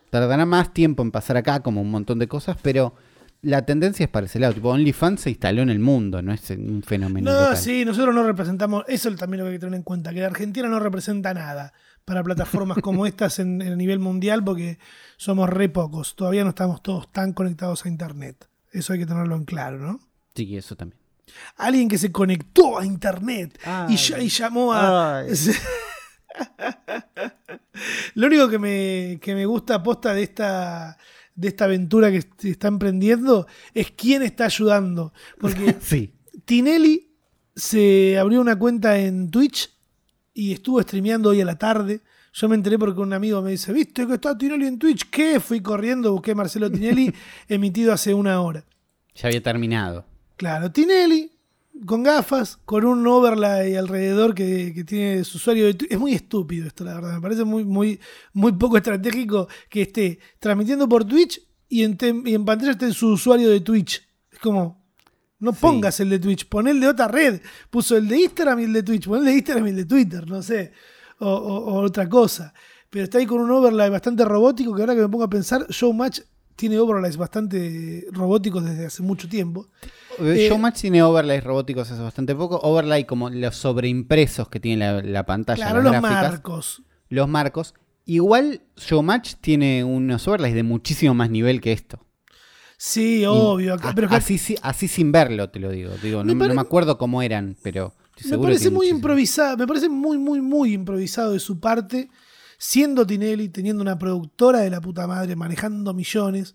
Tardará 0.09 0.45
más 0.45 0.73
tiempo 0.73 1.03
en 1.03 1.11
pasar 1.11 1.35
acá, 1.35 1.59
como 1.59 1.81
un 1.81 1.91
montón 1.91 2.19
de 2.19 2.27
cosas, 2.29 2.57
pero 2.61 2.95
la 3.41 3.65
tendencia 3.65 4.05
es 4.05 4.09
para 4.09 4.27
ese 4.27 4.39
lado. 4.39 4.53
Tipo, 4.53 4.69
OnlyFans 4.69 5.19
se 5.19 5.29
instaló 5.29 5.61
en 5.61 5.69
el 5.69 5.79
mundo, 5.79 6.21
no 6.21 6.31
es 6.31 6.49
un 6.51 6.81
fenómeno. 6.83 7.29
No, 7.29 7.39
local. 7.41 7.57
sí, 7.57 7.83
nosotros 7.83 8.15
no 8.15 8.23
representamos, 8.23 8.85
eso 8.87 9.13
también 9.15 9.39
lo 9.39 9.45
que 9.45 9.49
hay 9.49 9.55
que 9.57 9.59
tener 9.59 9.75
en 9.75 9.83
cuenta, 9.83 10.13
que 10.13 10.21
la 10.21 10.27
Argentina 10.27 10.69
no 10.69 10.79
representa 10.79 11.33
nada 11.33 11.73
para 12.05 12.23
plataformas 12.23 12.77
como 12.81 13.05
estas 13.05 13.39
en, 13.39 13.61
en 13.61 13.67
el 13.67 13.77
nivel 13.77 13.99
mundial 13.99 14.41
porque 14.45 14.79
somos 15.17 15.49
re 15.49 15.67
pocos, 15.67 16.15
todavía 16.15 16.45
no 16.45 16.51
estamos 16.51 16.81
todos 16.81 17.11
tan 17.11 17.33
conectados 17.33 17.85
a 17.85 17.89
Internet. 17.89 18.47
Eso 18.71 18.93
hay 18.93 18.99
que 18.99 19.05
tenerlo 19.05 19.35
en 19.35 19.43
claro, 19.43 19.79
¿no? 19.79 19.99
Sí, 20.33 20.55
eso 20.55 20.77
también. 20.77 21.00
Alguien 21.57 21.87
que 21.87 21.97
se 21.97 22.11
conectó 22.11 22.77
a 22.79 22.85
Internet 22.85 23.57
y, 23.63 23.69
Ay. 23.69 23.95
ya- 23.97 24.19
y 24.19 24.29
llamó 24.29 24.73
a... 24.73 25.23
Lo 28.15 28.27
único 28.27 28.49
que 28.49 28.59
me, 28.59 29.19
que 29.21 29.35
me 29.35 29.45
gusta 29.45 29.75
aposta 29.75 30.13
de 30.13 30.23
esta, 30.23 30.97
de 31.35 31.47
esta 31.47 31.65
aventura 31.65 32.09
que 32.11 32.17
est- 32.17 32.45
está 32.45 32.67
emprendiendo 32.67 33.47
es 33.73 33.91
quién 33.91 34.21
está 34.21 34.45
ayudando. 34.45 35.13
Porque 35.39 35.75
Sí. 35.81 36.13
Tinelli 36.45 37.11
se 37.55 38.17
abrió 38.17 38.41
una 38.41 38.57
cuenta 38.57 38.97
en 38.97 39.29
Twitch 39.29 39.69
y 40.33 40.53
estuvo 40.53 40.81
streameando 40.81 41.29
hoy 41.29 41.41
a 41.41 41.45
la 41.45 41.57
tarde. 41.57 42.01
Yo 42.33 42.47
me 42.47 42.55
enteré 42.55 42.79
porque 42.79 43.01
un 43.01 43.11
amigo 43.13 43.41
me 43.41 43.51
dice, 43.51 43.73
¿viste 43.73 44.07
que 44.07 44.13
está 44.13 44.37
Tinelli 44.37 44.65
en 44.67 44.79
Twitch? 44.79 45.09
¿Qué? 45.09 45.39
Fui 45.41 45.59
corriendo, 45.61 46.13
busqué 46.13 46.33
Marcelo 46.33 46.71
Tinelli, 46.71 47.13
emitido 47.49 47.91
hace 47.93 48.13
una 48.13 48.39
hora. 48.41 48.63
Ya 49.15 49.27
había 49.27 49.43
terminado. 49.43 50.05
Claro, 50.41 50.71
Tinelli, 50.71 51.31
con 51.85 52.01
gafas, 52.01 52.57
con 52.65 52.83
un 52.83 53.05
overlay 53.05 53.75
alrededor 53.75 54.33
que, 54.33 54.73
que 54.73 54.83
tiene 54.83 55.23
su 55.23 55.37
usuario 55.37 55.67
de 55.67 55.75
Twitch. 55.75 55.91
Es 55.91 55.99
muy 55.99 56.13
estúpido 56.15 56.65
esto, 56.65 56.83
la 56.83 56.95
verdad. 56.95 57.13
Me 57.13 57.21
parece 57.21 57.43
muy, 57.43 57.63
muy, 57.63 57.99
muy 58.33 58.51
poco 58.53 58.75
estratégico 58.77 59.47
que 59.69 59.83
esté 59.83 60.17
transmitiendo 60.39 60.89
por 60.89 61.05
Twitch 61.05 61.39
y 61.69 61.83
en, 61.83 61.95
y 62.25 62.33
en 62.33 62.43
pantalla 62.43 62.71
esté 62.71 62.91
su 62.91 63.09
usuario 63.09 63.51
de 63.51 63.59
Twitch. 63.61 64.01
Es 64.31 64.39
como, 64.39 64.83
no 65.37 65.51
Sí. 65.51 65.59
pongas 65.61 65.99
el 65.99 66.09
de 66.09 66.17
Twitch, 66.17 66.49
pon 66.49 66.67
el 66.67 66.79
de 66.79 66.87
otra 66.87 67.07
red. 67.07 67.39
Puso 67.69 67.95
el 67.95 68.07
de 68.07 68.17
Instagram 68.21 68.61
y 68.61 68.63
el 68.63 68.73
de 68.73 68.81
Twitch, 68.81 69.05
pon 69.07 69.19
el 69.19 69.25
de 69.25 69.33
Instagram 69.33 69.67
y 69.67 69.69
el 69.69 69.75
de 69.75 69.85
Twitter, 69.85 70.27
no 70.27 70.41
sé. 70.41 70.71
O, 71.19 71.29
o- 71.29 71.65
o 71.75 71.81
otra 71.81 72.09
cosa. 72.09 72.51
Pero 72.89 73.03
está 73.03 73.19
ahí 73.19 73.27
con 73.27 73.41
un 73.41 73.51
overlay 73.51 73.91
bastante 73.91 74.25
robótico 74.25 74.73
que 74.73 74.81
ahora 74.81 74.95
que 74.95 75.01
me 75.01 75.07
pongo 75.07 75.23
a 75.23 75.29
pensar, 75.29 75.67
Showmatch 75.69 76.21
tiene 76.55 76.79
overlays 76.79 77.15
bastante 77.15 78.07
robóticos 78.11 78.65
desde 78.65 78.87
hace 78.87 79.03
mucho 79.03 79.29
tiempo. 79.29 79.69
Eh, 80.19 80.47
Showmatch 80.49 80.81
tiene 80.81 81.01
overlays 81.03 81.43
robóticos 81.43 81.89
hace 81.91 82.01
bastante 82.01 82.35
poco. 82.35 82.59
Overlay 82.61 83.05
como 83.05 83.29
los 83.29 83.55
sobreimpresos 83.55 84.49
que 84.49 84.59
tiene 84.59 84.85
la, 84.85 85.01
la 85.01 85.25
pantalla. 85.25 85.63
Claro, 85.65 85.81
las 85.81 85.93
los 85.93 86.01
gráficas, 86.01 86.31
marcos. 86.31 86.81
Los 87.09 87.27
marcos. 87.27 87.73
Igual 88.05 88.61
Showmatch 88.77 89.35
tiene 89.41 89.83
unos 89.83 90.27
overlays 90.27 90.55
de 90.55 90.63
muchísimo 90.63 91.13
más 91.13 91.29
nivel 91.29 91.61
que 91.61 91.71
esto. 91.71 92.05
Sí, 92.77 93.23
obvio. 93.27 93.75
a- 93.75 93.93
pero 93.93 94.07
así, 94.11 94.37
si- 94.37 94.57
así 94.63 94.87
sin 94.87 95.11
verlo, 95.11 95.49
te 95.49 95.59
lo 95.59 95.69
digo. 95.69 95.91
digo 96.01 96.23
Me 96.23 96.33
no, 96.33 96.39
pare- 96.39 96.49
no 96.49 96.55
me 96.55 96.61
acuerdo 96.61 96.97
cómo 96.97 97.21
eran, 97.21 97.55
pero 97.61 97.93
me 98.25 98.37
parece 98.39 98.69
muy 98.69 98.75
muchísimo. 98.77 98.97
improvisado. 98.97 99.57
Me 99.57 99.67
parece 99.67 99.87
muy, 99.87 100.17
muy, 100.17 100.41
muy 100.41 100.73
improvisado 100.73 101.31
de 101.33 101.39
su 101.39 101.59
parte. 101.59 102.09
Siendo 102.57 103.05
Tinelli, 103.07 103.49
teniendo 103.49 103.81
una 103.81 103.97
productora 103.97 104.59
de 104.59 104.69
la 104.69 104.81
puta 104.81 105.05
madre, 105.07 105.35
manejando 105.35 105.93
millones. 105.93 106.53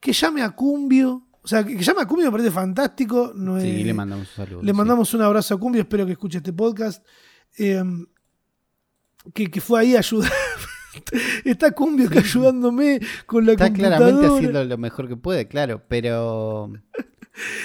Que 0.00 0.12
llame 0.12 0.42
a 0.42 0.50
Cumbio. 0.50 1.25
O 1.46 1.48
sea, 1.48 1.62
que 1.64 1.76
que 1.76 1.84
llame 1.84 2.00
a 2.02 2.06
Cumbio 2.06 2.26
me 2.26 2.32
parece 2.32 2.50
fantástico. 2.50 3.30
No 3.36 3.60
Sí, 3.60 3.68
es- 3.80 3.86
le 3.86 3.94
mandamos 3.94 4.26
un 4.28 4.34
saludo. 4.34 4.62
Le 4.64 4.72
sí. 4.72 4.76
mandamos 4.76 5.14
un 5.14 5.22
abrazo 5.22 5.54
a 5.54 5.60
Cumbio, 5.60 5.82
espero 5.82 6.04
que 6.04 6.12
escuche 6.12 6.38
este 6.38 6.52
podcast. 6.52 7.06
Eh, 7.56 7.80
que, 9.32 9.48
que 9.48 9.60
fue 9.60 9.80
ahí 9.80 9.94
a 9.94 10.00
ayudar. 10.00 10.32
Está 11.44 11.70
Cumbio 11.70 12.10
que 12.10 12.18
ayudándome 12.18 12.98
con 13.26 13.46
la 13.46 13.52
Está 13.52 13.72
claramente 13.72 14.26
haciendo 14.26 14.64
lo 14.64 14.76
mejor 14.78 15.06
que 15.08 15.16
puede, 15.16 15.46
claro, 15.46 15.82
pero 15.88 16.72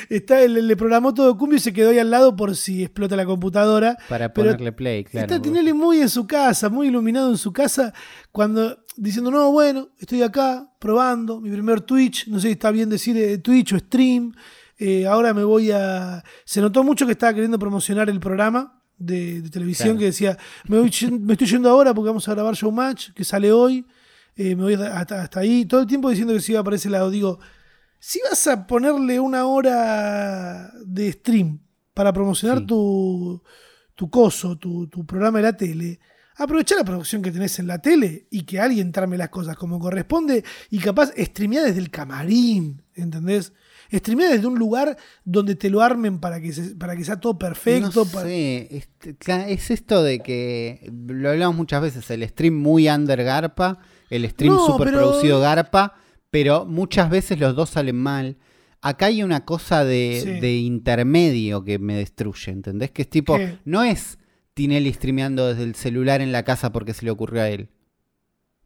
Está, 0.10 0.40
le, 0.48 0.62
le 0.62 0.76
programó 0.76 1.14
todo 1.14 1.38
Cumbio 1.38 1.58
y 1.58 1.62
se 1.62 1.72
quedó 1.74 1.92
ahí 1.92 2.00
al 2.00 2.12
lado 2.12 2.36
por 2.36 2.56
si 2.56 2.84
explota 2.84 3.16
la 3.16 3.26
computadora. 3.26 3.98
para 4.10 4.34
Pero 4.34 4.48
ponerle 4.50 4.72
play, 4.72 5.04
claro. 5.04 5.26
Está 5.28 5.42
Tinelli 5.42 5.74
muy 5.74 6.02
en 6.02 6.10
su 6.10 6.28
casa, 6.28 6.70
muy 6.70 6.88
iluminado 6.88 7.30
en 7.30 7.38
su 7.38 7.54
casa, 7.54 7.94
cuando 8.32 8.80
diciendo, 8.98 9.32
no, 9.32 9.52
bueno, 9.52 9.90
estoy 9.98 10.22
acá 10.22 10.70
probando 10.80 11.40
mi 11.40 11.50
primer 11.50 11.82
Twitch, 11.82 12.28
no 12.28 12.40
sé 12.40 12.48
si 12.48 12.52
está 12.54 12.72
bien 12.72 12.90
decir 12.90 13.16
eh, 13.18 13.38
Twitch 13.38 13.74
o 13.74 13.80
stream, 13.80 14.34
eh, 14.78 15.06
ahora 15.08 15.34
me 15.34 15.44
voy 15.44 15.72
a... 15.72 16.24
Se 16.44 16.60
notó 16.60 16.84
mucho 16.84 17.06
que 17.06 17.12
estaba 17.14 17.34
queriendo 17.34 17.58
promocionar 17.60 18.10
el 18.10 18.20
programa 18.20 18.82
de, 18.98 19.42
de 19.42 19.50
televisión 19.50 19.90
Claro. 19.90 20.00
que 20.00 20.06
decía, 20.06 20.38
me, 20.68 20.80
voy 20.80 20.90
yen- 20.90 21.20
me 21.22 21.34
estoy 21.34 21.48
yendo 21.48 21.70
ahora 21.70 21.94
porque 21.94 22.08
vamos 22.10 22.28
a 22.28 22.34
grabar 22.34 22.54
Showmatch, 22.56 23.12
que 23.14 23.24
sale 23.24 23.52
hoy, 23.52 23.86
eh, 24.36 24.56
me 24.56 24.64
voy 24.64 24.74
hasta, 24.74 25.22
hasta 25.22 25.40
ahí, 25.40 25.66
todo 25.66 25.82
el 25.82 25.88
tiempo 25.88 26.10
diciendo 26.10 26.34
que 26.34 26.40
se 26.42 26.52
iba 26.52 26.64
para 26.64 26.76
ese 26.76 26.90
lado, 26.90 27.10
digo, 27.10 27.40
si 28.04 28.20
vas 28.28 28.48
a 28.48 28.66
ponerle 28.66 29.20
una 29.20 29.46
hora 29.46 30.72
de 30.86 31.12
stream 31.12 31.60
para 31.94 32.12
promocionar 32.12 32.60
Sí. 32.60 32.66
tu, 32.66 33.44
tu 33.96 34.10
coso, 34.10 34.58
tu, 34.58 34.88
tu 34.88 35.06
programa 35.06 35.38
de 35.38 35.44
la 35.44 35.56
tele, 35.58 36.00
aprovecha 36.36 36.76
la 36.76 36.84
producción 36.84 37.22
que 37.22 37.32
tenés 37.32 37.60
en 37.60 37.68
la 37.68 37.80
tele 37.80 38.28
y 38.32 38.42
que 38.44 38.60
alguien 38.60 38.92
trame 38.92 39.18
las 39.18 39.30
cosas 39.30 39.56
como 39.56 39.78
corresponde 39.80 40.44
y 40.72 40.80
capaz 40.80 41.12
streamea 41.16 41.62
desde 41.64 41.80
el 41.80 41.92
camarín, 41.92 42.82
¿entendés? 42.96 43.54
Streamea 43.94 44.30
desde 44.32 44.48
un 44.48 44.58
lugar 44.58 44.98
donde 45.26 45.54
te 45.56 45.70
lo 45.70 45.82
armen 45.82 46.20
para 46.20 46.40
que, 46.42 46.54
se- 46.54 46.76
para 46.76 46.96
que 46.96 47.04
sea 47.04 47.20
todo 47.20 47.38
perfecto. 47.38 47.92
No 48.04 48.06
para- 48.12 48.26
sé, 48.26 48.68
este, 48.76 49.16
es 49.54 49.70
esto 49.70 50.02
de 50.02 50.20
que 50.22 50.90
lo 51.08 51.30
hablamos 51.30 51.56
muchas 51.58 51.82
veces, 51.84 52.10
el 52.10 52.28
stream 52.28 52.56
muy 52.56 52.90
under 52.90 53.24
garpa, 53.24 53.78
el 54.10 54.28
stream 54.30 54.56
No, 54.56 54.66
super 54.66 54.88
pero- 54.88 54.98
producido 55.00 55.40
garpa, 55.42 55.96
pero 56.32 56.66
muchas 56.66 57.10
veces 57.10 57.40
los 57.40 57.56
dos 57.56 57.70
salen 57.70 57.98
mal. 57.98 58.38
Acá 58.82 59.06
hay 59.08 59.22
una 59.22 59.46
cosa 59.46 59.84
de, 59.86 60.22
Sí. 60.24 60.40
de 60.40 60.56
intermedio 60.58 61.64
que 61.64 61.78
me 61.78 61.96
destruye, 61.96 62.52
¿entendés? 62.52 62.90
Que 62.92 63.04
es 63.04 63.10
tipo, 63.10 63.38
¿Qué? 63.38 63.60
no 63.66 63.84
es 63.84 64.18
Tinelli 64.56 64.92
streameando 64.92 65.48
desde 65.48 65.64
el 65.64 65.76
celular 65.76 66.20
en 66.22 66.32
la 66.32 66.44
casa 66.44 66.72
porque 66.72 66.94
se 66.94 67.06
le 67.06 67.12
ocurrió 67.12 67.42
a 67.44 67.50
él. 67.50 67.70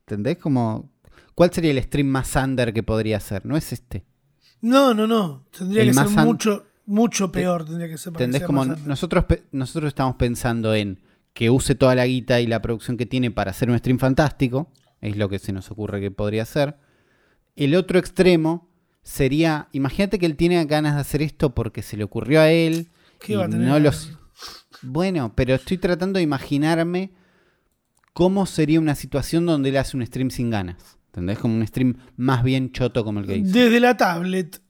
¿Entendés? 0.02 0.38
Como, 0.38 0.90
¿cuál 1.34 1.52
sería 1.52 1.72
el 1.72 1.82
stream 1.84 2.08
más 2.08 2.36
under 2.36 2.74
que 2.74 2.84
podría 2.84 3.20
ser? 3.20 3.46
No 3.46 3.58
es 3.58 3.74
este. 3.74 4.06
No, 4.62 4.94
no, 4.94 5.06
no. 5.08 5.46
Tendría 5.56 5.82
El 5.84 5.90
que 5.90 5.94
ser 5.96 6.08
mucho, 6.26 6.66
mucho 6.86 7.32
peor. 7.32 7.66
Tendría 7.66 7.88
que 7.90 7.98
ser 7.98 8.14
que 8.14 8.18
¿Entendés? 8.24 8.40
sea 8.40 8.48
Como 8.48 8.66
nosotros, 8.66 9.26
nosotros 9.52 9.90
estamos 9.90 10.16
pensando 10.16 10.74
en 10.74 11.02
que 11.34 11.50
use 11.50 11.76
toda 11.76 11.94
la 11.96 12.06
guita 12.08 12.40
y 12.40 12.48
la 12.48 12.62
producción 12.62 12.96
que 12.98 13.06
tiene 13.06 13.32
para 13.32 13.52
hacer 13.52 13.70
un 13.70 13.78
stream 13.78 14.00
fantástico. 14.00 14.72
Es 15.02 15.18
lo 15.18 15.28
que 15.28 15.40
se 15.40 15.52
nos 15.52 15.70
ocurre 15.72 16.00
que 16.00 16.10
podría 16.12 16.46
ser. 16.46 16.78
El 17.56 17.76
otro 17.76 18.00
extremo 18.00 18.70
sería, 19.04 19.70
imagínate 19.72 20.20
que 20.20 20.26
él 20.26 20.36
tiene 20.36 20.64
ganas 20.66 20.96
de 20.96 21.02
hacer 21.02 21.22
esto 21.22 21.54
porque 21.54 21.82
se 21.82 21.98
le 21.98 22.04
ocurrió 22.04 22.42
a 22.42 22.52
él. 22.52 22.90
¿Qué 23.20 23.34
y 23.34 23.36
va 23.36 23.46
a 23.46 23.50
tener 23.50 23.68
no 23.68 23.74
ganas? 23.76 23.84
los... 23.84 24.18
Bueno, 24.82 25.34
pero 25.36 25.56
estoy 25.56 25.78
tratando 25.78 26.18
de 26.18 26.24
imaginarme 26.24 27.12
cómo 28.14 28.46
sería 28.46 28.80
una 28.80 28.96
situación 28.96 29.46
donde 29.46 29.70
él 29.70 29.78
hace 29.78 29.96
un 29.96 30.06
stream 30.06 30.30
sin 30.30 30.50
ganas. 30.50 30.98
¿Entendés? 31.08 31.40
Como 31.40 31.56
un 31.56 31.66
stream 31.66 31.98
más 32.18 32.44
bien 32.44 32.72
choto 32.72 33.06
como 33.06 33.22
el 33.22 33.26
que 33.26 33.38
hizo. 33.38 33.54
Desde 33.54 33.80
la 33.80 33.96
tablet. 33.96 34.62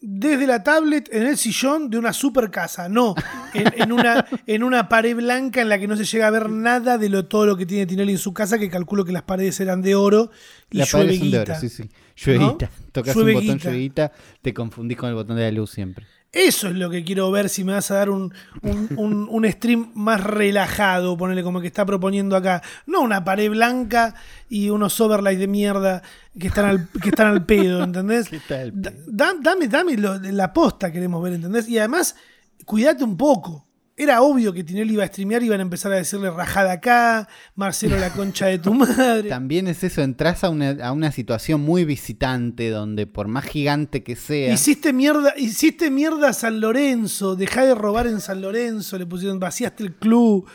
Desde 0.00 0.46
la 0.46 0.62
tablet 0.62 1.08
en 1.12 1.26
el 1.26 1.36
sillón 1.36 1.90
de 1.90 1.98
una 1.98 2.12
super 2.12 2.50
casa, 2.50 2.88
no 2.88 3.14
en, 3.54 3.72
en 3.82 3.92
una, 3.92 4.26
en 4.46 4.62
una 4.62 4.88
pared 4.88 5.16
blanca 5.16 5.60
en 5.60 5.68
la 5.68 5.78
que 5.78 5.88
no 5.88 5.96
se 5.96 6.04
llega 6.04 6.26
a 6.28 6.30
ver 6.30 6.50
nada 6.50 6.98
de 6.98 7.08
lo, 7.08 7.26
todo 7.26 7.46
lo 7.46 7.56
que 7.56 7.66
tiene 7.66 7.86
Tinelli 7.86 8.12
en 8.12 8.18
su 8.18 8.32
casa, 8.32 8.58
que 8.58 8.70
calculo 8.70 9.04
que 9.04 9.12
las 9.12 9.22
paredes 9.22 9.58
eran 9.60 9.82
de 9.82 9.94
oro 9.94 10.30
y 10.70 10.78
La 10.78 10.84
llueve 10.84 11.06
pared 11.06 11.18
son 11.18 11.30
de 11.30 11.38
guita. 11.38 11.52
oro, 11.52 11.60
sí, 11.60 11.68
sí. 11.68 11.90
Lluevita. 12.24 12.70
Tocas 12.92 13.14
un 13.16 13.32
botón 13.32 13.42
guita. 13.42 13.70
lluevita, 13.70 14.12
te 14.42 14.52
confundís 14.54 14.96
con 14.98 15.08
el 15.08 15.14
botón 15.14 15.36
de 15.36 15.42
la 15.44 15.50
luz 15.52 15.70
siempre. 15.70 16.06
Eso 16.30 16.68
es 16.68 16.74
lo 16.74 16.90
que 16.90 17.04
quiero 17.04 17.30
ver 17.30 17.48
si 17.48 17.64
me 17.64 17.72
vas 17.72 17.90
a 17.90 17.94
dar 17.94 18.10
un, 18.10 18.34
un, 18.62 18.88
un- 18.98 19.28
un 19.30 19.50
stream 19.50 19.92
más 19.94 20.22
relajado, 20.22 21.16
ponerle 21.16 21.42
como 21.42 21.60
que 21.60 21.68
está 21.68 21.86
proponiendo 21.86 22.36
acá. 22.36 22.62
No 22.86 23.00
una 23.00 23.24
pared 23.24 23.50
blanca 23.50 24.14
y 24.48 24.68
unos 24.68 25.00
overlays 25.00 25.38
de 25.38 25.46
mierda 25.46 26.02
que 26.38 26.48
están 26.48 26.66
al, 26.66 26.88
que 27.02 27.08
están 27.10 27.28
al 27.28 27.46
pedo, 27.46 27.82
¿entendés? 27.84 28.28
¿Qué 28.28 28.40
tal, 28.46 28.72
Da- 28.74 28.92
da- 29.06 29.34
dame 29.40 29.68
dame 29.68 29.96
lo- 29.96 30.18
la 30.18 30.52
posta 30.52 30.92
queremos 30.92 31.22
ver, 31.22 31.34
¿entendés? 31.34 31.66
Y 31.68 31.78
además, 31.78 32.14
cuídate 32.66 33.04
un 33.04 33.16
poco. 33.16 33.66
Era 34.00 34.22
obvio 34.22 34.52
que 34.52 34.62
Tinelli 34.62 34.94
iba 34.94 35.02
a 35.02 35.08
streamear 35.08 35.42
y 35.42 35.46
iban 35.46 35.58
a 35.58 35.62
empezar 35.62 35.90
a 35.90 35.96
decirle 35.96 36.30
rajada 36.30 36.70
acá, 36.70 37.28
Marcelo 37.56 37.98
la 37.98 38.12
concha 38.12 38.46
de 38.46 38.60
tu 38.60 38.72
madre. 38.72 39.28
También 39.28 39.66
es 39.66 39.82
eso, 39.82 40.02
entras 40.02 40.44
a 40.44 40.50
una, 40.50 40.70
a 40.84 40.92
una 40.92 41.10
situación 41.10 41.62
muy 41.62 41.84
visitante 41.84 42.70
donde 42.70 43.08
por 43.08 43.26
más 43.26 43.44
gigante 43.44 44.04
que 44.04 44.14
sea, 44.14 44.54
Hiciste 44.54 44.92
mierda, 44.92 45.34
hiciste 45.36 45.90
mierda 45.90 46.28
a 46.28 46.32
San 46.32 46.60
Lorenzo, 46.60 47.34
dejá 47.34 47.66
de 47.66 47.74
robar 47.74 48.06
en 48.06 48.20
San 48.20 48.40
Lorenzo, 48.40 48.98
le 48.98 49.06
pusieron, 49.06 49.40
vaciaste 49.40 49.82
el 49.82 49.96
club. 49.96 50.48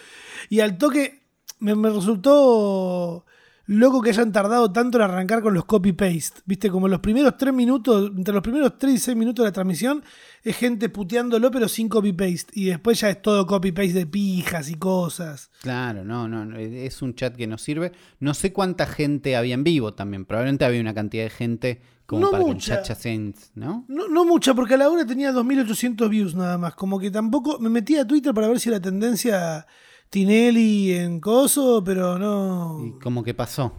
Y 0.50 0.62
al 0.62 0.78
toque 0.78 1.24
me, 1.60 1.76
me 1.76 1.90
resultó 1.90 3.26
loco 3.66 4.02
que 4.02 4.10
hayan 4.10 4.32
tardado 4.32 4.72
tanto 4.72 4.98
en 4.98 5.04
arrancar 5.04 5.42
con 5.42 5.54
los 5.54 5.66
copy-paste. 5.66 6.42
Viste, 6.46 6.70
como 6.70 6.88
los 6.88 7.00
primeros 7.00 7.38
tres 7.38 7.54
minutos, 7.54 8.12
entre 8.16 8.34
los 8.34 8.44
primeros 8.44 8.78
tres 8.78 8.94
y 8.96 8.98
seis 8.98 9.18
minutos 9.18 9.44
de 9.44 9.50
la 9.50 9.54
transmisión, 9.54 10.04
es 10.44 10.58
gente 10.58 10.90
puteándolo, 10.90 11.50
pero 11.52 11.68
sin 11.68 11.88
copy-paste. 11.88 12.52
Y 12.54 12.66
después 12.66 13.00
ya 13.00 13.10
es 13.10 13.22
todo 13.22 13.46
copy-paste 13.46 13.94
de 13.94 14.06
pijas 14.06 14.70
y 14.70 14.76
cosas. 14.76 15.50
Claro, 15.62 16.04
no, 16.04 16.28
no, 16.28 16.58
es 16.58 17.02
un 17.02 17.16
chat 17.16 17.36
que 17.36 17.48
no 17.48 17.58
sirve. 17.58 17.92
No 18.20 18.34
sé 18.34 18.52
cuánta 18.52 18.86
gente 18.86 19.36
había 19.36 19.54
en 19.54 19.64
vivo 19.64 19.94
también. 19.94 20.26
Probablemente 20.26 20.66
había 20.66 20.82
una 20.82 20.94
cantidad 20.94 21.24
de 21.24 21.30
gente 21.30 21.82
como 22.06 22.22
No 22.26 22.32
para 22.32 22.44
mucha. 22.44 22.76
que 22.76 22.82
el 22.82 22.88
chat 22.88 23.00
Saints, 23.00 23.52
¿no? 23.56 23.86
No, 23.88 24.10
no 24.10 24.26
mucha, 24.26 24.54
porque 24.54 24.74
a 24.74 24.78
la 24.78 24.90
hora 24.90 25.06
tenía 25.06 25.32
2.800 25.32 26.10
views 26.10 26.36
nada 26.36 26.58
más. 26.58 26.76
Como 26.76 27.00
que 27.00 27.10
tampoco. 27.10 27.60
Me 27.60 27.70
metí 27.70 27.96
a 27.96 28.06
Twitter 28.06 28.34
para 28.34 28.50
ver 28.50 28.60
si 28.60 28.70
la 28.70 28.82
tendencia 28.82 29.66
Tinelli 30.14 30.94
en 30.94 31.20
Coso, 31.20 31.84
pero 31.84 32.20
no. 32.20 32.86
Y 32.86 33.00
como 33.00 33.24
que 33.24 33.34
pasó. 33.34 33.74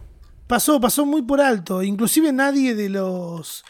Pasó, 0.49 0.81
pasó 0.81 1.07
muy 1.07 1.23
por 1.23 1.41
alto. 1.41 1.81
Inclusive 1.81 2.33
nadie 2.33 2.75
de 2.75 2.89
los. 2.89 3.63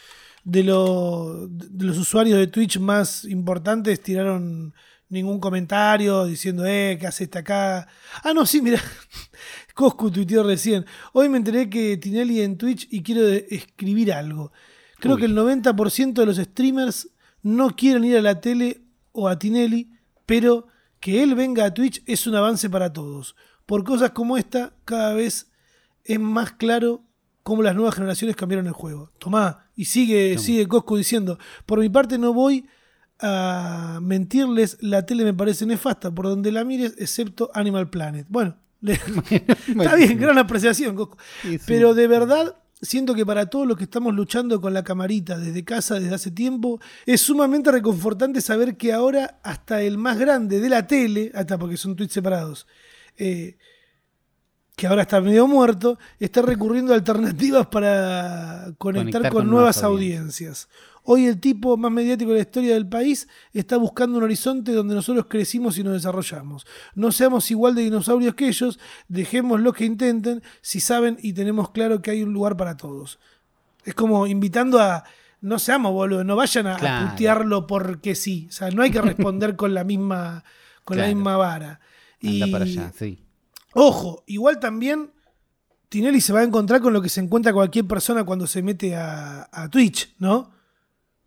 De, 0.44 0.64
los 0.64 1.46
de 1.50 1.84
los 1.84 1.98
usuarios 1.98 2.38
de 2.38 2.46
Twitch 2.46 2.78
más 2.78 3.26
importantes 3.26 4.00
tiraron 4.00 4.72
ningún 5.10 5.40
comentario 5.40 6.24
diciendo, 6.24 6.64
eh, 6.64 6.96
¿qué 6.98 7.06
haces 7.06 7.28
acá? 7.36 7.86
Ah, 8.22 8.32
no, 8.32 8.46
sí, 8.46 8.62
mira. 8.62 8.80
Coscu 9.74 10.10
tuiteó 10.10 10.42
recién. 10.42 10.86
Hoy 11.12 11.28
me 11.28 11.36
enteré 11.36 11.68
que 11.68 11.98
Tinelli 11.98 12.40
en 12.40 12.56
Twitch 12.56 12.88
y 12.90 13.02
quiero 13.02 13.28
escribir 13.28 14.10
algo. 14.10 14.52
Creo 15.00 15.16
Uy. 15.16 15.20
que 15.20 15.26
el 15.26 15.36
90% 15.36 16.14
de 16.14 16.24
los 16.24 16.38
streamers 16.38 17.10
no 17.42 17.76
quieren 17.76 18.04
ir 18.04 18.16
a 18.16 18.22
la 18.22 18.40
tele 18.40 18.80
o 19.12 19.28
a 19.28 19.38
Tinelli, 19.38 19.90
pero 20.24 20.68
que 21.04 21.22
él 21.22 21.34
venga 21.34 21.66
a 21.66 21.74
Twitch 21.74 22.02
es 22.06 22.26
un 22.26 22.34
avance 22.34 22.70
para 22.70 22.90
todos. 22.90 23.36
Por 23.66 23.84
cosas 23.84 24.12
como 24.12 24.38
esta, 24.38 24.72
cada 24.86 25.12
vez 25.12 25.50
es 26.02 26.18
más 26.18 26.52
claro 26.52 27.02
cómo 27.42 27.62
las 27.62 27.74
nuevas 27.74 27.94
generaciones 27.94 28.36
cambiaron 28.36 28.66
el 28.66 28.72
juego. 28.72 29.12
Tomá, 29.18 29.66
y 29.76 29.84
sigue, 29.84 30.38
sigue 30.38 30.66
Coscu 30.66 30.96
diciendo, 30.96 31.38
por 31.66 31.78
mi 31.80 31.90
parte 31.90 32.16
no 32.16 32.32
voy 32.32 32.64
a 33.20 33.98
mentirles, 34.00 34.78
la 34.80 35.04
tele 35.04 35.24
me 35.24 35.34
parece 35.34 35.66
nefasta 35.66 36.10
por 36.10 36.24
donde 36.24 36.50
la 36.50 36.64
mires, 36.64 36.94
excepto 36.96 37.50
Animal 37.52 37.90
Planet. 37.90 38.26
Bueno, 38.30 38.56
le- 38.80 38.94
está 39.78 39.96
bien, 39.96 40.18
gran 40.18 40.38
apreciación, 40.38 40.96
Coscu. 40.96 41.18
Pero 41.66 41.92
de 41.92 42.06
verdad, 42.06 42.56
siento 42.80 43.14
que 43.14 43.24
para 43.24 43.46
todos 43.46 43.66
los 43.66 43.76
que 43.76 43.84
estamos 43.84 44.14
luchando 44.14 44.60
con 44.60 44.74
la 44.74 44.84
camarita 44.84 45.38
desde 45.38 45.64
casa 45.64 45.98
desde 45.98 46.14
hace 46.14 46.30
tiempo, 46.30 46.80
es 47.06 47.20
sumamente 47.20 47.70
reconfortante 47.72 48.40
saber 48.40 48.76
que 48.76 48.92
ahora 48.92 49.40
hasta 49.42 49.82
el 49.82 49.98
más 49.98 50.18
grande 50.18 50.60
de 50.60 50.68
la 50.68 50.86
tele, 50.86 51.30
hasta 51.34 51.58
porque 51.58 51.76
son 51.76 51.96
tweets 51.96 52.12
separados, 52.12 52.66
eh, 53.16 53.56
que 54.76 54.86
ahora 54.86 55.02
está 55.02 55.20
medio 55.20 55.46
muerto, 55.46 55.98
está 56.18 56.42
recurriendo 56.42 56.92
a 56.92 56.96
alternativas 56.96 57.66
para 57.68 58.72
conectar, 58.78 59.04
Conectar 59.12 59.32
con, 59.32 59.42
con 59.42 59.50
nuevas 59.50 59.82
audiencias. 59.82 60.68
Hoy 61.04 61.26
el 61.26 61.38
tipo 61.38 61.76
más 61.76 61.92
mediático 61.92 62.30
de 62.30 62.36
la 62.38 62.42
historia 62.42 62.74
del 62.74 62.88
país 62.88 63.28
está 63.52 63.76
buscando 63.76 64.16
un 64.18 64.24
horizonte 64.24 64.72
donde 64.72 64.94
nosotros 64.94 65.26
crecimos 65.28 65.76
y 65.78 65.84
nos 65.84 65.92
desarrollamos. 65.92 66.66
No 66.94 67.12
seamos 67.12 67.50
igual 67.50 67.74
de 67.74 67.82
dinosaurios 67.82 68.34
que 68.34 68.48
ellos, 68.48 68.80
dejemos 69.06 69.60
lo 69.60 69.72
que 69.74 69.84
intenten 69.84 70.42
si 70.62 70.80
saben 70.80 71.18
y 71.22 71.34
tenemos 71.34 71.70
claro 71.70 72.00
que 72.00 72.10
hay 72.10 72.22
un 72.22 72.32
lugar 72.32 72.56
para 72.56 72.76
todos. 72.76 73.18
Es 73.84 73.94
como 73.94 74.26
invitando 74.26 74.80
a... 74.80 75.04
No 75.42 75.58
seamos 75.58 75.92
boludo, 75.92 76.24
no 76.24 76.36
vayan 76.36 76.66
a, 76.68 76.76
a 76.76 76.78
Claro. 76.78 77.10
putearlo 77.10 77.66
porque 77.66 78.14
sí. 78.14 78.46
O 78.48 78.52
sea, 78.52 78.70
no 78.70 78.82
hay 78.82 78.90
que 78.90 79.02
responder 79.02 79.56
con 79.56 79.74
la 79.74 79.84
misma, 79.84 80.42
con 80.84 80.96
la 80.96 81.06
misma 81.06 81.36
vara. 81.36 81.80
Anda 82.22 82.46
Y- 82.46 82.50
para 82.50 82.64
allá, 82.64 82.92
sí. 82.98 83.18
Ojo, 83.74 84.24
igual 84.26 84.58
también 84.60 85.10
Tinelli 85.88 86.20
se 86.20 86.32
va 86.32 86.40
a 86.40 86.44
encontrar 86.44 86.80
con 86.80 86.92
lo 86.92 87.00
que 87.02 87.08
se 87.08 87.20
encuentra 87.20 87.52
cualquier 87.52 87.86
persona 87.86 88.24
cuando 88.24 88.46
se 88.46 88.62
mete 88.62 88.94
a, 88.96 89.48
a 89.52 89.68
Twitch, 89.68 90.14
¿no? 90.18 90.52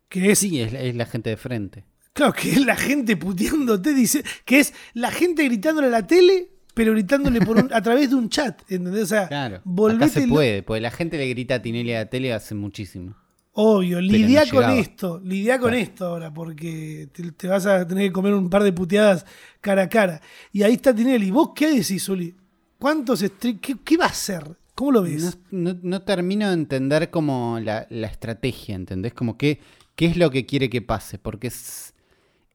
Que 0.09 0.31
es, 0.31 0.39
Sí, 0.39 0.59
es, 0.61 0.71
la- 0.73 0.81
es 0.81 0.95
la 0.95 1.05
gente 1.05 1.29
de 1.29 1.37
frente. 1.37 1.85
claro, 2.13 2.33
que 2.33 2.51
es 2.51 2.65
la 2.65 2.75
gente 2.75 3.15
puteándote, 3.17 3.93
dice, 3.93 4.23
que 4.45 4.59
es 4.59 4.73
la 4.93 5.11
gente 5.11 5.43
gritándole 5.43 5.87
a 5.87 5.91
la 5.91 6.07
tele, 6.07 6.49
pero 6.73 6.91
gritándole 6.93 7.41
por 7.41 7.57
un- 7.57 7.69
a 7.73 7.81
través 7.81 8.09
de 8.09 8.15
un 8.15 8.29
chat, 8.29 8.61
¿entendés? 8.71 9.03
O 9.03 9.07
sea, 9.07 9.27
Claro. 9.27 9.61
Acá 9.95 10.07
se 10.09 10.27
puede, 10.27 10.63
porque 10.63 10.81
la 10.81 10.91
gente 10.91 11.17
le 11.17 11.27
grita 11.29 11.55
a 11.55 11.61
Tinelli 11.61 11.93
a 11.93 11.99
la 11.99 12.09
tele 12.09 12.33
hace 12.33 12.55
muchísimo. 12.55 13.15
Obvio, 13.59 13.95
no 13.97 14.01
lidia 14.01 14.41
con 14.41 14.59
llegaba. 14.61 14.75
esto, 14.79 15.19
lidia 15.23 15.57
con 15.57 15.69
Claro. 15.71 15.83
esto 15.83 16.05
ahora, 16.05 16.31
porque 16.33 17.09
te, 17.11 17.31
te 17.31 17.47
vas 17.47 17.65
a 17.65 17.87
tener 17.87 18.07
que 18.09 18.13
comer 18.13 18.33
un 18.35 18.49
par 18.51 18.61
de 18.63 18.71
puteadas 18.71 19.25
cara 19.61 19.83
a 19.83 19.89
cara. 19.89 20.21
Y 20.53 20.61
ahí 20.61 20.73
está 20.73 20.93
Tinelli. 20.93 21.31
¿Vos 21.31 21.49
qué 21.55 21.73
decís, 21.73 22.07
Uli? 22.07 22.35
¿Cuántos 22.77 23.23
qué, 23.39 23.57
qué 23.83 23.97
va 23.97 24.05
a 24.05 24.09
hacer? 24.09 24.43
¿Cómo 24.75 24.91
lo 24.91 25.01
ves? 25.01 25.39
no- 25.49 25.75
no 25.81 26.01
termino 26.03 26.47
de 26.47 26.53
entender 26.53 27.09
como 27.09 27.59
la, 27.59 27.87
la 27.89 28.05
estrategia, 28.07 28.75
¿entendés? 28.75 29.15
Como 29.15 29.35
que, 29.37 29.59
qué 29.95 30.05
es 30.05 30.17
lo 30.17 30.29
que 30.29 30.45
quiere 30.45 30.69
que 30.69 30.83
pase, 30.83 31.17
porque 31.17 31.47
es, 31.47 31.95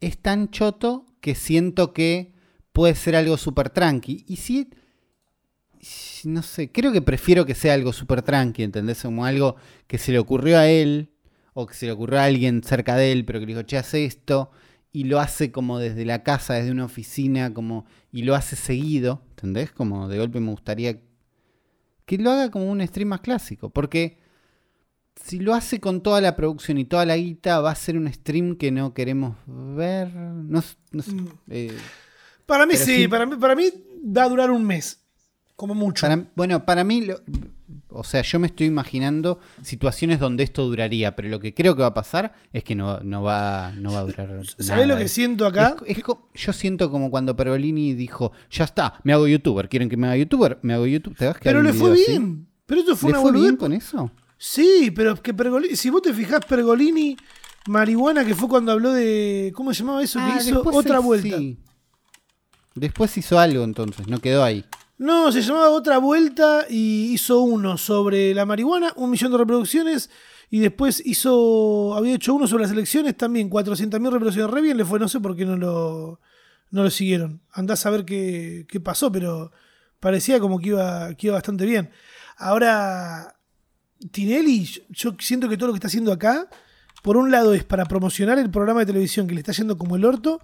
es 0.01 0.19
tan 0.19 0.51
choto 0.53 1.05
que 1.21 1.35
siento 1.35 1.93
que 1.93 2.33
puede 2.73 2.95
ser 2.95 3.17
algo 3.17 3.37
súper 3.37 3.71
tranqui. 3.71 4.25
Y 4.29 4.37
si, 4.37 4.69
si- 4.69 4.71
no 6.25 6.43
sé, 6.43 6.71
creo 6.71 6.93
que 6.93 7.03
prefiero 7.03 7.45
que 7.45 7.55
sea 7.55 7.75
algo 7.75 7.93
súper 7.93 8.23
tranqui, 8.23 8.63
¿entendés? 8.63 9.03
Como 9.03 9.25
algo 9.25 9.57
que 9.87 9.99
se 9.99 10.13
le 10.13 10.19
ocurrió 10.19 10.59
a 10.59 10.69
él, 10.69 11.11
o 11.55 11.67
que 11.67 11.75
se 11.75 11.87
le 11.87 11.93
ocurrió 11.93 12.21
a 12.21 12.25
alguien 12.25 12.63
cerca 12.63 12.97
de 12.97 13.13
él, 13.13 13.25
pero 13.25 13.41
que 13.41 13.47
le 13.47 13.53
dijo, 13.53 13.63
che, 13.63 13.77
hace 13.77 14.05
esto, 14.05 14.51
y 14.93 15.05
lo 15.05 15.19
hace 15.21 15.51
como 15.53 15.79
desde 15.79 16.05
la 16.05 16.23
casa, 16.23 16.55
desde 16.55 16.71
una 16.71 16.85
oficina, 16.85 17.53
como, 17.53 17.85
y 18.13 18.23
lo 18.23 18.35
hace 18.35 18.57
seguido, 18.57 19.23
¿entendés? 19.31 19.73
Como 19.73 20.09
de 20.09 20.19
golpe 20.19 20.39
me 20.41 20.51
gustaría 20.51 21.01
que 22.05 22.19
lo 22.19 22.31
haga 22.31 22.51
como 22.51 22.71
un 22.71 22.87
stream 22.87 23.09
más 23.09 23.21
clásico. 23.21 23.71
Porque 23.71 24.19
si 25.25 25.39
lo 25.39 25.55
hace 25.55 25.81
con 25.81 26.03
toda 26.03 26.21
la 26.21 26.37
producción 26.37 26.79
y 26.79 26.85
toda 26.85 27.07
la 27.07 27.17
guita, 27.17 27.61
va 27.61 27.71
a 27.71 27.75
ser 27.75 27.97
un 27.97 28.13
stream 28.13 28.57
que 28.57 28.71
no 28.71 28.93
queremos 28.93 29.37
ver. 29.47 30.13
No, 30.15 30.61
sé, 30.63 30.77
Mm. 30.93 31.27
eh, 31.49 31.73
Para 32.47 32.67
mí 32.67 32.77
sí. 32.77 33.09
Para, 33.09 33.25
mí, 33.25 33.37
para 33.37 33.55
mí 33.57 33.65
va 34.05 34.25
a 34.25 34.29
durar 34.29 34.51
un 34.51 34.65
mes, 34.65 35.02
como 35.63 35.75
mucho. 35.75 36.01
para- 36.07 36.25
bueno, 36.35 36.65
para 36.65 36.83
mí, 36.83 37.03
lo- 37.03 37.21
o 37.89 38.03
sea, 38.05 38.23
yo 38.23 38.39
me 38.41 38.49
estoy 38.49 38.67
imaginando 38.67 39.39
situaciones 39.63 40.19
donde 40.19 40.43
esto 40.43 40.65
duraría, 40.67 41.15
pero 41.15 41.29
lo 41.29 41.39
que 41.39 41.55
creo 41.55 41.77
que 41.77 41.83
va 41.83 41.89
a 41.89 41.95
pasar 41.95 42.35
es 42.53 42.65
que 42.65 42.75
no, 42.75 42.99
no, 43.01 43.23
va, 43.23 43.73
no 43.77 43.93
va 43.93 44.01
a 44.01 44.03
durar. 44.03 44.41
¿Sabés 44.59 44.87
lo 44.89 44.97
que 44.97 45.07
siento 45.09 45.47
acá? 45.47 45.77
es- 45.87 46.03
yo 46.35 46.53
siento 46.53 46.91
como 46.91 47.11
cuando 47.11 47.37
Pergolini 47.37 47.95
dijo, 47.95 48.33
ya 48.51 48.65
está, 48.65 48.95
me 49.05 49.13
hago 49.13 49.29
youtuber, 49.29 49.69
¿quieren 49.69 49.89
que 49.89 49.97
me 49.97 50.07
haga 50.09 50.17
youtuber? 50.17 50.59
Me 50.63 50.75
hago 50.75 50.87
youtuber. 50.87 51.17
¿Te 51.19 51.27
vas 51.27 51.37
Pero 51.43 51.63
le 51.63 51.73
fue 51.73 51.93
así? 51.93 52.05
bien. 52.09 52.47
Pero 52.67 52.81
esto 52.81 52.97
fue 52.97 53.13
¿Le 53.13 53.19
una 53.19 53.23
fue 53.31 53.41
bien 53.41 53.57
con 53.57 53.73
eso? 53.73 54.11
Sí, 54.39 54.91
pero 54.95 55.13
es 55.13 55.21
que 55.21 55.33
Pergolini, 55.33 55.77
si 55.77 55.89
vos 55.91 56.03
te 56.03 56.13
fijás, 56.13 56.45
Pergolini, 56.47 57.17
marihuana, 57.69 58.25
que 58.25 58.35
fue 58.35 58.49
cuando 58.49 58.73
habló 58.73 58.93
de. 58.93 59.53
¿Cómo 59.55 59.73
se 59.73 59.81
llamaba 59.81 60.03
eso? 60.03 60.19
Ah, 60.21 60.39
que 60.43 60.49
hizo 60.49 60.63
otra 60.69 60.99
vuelta. 60.99 61.39
sí. 61.39 61.59
Después 62.75 63.17
hizo 63.19 63.39
algo 63.39 63.65
entonces, 63.65 64.09
no 64.09 64.19
quedó 64.19 64.43
ahí. 64.43 64.65
No, 65.03 65.33
se 65.33 65.43
llamaba 65.43 65.71
Otra 65.71 65.99
Vuelta 65.99 66.65
y 66.71 67.13
hizo 67.13 67.41
uno 67.41 67.77
sobre 67.77 68.33
la 68.35 68.47
marihuana, 68.47 68.93
un 68.95 69.11
millón 69.11 69.33
de 69.33 69.39
reproducciones. 69.39 70.11
Y 70.49 70.61
después 70.61 71.03
hizo, 71.05 71.97
había 71.97 72.15
hecho 72.15 72.33
uno 72.35 72.47
sobre 72.47 72.63
las 72.63 72.71
elecciones 72.71 73.17
también, 73.17 73.51
400.000 73.51 74.13
reproducciones. 74.13 74.49
Re 74.49 74.61
bien 74.61 74.77
le 74.77 74.85
fue, 74.85 75.01
no 75.01 75.09
sé 75.09 75.19
por 75.19 75.35
qué 75.35 75.45
no 75.45 75.57
lo, 75.57 76.21
no 76.71 76.85
lo 76.85 76.91
siguieron. 76.91 77.43
Andás 77.51 77.85
a 77.85 77.91
ver 77.91 78.05
qué, 78.05 78.65
qué 78.69 78.79
pasó, 78.79 79.11
pero 79.11 79.51
parecía 79.99 80.39
como 80.39 80.61
que 80.61 80.69
iba, 80.69 81.13
que 81.17 81.27
iba 81.27 81.35
bastante 81.35 81.67
bien. 81.67 81.91
Ahora, 82.37 83.35
Tinelli, 84.13 84.71
yo 84.91 85.17
siento 85.19 85.49
que 85.49 85.57
todo 85.57 85.67
lo 85.67 85.73
que 85.73 85.79
está 85.79 85.89
haciendo 85.89 86.13
acá 86.13 86.49
por 87.03 87.17
un 87.17 87.33
lado 87.33 87.55
es 87.55 87.65
para 87.65 87.87
promocionar 87.87 88.39
el 88.39 88.53
programa 88.53 88.79
de 88.79 88.87
televisión 88.87 89.27
que 89.27 89.35
le 89.35 89.41
está 89.41 89.51
yendo 89.51 89.77
como 89.77 89.97
el 89.97 90.05
orto 90.05 90.41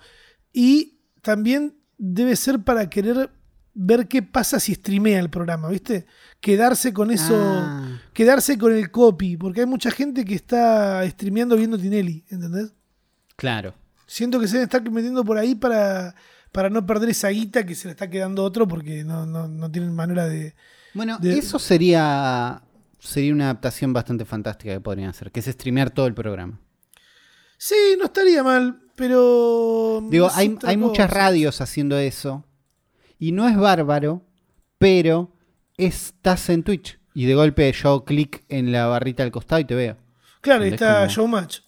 y 0.52 0.98
también 1.22 1.76
debe 1.96 2.34
ser 2.34 2.64
para 2.64 2.90
querer 2.90 3.30
ver 3.74 4.08
qué 4.08 4.22
pasa 4.22 4.58
si 4.58 4.74
streamea 4.74 5.20
el 5.20 5.30
programa, 5.30 5.68
¿viste? 5.68 6.06
Quedarse 6.40 6.92
con 6.92 7.10
eso, 7.10 7.36
Ah. 7.36 8.00
quedarse 8.12 8.58
con 8.58 8.72
el 8.72 8.90
copy, 8.90 9.36
porque 9.36 9.60
hay 9.60 9.66
mucha 9.66 9.90
gente 9.90 10.24
que 10.24 10.34
está 10.34 11.08
streameando 11.10 11.56
viendo 11.56 11.78
Tinelli, 11.78 12.24
¿entendés? 12.30 12.72
Claro. 13.36 13.74
Siento 14.06 14.40
que 14.40 14.48
se 14.48 14.62
estar 14.62 14.82
metiendo 14.90 15.24
por 15.24 15.38
ahí 15.38 15.54
para, 15.54 16.14
para 16.50 16.70
no 16.70 16.84
perder 16.86 17.10
esa 17.10 17.28
guita 17.28 17.64
que 17.66 17.74
se 17.74 17.86
le 17.88 17.92
está 17.92 18.08
quedando 18.10 18.42
otro 18.42 18.66
porque 18.66 19.04
no, 19.04 19.26
no, 19.26 19.46
no 19.46 19.70
tienen 19.70 19.94
manera 19.94 20.26
de... 20.26 20.54
Bueno, 20.94 21.18
De- 21.18 21.38
eso 21.38 21.58
sería 21.58 22.62
sería 22.98 23.32
una 23.32 23.44
adaptación 23.44 23.92
bastante 23.92 24.24
fantástica 24.24 24.72
que 24.72 24.80
podrían 24.80 25.10
hacer, 25.10 25.30
que 25.30 25.38
es 25.40 25.46
streamear 25.46 25.90
todo 25.90 26.06
el 26.08 26.14
programa. 26.14 26.58
Sí, 27.58 27.74
no 27.98 28.06
estaría 28.06 28.42
mal, 28.42 28.80
pero... 28.96 30.02
Digo, 30.10 30.28
hay, 30.34 30.56
hay 30.64 30.76
muchas 30.76 31.08
radios 31.10 31.60
haciendo 31.60 31.96
eso 31.98 32.44
y 33.18 33.32
no 33.32 33.48
es 33.48 33.56
bárbaro, 33.56 34.22
pero 34.78 35.30
estás 35.76 36.48
en 36.50 36.62
Twitch 36.62 36.98
y 37.14 37.26
de 37.26 37.34
golpe 37.34 37.70
yo 37.72 37.88
hago 37.88 38.04
clic 38.04 38.44
en 38.48 38.70
la 38.72 38.86
barrita 38.86 39.22
al 39.22 39.30
costado 39.32 39.60
y 39.60 39.64
te 39.64 39.74
veo. 39.74 39.96
Claro, 40.40 40.62
ahí 40.62 40.68
Es 40.68 40.74
está 40.74 40.98
como- 41.00 41.10
Showmatch. 41.10 41.58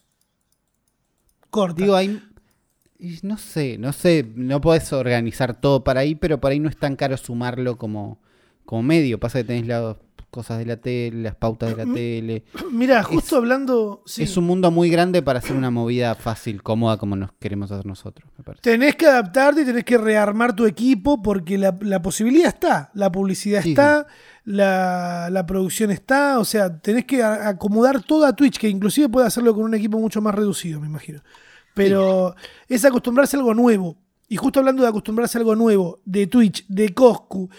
Corta. 1.50 1.82
Digo, 1.82 2.00
y 2.00 3.18
no 3.22 3.38
sé, 3.38 3.78
no 3.78 3.92
sé, 3.92 4.30
no 4.36 4.60
podés 4.60 4.92
organizar 4.92 5.60
todo 5.60 5.82
para 5.82 6.00
ahí, 6.00 6.14
pero 6.14 6.40
por 6.40 6.52
ahí 6.52 6.60
no 6.60 6.68
es 6.68 6.76
tan 6.76 6.96
caro 6.96 7.16
sumarlo 7.16 7.76
como, 7.76 8.18
como 8.64 8.82
medio. 8.82 9.18
Pasa 9.18 9.40
que 9.40 9.44
tenés 9.44 9.66
las 9.66 9.96
cosas 10.30 10.58
de 10.58 10.66
la 10.66 10.76
tele, 10.76 11.22
las 11.22 11.34
pautas 11.34 11.76
de 11.76 11.84
la 11.84 11.92
tele. 11.92 12.44
Mira, 12.72 13.02
justo 13.02 13.36
hablando... 13.36 14.02
sí. 14.06 14.22
Es 14.22 14.36
un 14.36 14.44
mundo 14.44 14.70
muy 14.70 14.88
grande 14.88 15.22
para 15.22 15.40
hacer 15.40 15.56
una 15.56 15.70
movida 15.70 16.14
fácil, 16.14 16.62
cómoda, 16.62 16.96
como 16.96 17.16
nos 17.16 17.32
queremos 17.32 17.70
hacer 17.70 17.84
nosotros, 17.86 18.30
me 18.38 18.44
parece. 18.44 18.62
Tenés 18.62 18.96
que 18.96 19.06
adaptarte 19.06 19.62
y 19.62 19.64
tenés 19.64 19.84
que 19.84 19.98
rearmar 19.98 20.54
tu 20.54 20.66
equipo 20.66 21.20
porque 21.20 21.58
la, 21.58 21.76
la 21.80 22.00
posibilidad 22.00 22.48
está, 22.48 22.90
la 22.94 23.10
publicidad 23.12 23.62
Sí, 23.62 23.70
está, 23.70 24.06
La, 24.44 25.28
la 25.30 25.44
producción 25.44 25.90
está, 25.90 26.38
o 26.38 26.44
sea, 26.44 26.78
tenés 26.80 27.04
que 27.04 27.22
acomodar 27.22 28.02
todo 28.02 28.24
a 28.24 28.32
Twitch, 28.34 28.58
que 28.58 28.68
inclusive 28.68 29.08
puede 29.08 29.26
hacerlo 29.26 29.54
con 29.54 29.64
un 29.64 29.74
equipo 29.74 29.98
mucho 29.98 30.20
más 30.22 30.34
reducido, 30.34 30.80
me 30.80 30.86
imagino. 30.86 31.20
Pero 31.74 32.34
es 32.68 32.84
acostumbrarse 32.84 33.36
a 33.36 33.40
algo 33.40 33.54
nuevo. 33.54 33.96
Y 34.28 34.36
justo 34.36 34.60
hablando 34.60 34.82
de 34.82 34.88
acostumbrarse 34.88 35.38
a 35.38 35.40
algo 35.40 35.56
nuevo, 35.56 36.00
de 36.04 36.26
Twitch, 36.28 36.64
de 36.68 36.94
Coscu, 36.94 37.50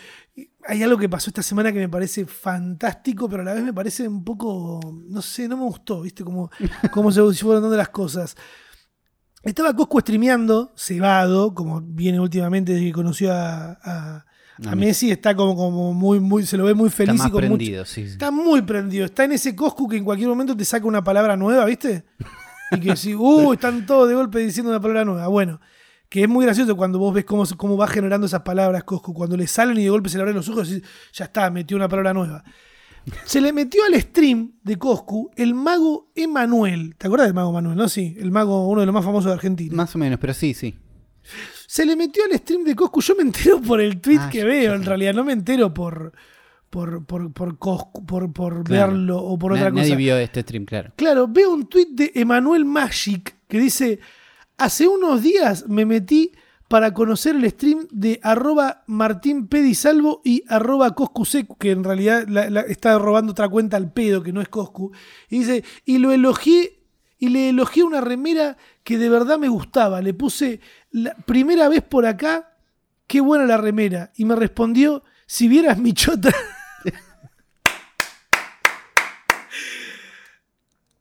hay 0.65 0.83
algo 0.83 0.97
que 0.97 1.09
pasó 1.09 1.29
esta 1.29 1.43
semana 1.43 1.71
que 1.71 1.79
me 1.79 1.89
parece 1.89 2.25
fantástico, 2.25 3.27
pero 3.29 3.41
a 3.41 3.45
la 3.45 3.53
vez 3.53 3.63
me 3.63 3.73
parece 3.73 4.07
un 4.07 4.23
poco, 4.23 4.79
no 5.07 5.21
sé, 5.21 5.47
no 5.47 5.57
me 5.57 5.63
gustó, 5.63 6.01
¿viste? 6.01 6.23
Como, 6.23 6.49
como 6.91 7.11
se 7.11 7.21
fueron 7.43 7.63
dando 7.63 7.77
las 7.77 7.89
cosas. 7.89 8.35
Estaba 9.43 9.75
Coscu 9.75 9.99
streameando, 10.01 10.71
cebado, 10.77 11.53
como 11.55 11.81
viene 11.81 12.19
últimamente 12.19 12.73
desde 12.73 12.85
que 12.85 12.91
conoció 12.91 13.33
a, 13.33 13.71
a- 13.83 14.25
a 14.63 14.71
A 14.71 14.75
Messi, 14.75 15.09
está 15.09 15.35
como, 15.35 15.55
como 15.55 15.93
muy, 15.95 16.19
muy, 16.19 16.45
se 16.45 16.55
lo 16.57 16.65
ve 16.65 16.75
muy 16.75 16.87
Está 16.89 16.97
feliz 16.97 17.15
más 17.17 17.27
y 17.29 17.31
con 17.31 17.41
mucho- 17.45 17.55
prendido, 17.57 17.85
sí. 17.85 18.05
sí. 18.05 18.11
Está 18.11 18.29
muy 18.29 18.61
prendido. 18.61 19.05
Está 19.05 19.23
en 19.23 19.31
ese 19.31 19.55
Coscu 19.55 19.87
que 19.87 19.97
en 19.97 20.03
cualquier 20.05 20.29
momento 20.29 20.55
te 20.55 20.63
saca 20.63 20.85
una 20.85 21.03
palabra 21.03 21.35
nueva, 21.35 21.65
¿viste? 21.65 22.05
Y 22.69 22.79
que 22.79 22.95
sí, 22.95 23.15
uh, 23.15 23.53
están 23.53 23.85
todos 23.87 24.07
de 24.07 24.13
golpe 24.13 24.37
diciendo 24.39 24.69
una 24.69 24.79
palabra 24.79 25.03
nueva. 25.05 25.27
Bueno, 25.27 25.59
que 26.11 26.23
es 26.23 26.27
muy 26.27 26.43
gracioso 26.43 26.75
cuando 26.75 26.99
vos 26.99 27.13
ves 27.13 27.23
cómo, 27.23 27.45
cómo 27.55 27.77
va 27.77 27.87
generando 27.87 28.27
esas 28.27 28.41
palabras 28.41 28.83
Coscu. 28.83 29.13
Cuando 29.13 29.37
le 29.37 29.47
salen 29.47 29.77
y 29.77 29.83
de 29.83 29.89
golpe 29.89 30.09
se 30.09 30.17
le 30.17 30.23
abren 30.23 30.35
los 30.35 30.49
ojos, 30.49 30.69
y 30.69 30.83
ya 31.13 31.23
está, 31.25 31.49
metió 31.49 31.77
una 31.77 31.87
palabra 31.87 32.13
nueva. 32.13 32.43
Se 33.23 33.39
le 33.39 33.53
metió 33.53 33.81
al 33.85 33.99
stream 33.99 34.51
de 34.61 34.75
Coscu 34.77 35.31
el 35.37 35.53
mago 35.55 36.11
Emanuel. 36.13 36.95
¿Te 36.97 37.07
acuerdas 37.07 37.27
del 37.29 37.33
mago 37.33 37.51
Emanuel? 37.51 37.77
No, 37.77 37.87
sí, 37.87 38.17
el 38.19 38.29
mago, 38.29 38.67
uno 38.67 38.81
de 38.81 38.87
los 38.87 38.93
más 38.93 39.05
famosos 39.05 39.27
de 39.27 39.35
Argentina. 39.35 39.73
Más 39.73 39.95
o 39.95 39.99
menos, 39.99 40.19
pero 40.19 40.33
sí, 40.33 40.53
sí. 40.53 40.75
Se 41.65 41.85
le 41.85 41.95
metió 41.95 42.23
al 42.25 42.37
stream 42.37 42.65
de 42.65 42.75
Coscu. 42.75 42.99
Yo 43.01 43.15
me 43.15 43.21
entero 43.23 43.61
por 43.61 43.79
el 43.79 44.01
tweet 44.01 44.19
Ah, 44.19 44.29
que 44.29 44.43
veo, 44.43 44.73
en 44.75 44.83
realidad. 44.83 45.13
No 45.13 45.23
me 45.23 45.31
entero 45.31 45.73
por, 45.73 46.11
por, 46.69 47.05
por, 47.05 47.31
por 47.31 47.57
Coscu, 47.57 48.05
por, 48.05 48.33
por 48.33 48.65
Claro. 48.65 48.91
verlo 48.91 49.17
o 49.17 49.39
por 49.39 49.53
otra 49.53 49.71
cosa. 49.71 49.81
Nadie 49.83 49.95
vio 49.95 50.17
este 50.17 50.41
stream, 50.41 50.65
claro. 50.65 50.91
Claro, 50.97 51.27
veo 51.29 51.53
un 51.53 51.67
tweet 51.67 51.87
de 51.93 52.11
Emanuel 52.15 52.65
Magic 52.65 53.33
que 53.47 53.59
dice: 53.59 53.99
Hace 54.61 54.87
unos 54.87 55.23
días 55.23 55.67
me 55.67 55.87
metí 55.87 56.33
para 56.67 56.93
conocer 56.93 57.35
el 57.35 57.49
stream 57.49 57.87
de 57.89 58.19
arroba 58.21 58.83
Martín 58.85 59.47
Pedisalvo 59.47 60.21
y 60.23 60.43
arroba 60.47 60.93
Coscusecu, 60.93 61.57
que 61.57 61.71
en 61.71 61.83
realidad 61.83 62.27
está 62.69 62.99
robando 62.99 63.31
otra 63.31 63.49
cuenta 63.49 63.75
al 63.75 63.91
pedo, 63.91 64.21
que 64.21 64.31
no 64.31 64.39
es 64.39 64.49
Coscu. 64.49 64.91
Y 65.29 65.39
dice, 65.39 65.63
y 65.83 65.97
lo 65.97 66.11
elogié, 66.11 66.79
y 67.17 67.29
le 67.29 67.49
elogié 67.49 67.83
una 67.83 68.01
remera 68.01 68.55
que 68.83 68.99
de 68.99 69.09
verdad 69.09 69.39
me 69.39 69.47
gustaba. 69.47 69.99
Le 69.99 70.13
puse 70.13 70.59
la 70.91 71.15
primera 71.15 71.67
vez 71.67 71.81
por 71.81 72.05
acá, 72.05 72.55
qué 73.07 73.19
buena 73.19 73.45
la 73.45 73.57
remera. 73.57 74.11
Y 74.15 74.25
me 74.25 74.35
respondió, 74.35 75.03
si 75.25 75.47
vieras 75.47 75.79
mi 75.79 75.93
chota. 75.93 76.29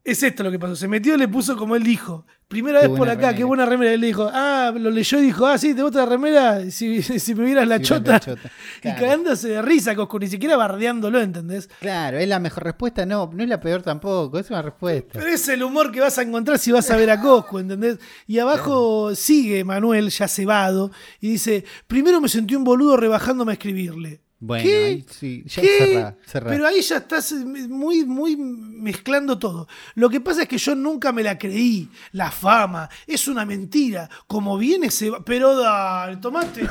Es 0.03 0.23
esto 0.23 0.43
lo 0.43 0.51
que 0.51 0.59
pasó. 0.59 0.75
Se 0.75 0.89
metió 0.89 1.17
le 1.17 1.29
puso 1.29 1.57
como 1.57 1.77
él 1.77 1.85
dijo. 1.85 2.27
Primera 2.51 2.81
Qué 2.81 2.89
vez 2.89 2.99
por 2.99 3.09
acá, 3.09 3.21
qué 3.21 3.27
remera. 3.29 3.47
buena 3.47 3.67
remera. 3.67 3.93
Él 3.93 4.01
le 4.01 4.09
dijo, 4.09 4.29
ah, 4.33 4.73
lo 4.77 4.91
leyó 4.91 5.21
y 5.21 5.23
dijo, 5.23 5.47
ah, 5.47 5.57
sí, 5.57 5.73
te 5.73 5.83
gusta 5.85 6.01
la 6.01 6.07
remera. 6.07 6.69
Si, 6.69 7.01
si 7.21 7.35
me 7.37 7.45
vieras 7.45 7.69
la 7.69 7.77
Si 7.77 7.85
chota. 7.85 8.01
vieras 8.19 8.27
la 8.27 8.35
chota. 8.35 8.51
Y 8.83 8.93
cagándose 8.93 9.49
de 9.51 9.63
risa, 9.63 9.95
Coscu, 9.95 10.19
ni 10.19 10.27
siquiera 10.27 10.57
bardeándolo, 10.57 11.21
¿entendés? 11.21 11.71
Claro, 11.79 12.19
es 12.19 12.27
la 12.29 12.41
mejor 12.41 12.65
respuesta, 12.65 13.07
no, 13.07 13.31
no 13.33 13.43
es 13.45 13.49
la 13.49 13.61
peor 13.61 13.83
tampoco, 13.83 14.37
es 14.41 14.51
una 14.51 14.63
respuesta. 14.63 15.11
Pero 15.21 15.27
es 15.29 15.49
el 15.49 15.63
humor 15.63 15.93
que 15.93 16.01
vas 16.01 16.19
a 16.19 16.23
encontrar 16.23 16.59
si 16.59 16.73
vas 16.73 16.91
a 16.91 16.97
ver 16.97 17.11
a 17.11 17.21
Coscu, 17.21 17.61
¿entendés? 17.61 17.99
Y 18.27 18.41
abajo 18.41 19.15
sigue 19.15 19.63
Manuel, 19.63 20.11
ya 20.11 20.27
cebado, 20.27 20.91
y 21.21 21.31
dice, 21.31 21.65
primero 21.87 22.21
me 22.21 22.29
sentí 22.29 22.57
un 22.57 22.65
boludo 22.65 22.97
rebajándome 22.97 23.53
a 23.53 23.55
escribirle. 23.55 24.23
Bueno, 24.43 24.65
¿Qué? 24.65 24.85
ahí 24.87 25.05
sí, 25.11 25.45
ya 25.47 25.61
¿Qué? 25.61 25.79
cerrá, 25.79 26.17
cerrá. 26.25 26.51
Pero 26.51 26.67
ahí 26.67 26.81
ya 26.81 26.97
estás 26.97 27.33
muy, 27.33 28.07
muy 28.07 28.37
mezclando 28.37 29.39
todo. 29.39 29.69
Lo 29.97 30.09
que 30.09 30.21
pasa 30.21 30.43
es 30.43 30.49
que 30.49 30.57
yo 30.57 30.75
nunca 30.75 31.13
me 31.13 31.23
la 31.23 31.37
creí. 31.37 31.91
La 32.13 32.31
fama 32.31 32.89
es 33.07 33.29
una 33.29 33.45
mentira. 33.45 34.09
Como 34.27 34.57
viene 34.57 34.91
se 34.91 35.11
va. 35.11 35.23
Pero 35.23 35.55
dale, 35.61 36.17
tomate. 36.17 36.67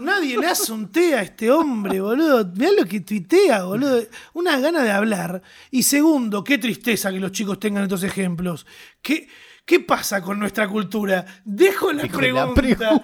Nadie 0.00 0.36
le 0.36 0.48
hace 0.48 0.70
un 0.72 0.92
té 0.92 1.14
a 1.14 1.22
este 1.22 1.50
hombre, 1.50 1.98
boludo. 1.98 2.44
Mirá 2.56 2.72
lo 2.72 2.84
que 2.84 3.00
tuitea, 3.00 3.64
boludo. 3.64 4.02
Una 4.34 4.58
gana 4.60 4.82
de 4.82 4.90
hablar. 4.90 5.40
Y 5.70 5.84
segundo, 5.84 6.44
qué 6.44 6.58
tristeza 6.58 7.10
que 7.10 7.20
los 7.20 7.32
chicos 7.32 7.58
tengan 7.58 7.84
estos 7.84 8.02
ejemplos. 8.02 8.66
¿Qué, 9.00 9.28
qué 9.64 9.80
pasa 9.80 10.20
con 10.20 10.38
nuestra 10.38 10.68
cultura? 10.68 11.24
Dejo 11.44 11.90
la 11.90 12.02
Dejo 12.02 12.20
la 12.20 12.52
pregunta. 12.52 13.02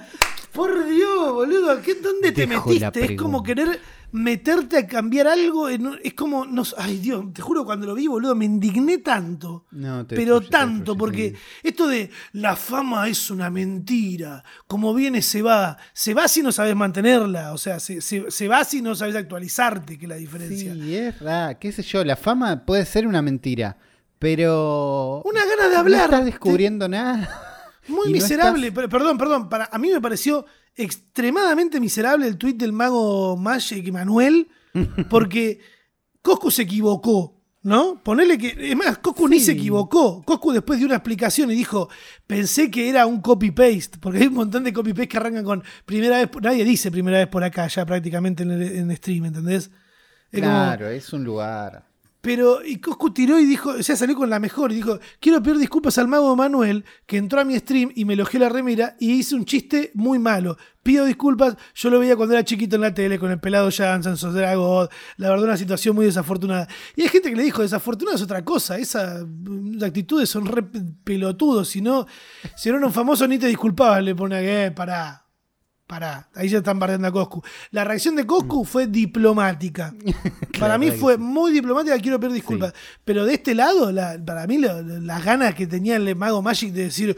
Por 0.52 0.86
Dios, 0.88 1.32
boludo. 1.32 1.80
¿qué, 1.82 1.94
¿Dónde 1.94 2.32
te 2.32 2.46
Dejo 2.46 2.68
metiste? 2.68 3.04
Es 3.14 3.20
como 3.20 3.42
querer 3.42 3.80
meterte 4.12 4.78
a 4.78 4.86
cambiar 4.86 5.28
algo. 5.28 5.68
en 5.68 5.98
es 6.02 6.14
como. 6.14 6.44
No, 6.44 6.62
ay, 6.76 6.98
Dios, 6.98 7.24
te 7.32 7.40
juro, 7.40 7.64
cuando 7.64 7.86
lo 7.86 7.94
vi, 7.94 8.08
boludo, 8.08 8.34
me 8.34 8.44
indigné 8.46 8.98
tanto. 8.98 9.66
No, 9.70 10.04
te 10.04 10.16
pero 10.16 10.40
destruye, 10.40 10.50
tanto, 10.50 10.96
porque 10.96 11.34
esto 11.62 11.86
de 11.86 12.10
la 12.32 12.56
fama 12.56 13.08
es 13.08 13.30
una 13.30 13.48
mentira. 13.48 14.42
Como 14.66 14.92
viene, 14.92 15.22
se 15.22 15.40
va. 15.42 15.76
Se 15.92 16.14
va 16.14 16.26
si 16.26 16.42
no 16.42 16.50
sabes 16.50 16.74
mantenerla. 16.74 17.52
O 17.52 17.58
sea, 17.58 17.78
se, 17.78 18.00
se- 18.00 18.30
se 18.30 18.48
va 18.48 18.64
si 18.64 18.82
no 18.82 18.94
sabes 18.96 19.14
actualizarte, 19.14 19.98
que 19.98 20.06
es 20.06 20.08
la 20.08 20.16
diferencia. 20.16 20.74
Sí, 20.74 20.96
es 20.96 21.14
verdad, 21.20 21.58
qué 21.58 21.70
sé 21.70 21.82
yo, 21.82 22.04
la 22.04 22.16
fama 22.16 22.64
puede 22.66 22.84
ser 22.86 23.06
una 23.06 23.22
mentira, 23.22 23.76
pero... 24.18 25.22
Una 25.24 25.44
gana 25.46 25.68
de 25.68 25.76
hablar. 25.76 25.98
No 26.10 26.16
estás 26.16 26.24
descubriendo 26.24 26.88
nada. 26.88 27.46
Muy 27.90 28.06
no 28.06 28.12
miserable. 28.12 28.68
estás- 28.68 28.74
pero- 28.74 28.88
Perdón, 28.88 29.18
perdón. 29.18 29.48
Para, 29.48 29.68
a 29.70 29.78
mí 29.78 29.88
me 29.90 30.00
pareció 30.00 30.46
extremadamente 30.74 31.80
miserable 31.80 32.26
el 32.26 32.36
tuit 32.36 32.56
del 32.56 32.72
mago 32.72 33.36
Magic 33.36 33.90
Manuel. 33.92 34.48
Porque 35.10 35.60
Coscu 36.22 36.50
se 36.50 36.62
equivocó. 36.62 37.36
¿No? 37.62 38.02
Ponele 38.02 38.38
que. 38.38 38.56
Es 38.70 38.74
más, 38.74 38.96
Coscu 38.98 39.28
ni 39.28 39.38
se 39.38 39.52
equivocó. 39.52 40.22
Coscu 40.24 40.50
después 40.52 40.78
dio 40.78 40.86
una 40.86 40.96
explicación 40.96 41.50
y 41.50 41.54
dijo: 41.54 41.90
Pensé 42.26 42.70
que 42.70 42.88
era 42.88 43.04
un 43.04 43.20
copy-paste. 43.20 43.98
Porque 44.00 44.20
hay 44.20 44.28
un 44.28 44.34
montón 44.34 44.64
de 44.64 44.72
copy-paste 44.72 45.08
que 45.08 45.16
arrancan 45.18 45.44
con 45.44 45.62
primera 45.84 46.16
vez. 46.16 46.30
Nadie 46.40 46.64
dice 46.64 46.90
primera 46.90 47.18
vez 47.18 47.26
por 47.28 47.44
acá, 47.44 47.66
ya 47.68 47.84
prácticamente 47.84 48.44
en 48.44 48.52
el 48.52 48.62
en 48.62 48.96
stream, 48.96 49.26
¿entendés? 49.26 49.70
Es 50.32 50.40
como- 50.40 50.52
Claro, 50.52 50.88
es 50.88 51.12
un 51.12 51.22
lugar. 51.22 51.84
Pero, 52.20 52.64
y 52.64 52.76
Coscu 52.80 53.12
tiró 53.12 53.38
y 53.38 53.46
dijo, 53.46 53.70
o 53.70 53.82
sea, 53.82 53.96
salió 53.96 54.14
con 54.14 54.28
la 54.28 54.38
mejor 54.38 54.72
y 54.72 54.76
dijo, 54.76 54.98
quiero 55.20 55.42
pedir 55.42 55.58
disculpas 55.58 55.96
al 55.96 56.06
mago 56.06 56.36
Manuel, 56.36 56.84
que 57.06 57.16
entró 57.16 57.40
a 57.40 57.44
mi 57.44 57.58
stream 57.58 57.92
y 57.94 58.04
me 58.04 58.12
elogió 58.12 58.38
la 58.40 58.50
remera 58.50 58.96
y 59.00 59.12
hice 59.12 59.34
un 59.34 59.46
chiste 59.46 59.90
muy 59.94 60.18
malo. 60.18 60.58
Pido 60.82 61.06
disculpas, 61.06 61.56
yo 61.74 61.88
lo 61.88 61.98
veía 61.98 62.16
cuando 62.16 62.34
era 62.34 62.44
chiquito 62.44 62.76
en 62.76 62.82
la 62.82 62.92
tele 62.92 63.18
con 63.18 63.30
el 63.30 63.40
pelado 63.40 63.70
Jansen, 63.70 64.18
Sodrago, 64.18 64.88
la 65.16 65.30
verdad 65.30 65.46
una 65.46 65.56
situación 65.56 65.94
muy 65.94 66.04
desafortunada. 66.04 66.68
Y 66.94 67.02
hay 67.02 67.08
gente 67.08 67.30
que 67.30 67.36
le 67.36 67.42
dijo, 67.42 67.62
desafortunada 67.62 68.16
es 68.16 68.22
otra 68.22 68.44
cosa, 68.44 68.76
esas 68.78 69.24
actitudes 69.82 70.28
son 70.28 70.44
re 70.44 70.62
pelotudos, 70.62 71.68
si 71.68 71.80
no, 71.80 72.06
si 72.54 72.70
no 72.70 72.86
un 72.86 72.92
famoso 72.92 73.26
ni 73.26 73.38
te 73.38 73.46
disculpabas, 73.46 74.02
le 74.02 74.14
pone 74.14 74.40
que, 74.40 74.66
eh, 74.66 74.70
pará. 74.72 75.29
Pará, 75.90 76.28
ahí 76.36 76.48
ya 76.48 76.58
están 76.58 76.78
bardeando 76.78 77.08
a 77.08 77.10
Coscu. 77.10 77.42
La 77.72 77.82
reacción 77.82 78.14
de 78.14 78.24
Coscu 78.24 78.64
fue 78.64 78.86
diplomática. 78.86 79.92
para 80.60 80.78
mí 80.78 80.92
fue 80.92 81.18
muy 81.18 81.50
diplomática, 81.50 81.98
quiero 81.98 82.20
pedir 82.20 82.34
disculpas. 82.34 82.72
Pero 83.04 83.24
de 83.24 83.34
este 83.34 83.56
lado, 83.56 83.90
la- 83.90 84.16
para 84.24 84.46
mí 84.46 84.58
las 84.58 85.24
ganas 85.24 85.56
que 85.56 85.66
tenía 85.66 85.96
el 85.96 86.14
mago 86.14 86.42
Magic 86.42 86.72
de 86.72 86.84
decir, 86.84 87.16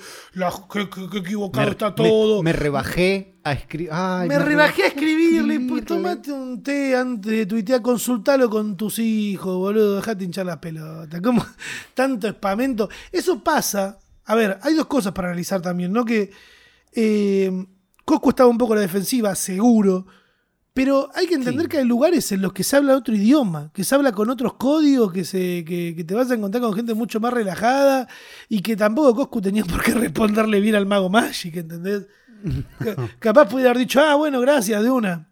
que 0.73 1.19
equivocado 1.19 1.71
está 1.71 1.91
me- 1.91 1.97
todo. 1.97 2.43
Me, 2.43 2.55
rebajé 2.55 3.35
a 3.45 3.53
escribir. 3.53 3.93
Me 4.27 4.39
rebajé 4.39 4.85
a 4.85 4.87
escribirle, 4.87 5.61
pues 5.69 5.85
tomate 5.85 6.33
un 6.33 6.63
té 6.63 6.97
antes 6.97 7.31
de 7.31 7.45
tuitear, 7.45 7.83
consultalo 7.83 8.49
con 8.49 8.75
tus 8.79 8.99
hijos, 8.99 9.55
boludo, 9.55 9.97
dejate 9.97 10.25
hinchar 10.25 10.47
las 10.47 10.57
pelotas. 10.57 11.21
¿Cómo? 11.23 11.45
Tanto 11.93 12.27
espamento. 12.27 12.89
Eso 13.13 13.45
pasa. 13.45 13.99
A 14.25 14.35
ver, 14.35 14.59
hay 14.63 14.73
dos 14.73 14.87
cosas 14.87 15.13
para 15.13 15.29
analizar 15.29 15.61
también, 15.61 15.93
¿no? 15.93 16.07
Que 16.07 16.31
eh, 16.95 17.67
Cosco 18.05 18.31
estaba 18.31 18.49
un 18.51 18.59
poco 18.59 18.73
a 18.73 18.77
la 18.77 18.83
defensiva, 18.83 19.35
seguro. 19.35 20.07
Pero 20.75 21.11
hay 21.15 21.27
que 21.27 21.35
entender 21.35 21.65
Sí. 21.65 21.69
que 21.69 21.79
hay 21.79 21.85
lugares 21.85 22.33
en 22.33 22.41
los 22.41 22.55
que 22.55 22.65
se 22.65 22.77
habla 22.77 22.97
otro 22.97 23.15
idioma, 23.15 23.71
que 23.75 23.85
se 23.85 23.95
habla 23.95 24.13
con 24.13 24.31
otros 24.31 24.55
códigos, 24.55 25.13
que, 25.13 25.23
se, 25.25 25.65
que, 25.67 25.93
que 25.95 26.03
te 26.03 26.15
vas 26.15 26.31
a 26.31 26.35
encontrar 26.35 26.63
con 26.63 26.73
gente 26.73 26.95
mucho 26.95 27.21
más 27.21 27.33
relajada 27.35 28.09
y 28.49 28.61
que 28.63 28.75
tampoco 28.75 29.15
Coscu 29.15 29.43
tenía 29.43 29.65
por 29.67 29.83
qué 29.83 29.93
responderle 29.93 30.61
bien 30.61 30.75
al 30.75 30.87
mago 30.87 31.11
Magic, 31.11 31.57
¿entendés? 31.57 32.07
Ca- 32.79 32.97
Capaz 33.19 33.49
puede 33.51 33.67
haber 33.67 33.79
dicho, 33.79 34.01
ah, 34.01 34.15
bueno, 34.15 34.41
gracias, 34.41 34.83
de 34.83 34.91
una. 34.91 35.29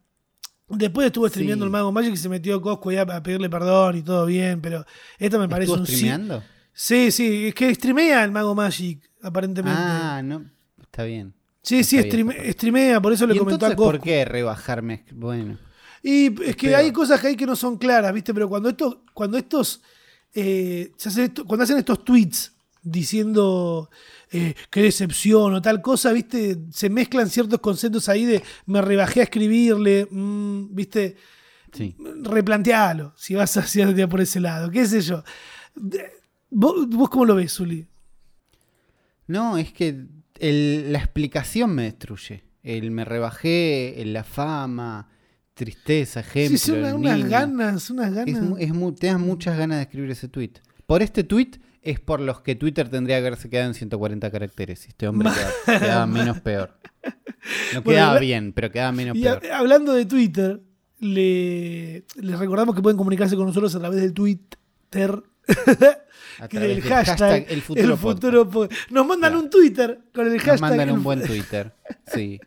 Después 0.68 1.06
estuvo 1.06 1.26
streameando 1.28 1.64
Sí. 1.64 1.66
el 1.68 1.72
mago 1.72 1.90
Magic 1.90 2.12
y 2.12 2.16
se 2.18 2.28
metió 2.28 2.60
Coscu 2.60 2.92
ya 2.92 3.02
a 3.02 3.22
pedirle 3.22 3.48
perdón 3.48 3.96
y 3.96 4.02
todo 4.02 4.26
bien, 4.26 4.60
pero 4.60 4.84
esto 5.18 5.38
me 5.38 5.48
parece 5.48 5.72
¿Estuvo 5.72 5.80
un 5.80 5.86
sí. 5.86 5.94
streameando? 5.96 6.42
Sí, 6.74 7.10
sí, 7.10 7.46
es 7.48 7.54
que 7.54 7.74
streamea 7.74 8.22
el 8.24 8.30
mago 8.30 8.54
Magic, 8.54 9.10
aparentemente. 9.22 9.80
Ah, 9.82 10.20
no. 10.22 10.44
Está 10.82 11.04
bien. 11.04 11.32
Sí, 11.62 11.84
sí, 11.84 11.98
streame- 11.98 12.52
streamea, 12.52 13.00
por 13.00 13.12
eso 13.12 13.26
le 13.26 13.34
¿Y 13.34 13.38
comentó 13.38 13.66
a 13.66 13.70
Coscu. 13.74 13.82
por 13.82 14.00
qué 14.00 14.24
rebajarme? 14.24 15.04
Bueno. 15.12 15.58
Y 16.02 16.42
es 16.44 16.56
que 16.56 16.74
hay 16.74 16.92
cosas 16.92 17.20
que 17.20 17.28
hay 17.28 17.36
que 17.36 17.46
no 17.46 17.54
son 17.56 17.76
claras, 17.76 18.12
¿viste? 18.14 18.32
Pero 18.32 18.48
cuando 18.48 18.68
estos, 18.70 18.98
cuando 19.12 19.36
estos, 19.36 19.82
eh, 20.34 20.92
se 20.96 21.08
hacen 21.10 21.24
esto- 21.24 21.44
cuando 21.44 21.64
hacen 21.64 21.76
estos 21.78 22.04
tweets 22.04 22.52
diciendo 22.82 23.90
eh, 24.32 24.54
qué 24.70 24.82
decepción 24.82 25.52
o 25.54 25.60
tal 25.60 25.82
cosa, 25.82 26.12
¿viste? 26.12 26.56
Se 26.72 26.88
mezclan 26.88 27.28
ciertos 27.28 27.58
conceptos 27.60 28.08
ahí 28.08 28.24
de 28.24 28.42
me 28.66 28.80
rebajé 28.80 29.20
a 29.20 29.24
escribirle, 29.24 30.06
mm, 30.10 30.74
¿viste? 30.74 31.16
Sí. 31.72 31.94
Replantealo, 32.22 33.12
si 33.16 33.34
vas 33.34 33.56
a 33.56 33.60
hacia 33.60 34.08
por 34.08 34.20
ese 34.20 34.40
lado, 34.40 34.70
qué 34.70 34.86
sé 34.86 35.00
yo. 35.02 35.22
De- 35.74 36.10
¿Vos, 36.48 36.88
vos 36.88 37.10
cómo 37.10 37.24
lo 37.26 37.34
ves, 37.36 37.52
Zuli? 37.52 37.86
No, 39.26 39.56
es 39.56 39.72
que 39.72 40.06
el- 40.40 40.92
la 40.92 40.98
explicación 40.98 41.74
me 41.74 41.84
destruye. 41.84 42.44
El 42.62 42.90
me 42.90 43.04
rebajé, 43.04 44.02
el 44.02 44.12
la 44.12 44.24
fama, 44.24 45.08
tristeza, 45.54 46.20
ejemplo. 46.20 46.58
Sí, 46.58 46.72
una- 46.72 46.88
el 46.90 46.94
unas 46.96 47.28
ganas, 47.28 47.90
unas 47.90 48.12
ganas. 48.14 48.42
Es 48.58 48.70
es 48.70 48.96
te 48.98 49.06
das 49.06 49.18
muchas 49.18 49.56
ganas 49.56 49.78
de 49.78 49.82
escribir 49.82 50.10
ese 50.10 50.28
tweet. 50.28 50.52
Por 50.86 51.02
este 51.02 51.24
tweet 51.24 51.52
es 51.82 52.00
por 52.00 52.20
los 52.20 52.40
que 52.42 52.54
Twitter 52.56 52.88
tendría 52.90 53.16
que 53.20 53.26
haberse 53.26 53.48
quedado 53.48 53.68
en 53.68 53.74
140 53.74 54.30
caracteres. 54.30 54.86
Este 54.86 55.08
hombre 55.08 55.30
queda- 55.66 55.78
quedaba 55.80 56.06
menos 56.06 56.40
peor. 56.40 56.78
No 57.72 57.82
quedaba 57.82 58.18
bien, 58.18 58.52
pero 58.52 58.70
quedaba 58.70 58.92
menos 58.92 59.16
Y 59.16 59.22
peor. 59.22 59.40
hablando 59.52 59.92
de 59.94 60.04
Twitter, 60.04 60.60
le, 60.98 62.04
les 62.20 62.38
recordamos 62.38 62.74
que 62.74 62.82
pueden 62.82 62.98
comunicarse 62.98 63.36
con 63.36 63.46
nosotros 63.46 63.74
a 63.74 63.78
través 63.78 64.00
del 64.02 64.12
Twitter. 64.12 65.22
A 66.40 66.48
través 66.48 66.68
del 66.76 66.82
hashtag, 66.82 67.06
hashtag 67.18 67.46
El 67.50 67.62
Futuro 67.62 67.96
futuro 67.96 68.48
po- 68.48 68.68
Nos 68.90 69.06
mandan 69.06 69.30
Claro. 69.32 69.40
un 69.44 69.50
Twitter 69.50 70.00
con 70.14 70.26
el 70.26 70.34
Nos 70.34 70.42
hashtag. 70.42 70.60
mandan 70.60 70.88
el 70.88 70.94
un 70.96 71.02
buen 71.02 71.22
Twitter. 71.26 71.74
Sí. 72.12 72.40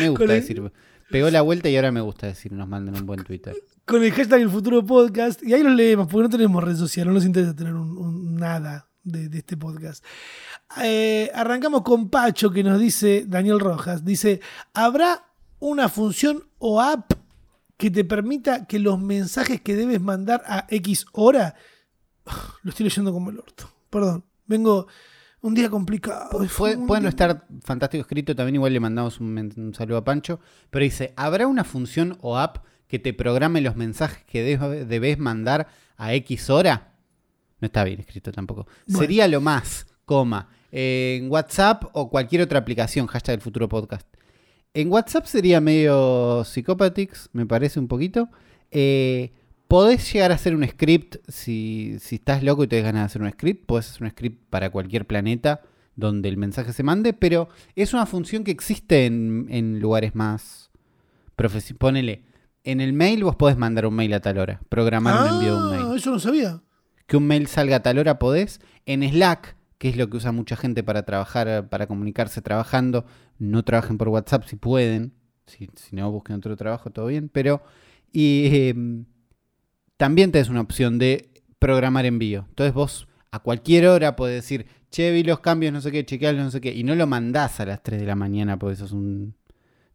Me 0.00 0.08
gusta 0.10 0.24
el- 0.24 0.30
decir. 0.30 0.72
Pegó 1.10 1.28
la 1.30 1.42
vuelta 1.42 1.68
y 1.68 1.76
ahora 1.76 1.92
me 1.92 2.00
gusta 2.00 2.26
decir 2.26 2.52
nos 2.52 2.66
mandan 2.68 2.94
un 2.96 3.04
buen 3.06 3.22
Twitter. 3.22 3.54
Con 3.84 4.02
el 4.02 4.12
hashtag 4.12 4.40
el 4.40 4.48
futuro 4.50 4.84
podcast. 4.86 5.42
Y 5.42 5.52
ahí 5.52 5.62
los 5.62 5.74
leemos, 5.74 6.06
porque 6.08 6.22
no 6.22 6.30
tenemos 6.30 6.64
red 6.64 6.76
social, 6.76 7.06
no 7.08 7.12
nos 7.12 7.24
interesa 7.26 7.54
tener 7.54 7.74
un, 7.74 7.98
un 7.98 8.36
nada 8.36 8.88
de, 9.02 9.28
de 9.28 9.38
este 9.38 9.56
podcast. 9.58 10.02
Eh, 10.82 11.30
arrancamos 11.34 11.82
con 11.82 12.08
Pacho, 12.08 12.50
que 12.50 12.62
nos 12.64 12.80
dice, 12.80 13.24
Daniel 13.28 13.60
Rojas, 13.60 14.04
dice, 14.04 14.40
¿habrá 14.72 15.26
una 15.58 15.88
función 15.90 16.44
o 16.58 16.80
app 16.80 17.12
que 17.76 17.90
te 17.90 18.04
permita 18.04 18.66
que 18.66 18.78
los 18.78 18.98
mensajes 18.98 19.60
que 19.60 19.74
debes 19.76 20.00
mandar 20.00 20.42
a 20.46 20.66
X 20.70 21.04
hora... 21.12 21.54
Lo 22.62 22.70
estoy 22.70 22.84
leyendo 22.84 23.12
como 23.12 23.30
el 23.30 23.38
orto. 23.38 23.68
Perdón, 23.90 24.24
vengo 24.46 24.86
un 25.40 25.54
día 25.54 25.68
complicado. 25.68 26.28
Fue- 26.30 26.48
Fue 26.48 26.76
un 26.76 26.86
puede 26.86 27.02
no 27.02 27.08
estar 27.08 27.46
fantástico 27.64 28.02
escrito, 28.02 28.34
también 28.36 28.54
igual 28.56 28.72
le 28.72 28.80
mandamos 28.80 29.20
un, 29.20 29.72
saludo 29.76 29.98
a 29.98 30.04
Pancho, 30.04 30.38
pero 30.70 30.84
dice, 30.84 31.12
¿habrá 31.16 31.46
una 31.46 31.64
función 31.64 32.16
o 32.20 32.38
app 32.38 32.58
que 32.86 32.98
te 32.98 33.12
programe 33.12 33.60
los 33.60 33.74
mensajes 33.76 34.24
que 34.24 34.58
deb- 34.58 34.86
debes 34.86 35.18
mandar 35.18 35.66
a 35.96 36.14
X 36.14 36.48
hora? 36.50 36.92
No 37.60 37.66
está 37.66 37.84
bien 37.84 38.00
escrito 38.00 38.30
tampoco. 38.32 38.66
Bueno. 38.86 39.00
Sería 39.00 39.26
lo 39.28 39.40
más, 39.40 39.86
coma, 40.04 40.48
en 40.70 41.30
WhatsApp 41.30 41.84
o 41.92 42.08
cualquier 42.10 42.42
otra 42.42 42.58
aplicación, 42.60 43.06
hashtag 43.06 43.34
el 43.36 43.40
futuro 43.40 43.68
podcast. 43.68 44.06
En 44.74 44.90
WhatsApp 44.90 45.26
sería 45.26 45.60
medio 45.60 46.44
psicopatics, 46.44 47.28
me 47.32 47.44
parece 47.46 47.78
un 47.78 47.88
poquito. 47.88 48.28
Eh, 48.70 49.32
podés 49.72 50.12
llegar 50.12 50.32
a 50.32 50.34
hacer 50.34 50.54
un 50.54 50.68
script 50.68 51.16
si, 51.28 51.96
si 51.98 52.16
estás 52.16 52.42
loco 52.42 52.62
y 52.62 52.66
te 52.66 52.82
ganas 52.82 53.00
de 53.00 53.06
hacer 53.06 53.22
un 53.22 53.30
script. 53.30 53.64
Podés 53.64 53.88
hacer 53.88 54.02
un 54.02 54.10
script 54.10 54.50
para 54.50 54.68
cualquier 54.68 55.06
planeta 55.06 55.62
donde 55.96 56.28
el 56.28 56.36
mensaje 56.36 56.74
se 56.74 56.82
mande, 56.82 57.14
pero 57.14 57.48
es 57.74 57.94
una 57.94 58.04
función 58.04 58.44
que 58.44 58.50
existe 58.50 59.06
en, 59.06 59.46
en 59.48 59.80
lugares 59.80 60.14
más 60.14 60.70
profesionales. 61.36 61.78
Ponele, 61.78 62.22
en 62.64 62.82
el 62.82 62.92
mail 62.92 63.24
vos 63.24 63.36
podés 63.36 63.56
mandar 63.56 63.86
un 63.86 63.94
mail 63.94 64.12
a 64.12 64.20
tal 64.20 64.36
hora, 64.36 64.60
programar 64.68 65.22
un 65.22 65.36
envío 65.36 65.52
de 65.56 65.66
un 65.66 65.72
Ah, 65.72 65.86
mail. 65.86 65.96
eso 65.96 66.10
no 66.10 66.18
sabía. 66.18 66.60
Que 67.06 67.16
un 67.16 67.26
mail 67.26 67.46
salga 67.46 67.76
a 67.76 67.82
tal 67.82 67.98
hora 67.98 68.18
podés. 68.18 68.60
En 68.84 69.02
Slack, 69.02 69.56
que 69.78 69.88
es 69.88 69.96
lo 69.96 70.10
que 70.10 70.18
usa 70.18 70.32
mucha 70.32 70.54
gente 70.54 70.82
para 70.82 71.04
trabajar, 71.06 71.70
para 71.70 71.86
comunicarse 71.86 72.42
trabajando, 72.42 73.06
no 73.38 73.62
trabajen 73.64 73.96
por 73.96 74.10
WhatsApp 74.10 74.44
si 74.44 74.56
pueden. 74.56 75.14
Si, 75.46 75.70
si 75.76 75.96
no, 75.96 76.10
busquen 76.12 76.36
otro 76.36 76.56
trabajo, 76.58 76.90
todo 76.90 77.06
bien. 77.06 77.30
Pero 77.32 77.62
y, 78.12 78.48
eh, 78.52 78.74
también 80.02 80.32
tenés 80.32 80.48
una 80.48 80.62
opción 80.62 80.98
de 80.98 81.30
programar 81.60 82.06
envío. 82.06 82.46
Entonces 82.48 82.74
vos 82.74 83.06
a 83.30 83.38
cualquier 83.38 83.86
hora 83.86 84.16
podés 84.16 84.34
decir, 84.34 84.66
che, 84.90 85.12
vi 85.12 85.22
los 85.22 85.38
cambios, 85.38 85.72
no 85.72 85.80
sé 85.80 85.92
qué, 85.92 86.04
chequealos, 86.04 86.42
no 86.42 86.50
sé 86.50 86.60
qué. 86.60 86.72
Y 86.74 86.82
no 86.82 86.96
lo 86.96 87.06
mandás 87.06 87.60
a 87.60 87.66
las 87.66 87.84
3 87.84 88.00
de 88.00 88.06
la 88.08 88.16
mañana 88.16 88.58
porque 88.58 88.74
sos 88.74 88.90
un... 88.90 89.36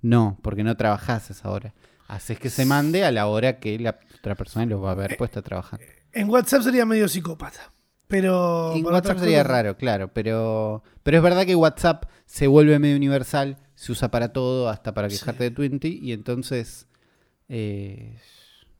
No, 0.01 0.39
porque 0.43 0.63
no 0.63 0.77
trabajás 0.77 1.29
a 1.29 1.33
esa 1.33 1.51
hora. 1.51 1.73
Haces 2.07 2.39
que 2.39 2.49
se 2.49 2.65
mande 2.65 3.03
a 3.03 3.11
la 3.11 3.27
hora 3.27 3.59
que 3.59 3.77
la 3.79 3.99
otra 4.17 4.35
persona 4.35 4.65
lo 4.65 4.79
va 4.79 4.91
a 4.91 4.93
haber 4.93 5.17
puesto 5.17 5.41
a 5.41 5.43
trabajar. 5.43 5.81
En 6.13 6.29
WhatsApp 6.29 6.61
sería 6.61 6.85
medio 6.85 7.09
psicópata. 7.09 7.73
Pero. 8.07 8.73
En 8.77 8.85
WhatsApp 8.85 9.19
sería 9.19 9.39
cosas- 9.39 9.51
raro, 9.51 9.75
claro, 9.75 10.13
pero, 10.13 10.83
pero 11.03 11.17
es 11.17 11.23
verdad 11.23 11.45
que 11.45 11.55
WhatsApp 11.55 12.05
se 12.25 12.47
vuelve 12.47 12.79
medio 12.79 12.95
universal, 12.95 13.57
se 13.75 13.91
usa 13.91 14.09
para 14.09 14.31
todo, 14.31 14.69
hasta 14.69 14.93
para 14.93 15.09
quejarte 15.09 15.43
de 15.43 15.51
Twenty, 15.51 15.99
y 16.01 16.13
entonces, 16.13 16.87
eh, 17.49 18.17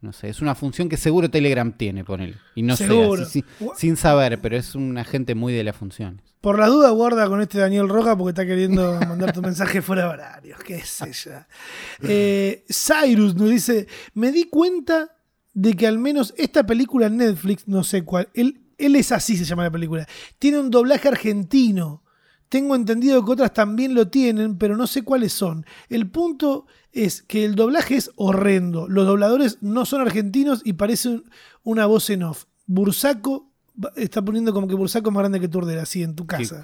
no 0.08 0.14
sé, 0.14 0.30
es 0.30 0.42
una 0.42 0.56
función 0.56 0.88
que 0.88 0.96
seguro 0.96 1.30
Telegram 1.30 1.70
tiene, 1.74 2.06
ponele. 2.06 2.38
Y 2.56 2.64
no 2.64 2.78
Seguro. 2.78 3.18
sé, 3.18 3.24
así, 3.24 3.46
sin 3.76 3.98
saber, 3.98 4.40
pero 4.40 4.56
es 4.56 4.74
un 4.74 4.98
agente 4.98 5.36
muy 5.36 5.52
de 5.52 5.66
las 5.66 5.76
funciones. 5.76 6.22
Por 6.40 6.58
la 6.58 6.68
duda, 6.68 6.92
guarda 6.92 7.28
con 7.28 7.42
este 7.42 7.58
Daniel 7.60 7.90
Roja 7.90 8.18
porque 8.18 8.30
está 8.30 8.46
queriendo 8.46 8.98
mandar 9.02 9.34
tu 9.34 9.42
mensaje 9.42 9.82
fuera 9.82 10.04
de 10.04 10.08
horario. 10.08 10.56
¿Qué 10.66 10.76
es 10.76 11.02
ella? 11.26 11.46
Eh, 12.04 12.64
Cyrus 12.70 13.36
nos 13.36 13.50
dice: 13.50 13.88
Me 14.14 14.32
di 14.32 14.46
cuenta 14.46 15.18
de 15.54 15.74
que 15.74 15.86
al 15.88 16.00
menos 16.00 16.34
esta 16.38 16.66
película 16.66 17.08
en 17.08 17.18
Netflix, 17.18 17.68
no 17.68 17.84
sé 17.84 18.04
cuál, 18.06 18.30
él, 18.34 18.62
él 18.78 18.96
es 18.96 19.12
así, 19.12 19.36
se 19.36 19.44
llama 19.44 19.64
la 19.64 19.72
película, 19.72 20.08
tiene 20.40 20.60
un 20.60 20.72
doblaje 20.72 21.10
argentino. 21.10 22.02
Tengo 22.48 22.76
entendido 22.76 23.26
que 23.26 23.32
otras 23.34 23.54
también 23.54 23.94
lo 23.94 24.08
tienen, 24.08 24.58
pero 24.58 24.78
no 24.78 24.88
sé 24.88 25.02
cuáles 25.02 25.34
son. 25.34 25.66
El 25.90 26.10
punto 26.10 26.66
es 27.06 27.22
que 27.22 27.46
el 27.46 27.56
doblaje 27.56 27.96
es 27.96 28.12
horrendo. 28.16 28.88
Los 28.88 29.06
dobladores 29.08 29.58
no 29.62 29.86
son 29.86 30.02
argentinos 30.02 30.62
y 30.66 30.74
parecen 30.74 31.24
una 31.64 31.86
voz 31.86 32.10
en 32.10 32.24
off. 32.24 32.46
Bursaco 32.66 33.52
está 33.96 34.22
poniendo 34.24 34.54
como 34.54 34.68
que 34.68 34.76
Bursaco 34.76 35.10
es 35.10 35.14
más 35.14 35.22
grande 35.22 35.40
que 35.40 35.48
Turdera, 35.48 35.84
así 35.84 36.04
en 36.04 36.16
tu 36.16 36.26
casa. 36.26 36.62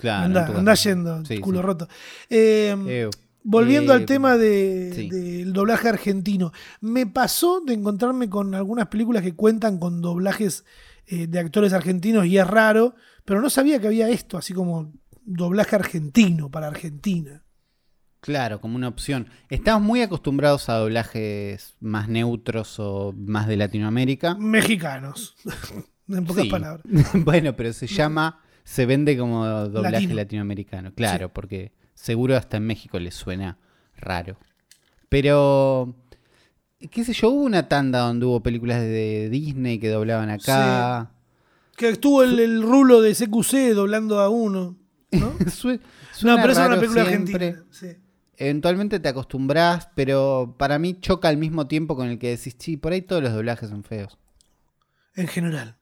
Claro, 0.00 0.46
tu 0.46 0.64
casa. 0.64 0.74
yendo, 0.88 1.24
Sí, 1.24 1.38
culo 1.38 1.60
sí. 1.60 1.66
roto. 1.66 1.88
Eh, 2.30 2.76
Eh, 2.86 3.10
volviendo 3.42 3.92
eh, 3.92 3.96
al 3.96 4.06
tema 4.06 4.36
de- 4.36 4.92
sí. 4.94 5.08
del 5.10 5.52
doblaje 5.52 5.88
argentino, 5.88 6.52
me 6.80 7.06
pasó 7.06 7.60
de 7.60 7.74
encontrarme 7.74 8.28
con 8.28 8.54
algunas 8.54 8.88
películas 8.88 9.22
que 9.22 9.34
cuentan 9.34 9.78
con 9.78 10.00
doblajes 10.00 10.64
eh, 11.06 11.26
de 11.26 11.38
actores 11.38 11.72
argentinos 11.74 12.24
y 12.26 12.38
es 12.38 12.46
raro, 12.46 12.94
pero 13.26 13.40
no 13.42 13.50
sabía 13.50 13.78
que 13.80 13.86
había 13.88 14.08
esto, 14.08 14.38
así 14.38 14.52
como 14.54 14.92
doblaje 15.26 15.76
argentino 15.76 16.50
para 16.50 16.66
Argentina. 16.68 17.43
Claro, 18.24 18.58
como 18.58 18.76
una 18.76 18.88
opción. 18.88 19.28
Estamos 19.50 19.82
muy 19.82 20.00
acostumbrados 20.00 20.70
a 20.70 20.76
doblajes 20.78 21.76
más 21.80 22.08
neutros 22.08 22.76
o 22.78 23.12
más 23.18 23.46
de 23.46 23.58
Latinoamérica. 23.58 24.34
Mexicanos, 24.36 25.36
en 26.08 26.24
pocas 26.24 26.44
Sí. 26.44 26.50
palabras. 26.50 26.82
bueno, 27.22 27.54
pero 27.54 27.74
se 27.74 27.86
llama, 27.86 28.40
se 28.64 28.86
vende 28.86 29.18
como 29.18 29.44
doblaje 29.46 29.92
Latino. 29.92 30.14
latinoamericano, 30.14 30.94
claro, 30.94 31.34
porque 31.34 31.72
seguro 31.92 32.34
hasta 32.34 32.56
en 32.56 32.66
México 32.66 32.98
les 32.98 33.14
suena 33.14 33.58
raro. 33.94 34.38
Pero, 35.10 35.94
qué 36.90 37.04
sé 37.04 37.12
yo, 37.12 37.28
hubo 37.28 37.42
una 37.44 37.68
tanda 37.68 37.98
donde 38.00 38.24
hubo 38.24 38.42
películas 38.42 38.80
de 38.80 39.28
Disney 39.30 39.78
que 39.78 39.90
doblaban 39.90 40.30
acá. 40.30 41.10
Que 41.76 41.90
estuvo 41.90 42.22
el, 42.22 42.38
el 42.40 42.62
rulo 42.62 43.02
de 43.02 43.12
CQC 43.14 43.74
doblando 43.74 44.18
a 44.20 44.30
uno. 44.30 44.78
¿no? 45.12 45.32
Pero 45.38 45.50
esa 45.50 45.74
es 46.14 46.22
una 46.24 46.42
película 46.80 47.04
siempre. 47.04 47.48
argentina. 47.48 47.64
sí. 47.70 47.88
Eventualmente 48.38 49.00
te 49.00 49.08
acostumbras, 49.08 49.88
pero 49.94 50.56
para 50.58 50.78
mí 50.78 50.98
choca 51.00 51.28
al 51.28 51.36
mismo 51.36 51.66
tiempo 51.66 51.96
con 51.96 52.08
el 52.08 52.18
que 52.18 52.30
decís, 52.30 52.56
sí, 52.58 52.76
por 52.76 52.92
ahí 52.92 53.02
todos 53.02 53.22
los 53.22 53.32
doblajes 53.32 53.70
son 53.70 53.84
feos. 53.84 54.18
En 55.14 55.28
general. 55.28 55.76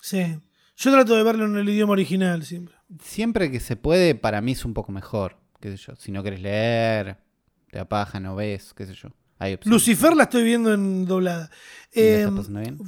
Sí. 0.00 0.40
Yo 0.76 0.92
trato 0.92 1.16
de 1.16 1.22
verlo 1.22 1.46
en 1.46 1.56
el 1.56 1.68
idioma 1.68 1.92
original 1.92 2.44
siempre. 2.44 2.76
Siempre 3.02 3.50
que 3.50 3.60
se 3.60 3.76
puede, 3.76 4.14
para 4.14 4.40
mí 4.40 4.52
es 4.52 4.64
un 4.64 4.74
poco 4.74 4.92
mejor. 4.92 5.36
Qué 5.60 5.76
sé 5.76 5.76
yo. 5.76 5.96
Si 5.96 6.12
no 6.12 6.22
querés 6.22 6.40
leer, 6.40 7.18
te 7.70 7.78
apaja, 7.78 8.20
no 8.20 8.36
ves, 8.36 8.72
qué 8.74 8.86
sé 8.86 8.94
yo. 8.94 9.10
Lucifer 9.64 10.14
la 10.16 10.24
estoy 10.24 10.42
viendo 10.44 10.72
en 10.74 11.04
doblada. 11.06 11.50
¿Y 11.92 12.00
la 12.00 12.06
Eh, 12.06 12.18
estás 12.20 12.34
pasando 12.34 12.60
bien? 12.60 12.78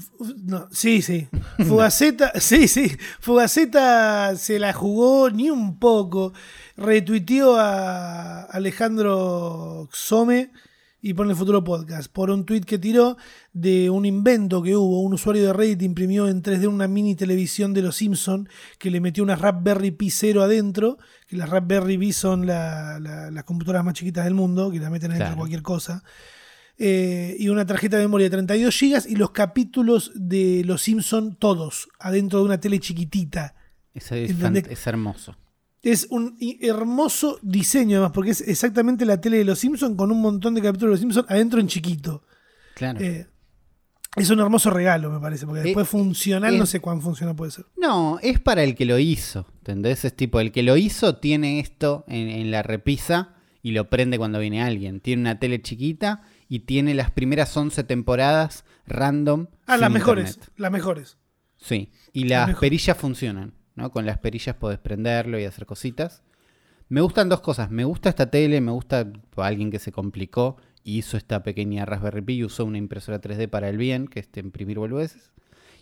no, 0.45 0.69
sí, 0.73 1.01
sí. 1.03 1.29
Fugaceta, 1.67 2.33
sí, 2.41 2.69
sí. 2.69 2.93
Fugaceta 3.21 4.37
se 4.37 4.59
la 4.59 4.73
jugó 4.73 5.31
ni 5.31 5.49
un 5.51 5.79
poco. 5.79 6.33
Retuiteó 6.77 7.57
a 7.57 8.43
Alejandro 8.43 9.89
Some 9.93 10.51
y 11.03 11.15
pone 11.15 11.31
el 11.31 11.37
futuro 11.37 11.65
podcast 11.65 12.13
por 12.13 12.31
un 12.31 12.45
tweet 12.45 12.61
que 12.61 12.79
tiró 12.79 13.17
de 13.55 13.89
un 13.89 14.05
invento 14.05 14.63
que 14.63 14.77
hubo. 14.77 15.01
Un 15.01 15.15
usuario 15.15 15.45
de 15.47 15.53
Reddit 15.55 15.81
imprimió 15.83 16.29
en 16.29 16.43
3D 16.43 16.67
una 16.69 16.87
mini 16.89 17.15
televisión 17.15 17.73
de 17.73 17.83
los 17.83 17.97
Simpson 17.97 18.49
que 18.79 18.91
le 18.91 19.01
metió 19.01 19.23
una 19.23 19.37
Raspberry 19.37 19.93
Pi 19.93 20.11
0 20.11 20.43
adentro. 20.43 20.99
Que 21.27 21.37
las 21.37 21.49
Raspberry 21.49 21.97
Pi 21.97 22.13
son 22.13 22.47
la- 22.47 22.99
la- 23.01 23.31
las 23.31 23.45
computadoras 23.45 23.85
más 23.85 23.95
chiquitas 23.95 24.25
del 24.25 24.35
mundo, 24.35 24.71
que 24.71 24.79
la 24.79 24.91
meten 24.91 25.13
adentro 25.13 25.25
de 25.27 25.31
Claro. 25.31 25.39
cualquier 25.39 25.63
cosa. 25.63 26.03
Eh, 26.83 27.37
y 27.39 27.51
una 27.51 27.67
tarjeta 27.67 27.99
de 27.99 28.05
memoria 28.05 28.25
de 28.25 28.31
32 28.31 28.81
GB 28.81 29.11
y 29.11 29.17
los 29.17 29.33
capítulos 29.33 30.13
de 30.15 30.63
Los 30.65 30.81
Simpson 30.81 31.37
todos 31.37 31.91
adentro 31.99 32.39
de 32.39 32.47
una 32.47 32.59
tele 32.59 32.79
chiquitita. 32.79 33.55
Es, 33.93 34.11
hermoso. 34.87 35.37
Es 35.83 36.07
un 36.09 36.39
hermoso 36.63 37.39
diseño 37.43 37.99
además, 37.99 38.13
porque 38.15 38.31
es 38.31 38.41
exactamente 38.41 39.05
la 39.05 39.21
tele 39.21 39.37
de 39.37 39.45
Los 39.45 39.59
Simpson 39.59 39.95
con 39.95 40.11
un 40.11 40.23
montón 40.23 40.55
de 40.55 40.63
capítulos 40.63 40.89
de 40.89 40.93
Los 40.93 41.01
Simpson 41.01 41.27
adentro 41.29 41.61
en 41.61 41.67
chiquito. 41.67 42.23
Claro. 42.77 42.99
Eh, 42.99 43.27
es 44.17 44.31
un 44.31 44.41
hermoso 44.41 44.71
regalo, 44.71 45.11
me 45.11 45.21
parece, 45.21 45.45
porque 45.45 45.61
Eh, 45.61 45.65
después 45.65 45.87
funcional 45.87 46.55
eh, 46.55 46.59
no 46.59 46.65
sé 46.65 46.81
cuán 46.81 47.03
funcional 47.03 47.37
puede 47.37 47.51
ser. 47.51 47.67
No, 47.77 48.19
es 48.23 48.41
para 48.41 48.65
el 48.65 48.75
que 48.75 48.87
lo 48.87 48.99
hizo. 48.99 49.47
¿Entendés? 49.59 50.07
Es 50.07 50.17
tipo, 50.17 50.41
el 50.41 50.51
que 50.51 50.63
lo 50.63 50.79
hizo 50.79 51.17
tiene 51.17 51.61
esto 51.61 52.07
en, 52.09 52.31
en 52.31 52.51
la 52.51 52.63
repisa 52.63 53.35
y 53.63 53.73
lo 53.73 53.91
prende 53.91 54.17
cuando 54.17 54.39
viene 54.39 54.63
alguien. 54.63 55.01
Tiene 55.01 55.21
una 55.21 55.39
tele 55.39 55.61
chiquita 55.61 56.23
y 56.51 56.61
tiene 56.61 56.95
las 56.95 57.13
primeras 57.13 57.57
11 57.57 57.85
temporadas 57.85 58.65
random. 58.85 59.47
Ah, 59.67 59.77
las 59.77 59.91
mejores, 59.91 60.31
internet. 60.31 60.53
las 60.57 60.73
mejores. 60.73 61.19
Sí. 61.57 61.93
Y 62.13 62.25
las 62.25 62.57
perillas 62.57 62.97
funcionan. 62.99 63.55
¿no? 63.77 63.93
Con 63.93 64.05
las 64.05 64.19
perillas 64.19 64.57
podés 64.57 64.81
prenderlo 64.81 65.39
y 65.39 65.45
hacer 65.45 65.65
cositas. 65.65 66.25
Me 66.89 67.01
gustan 67.03 67.29
dos 67.29 67.41
cosas. 67.41 67.71
Me 67.71 67.85
gusta 67.85 68.09
esta 68.09 68.33
tele, 68.33 68.61
me 68.61 68.73
gusta 68.73 69.13
alguien 69.37 69.71
que 69.71 69.79
se 69.79 69.93
complicó 69.93 70.57
y 70.83 70.99
hizo 70.99 71.17
esta 71.17 71.45
pequeña 71.45 71.85
Raspberry 71.85 72.23
Pi 72.23 72.35
y 72.35 72.45
usó 72.45 72.65
una 72.65 72.79
impresora 72.79 73.21
3D 73.21 73.49
para 73.49 73.69
el 73.69 73.79
bien, 73.79 74.09
que 74.09 74.19
es 74.19 74.29
imprimir 74.35 74.81
boludeces. 74.81 75.31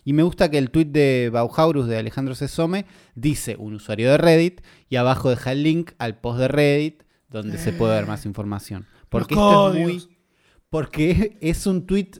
Y 0.05 0.13
me 0.13 0.21
gusta 0.21 0.51
que 0.51 0.59
el 0.59 0.69
tweet 0.69 0.85
de 0.85 1.31
Bauhaurus 1.33 1.87
de 1.87 1.97
Alejandro 1.97 2.35
Sesome 2.35 2.85
dice 3.15 3.55
un 3.57 3.73
usuario 3.73 4.11
de 4.11 4.19
Reddit 4.19 4.61
y 4.87 4.97
abajo 4.97 5.31
deja 5.31 5.51
el 5.51 5.63
link 5.63 5.93
al 5.97 6.19
post 6.19 6.39
de 6.39 6.47
Reddit 6.47 7.03
donde 7.27 7.57
se 7.57 7.73
puede 7.73 7.95
ver 7.95 8.05
más 8.05 8.27
información. 8.27 8.85
Porque 9.09 9.33
esto 9.33 9.73
es 9.73 9.79
muy. 9.79 10.18
Porque 10.69 11.37
es 11.41 11.65
un 11.65 11.85
tweet, 11.85 12.11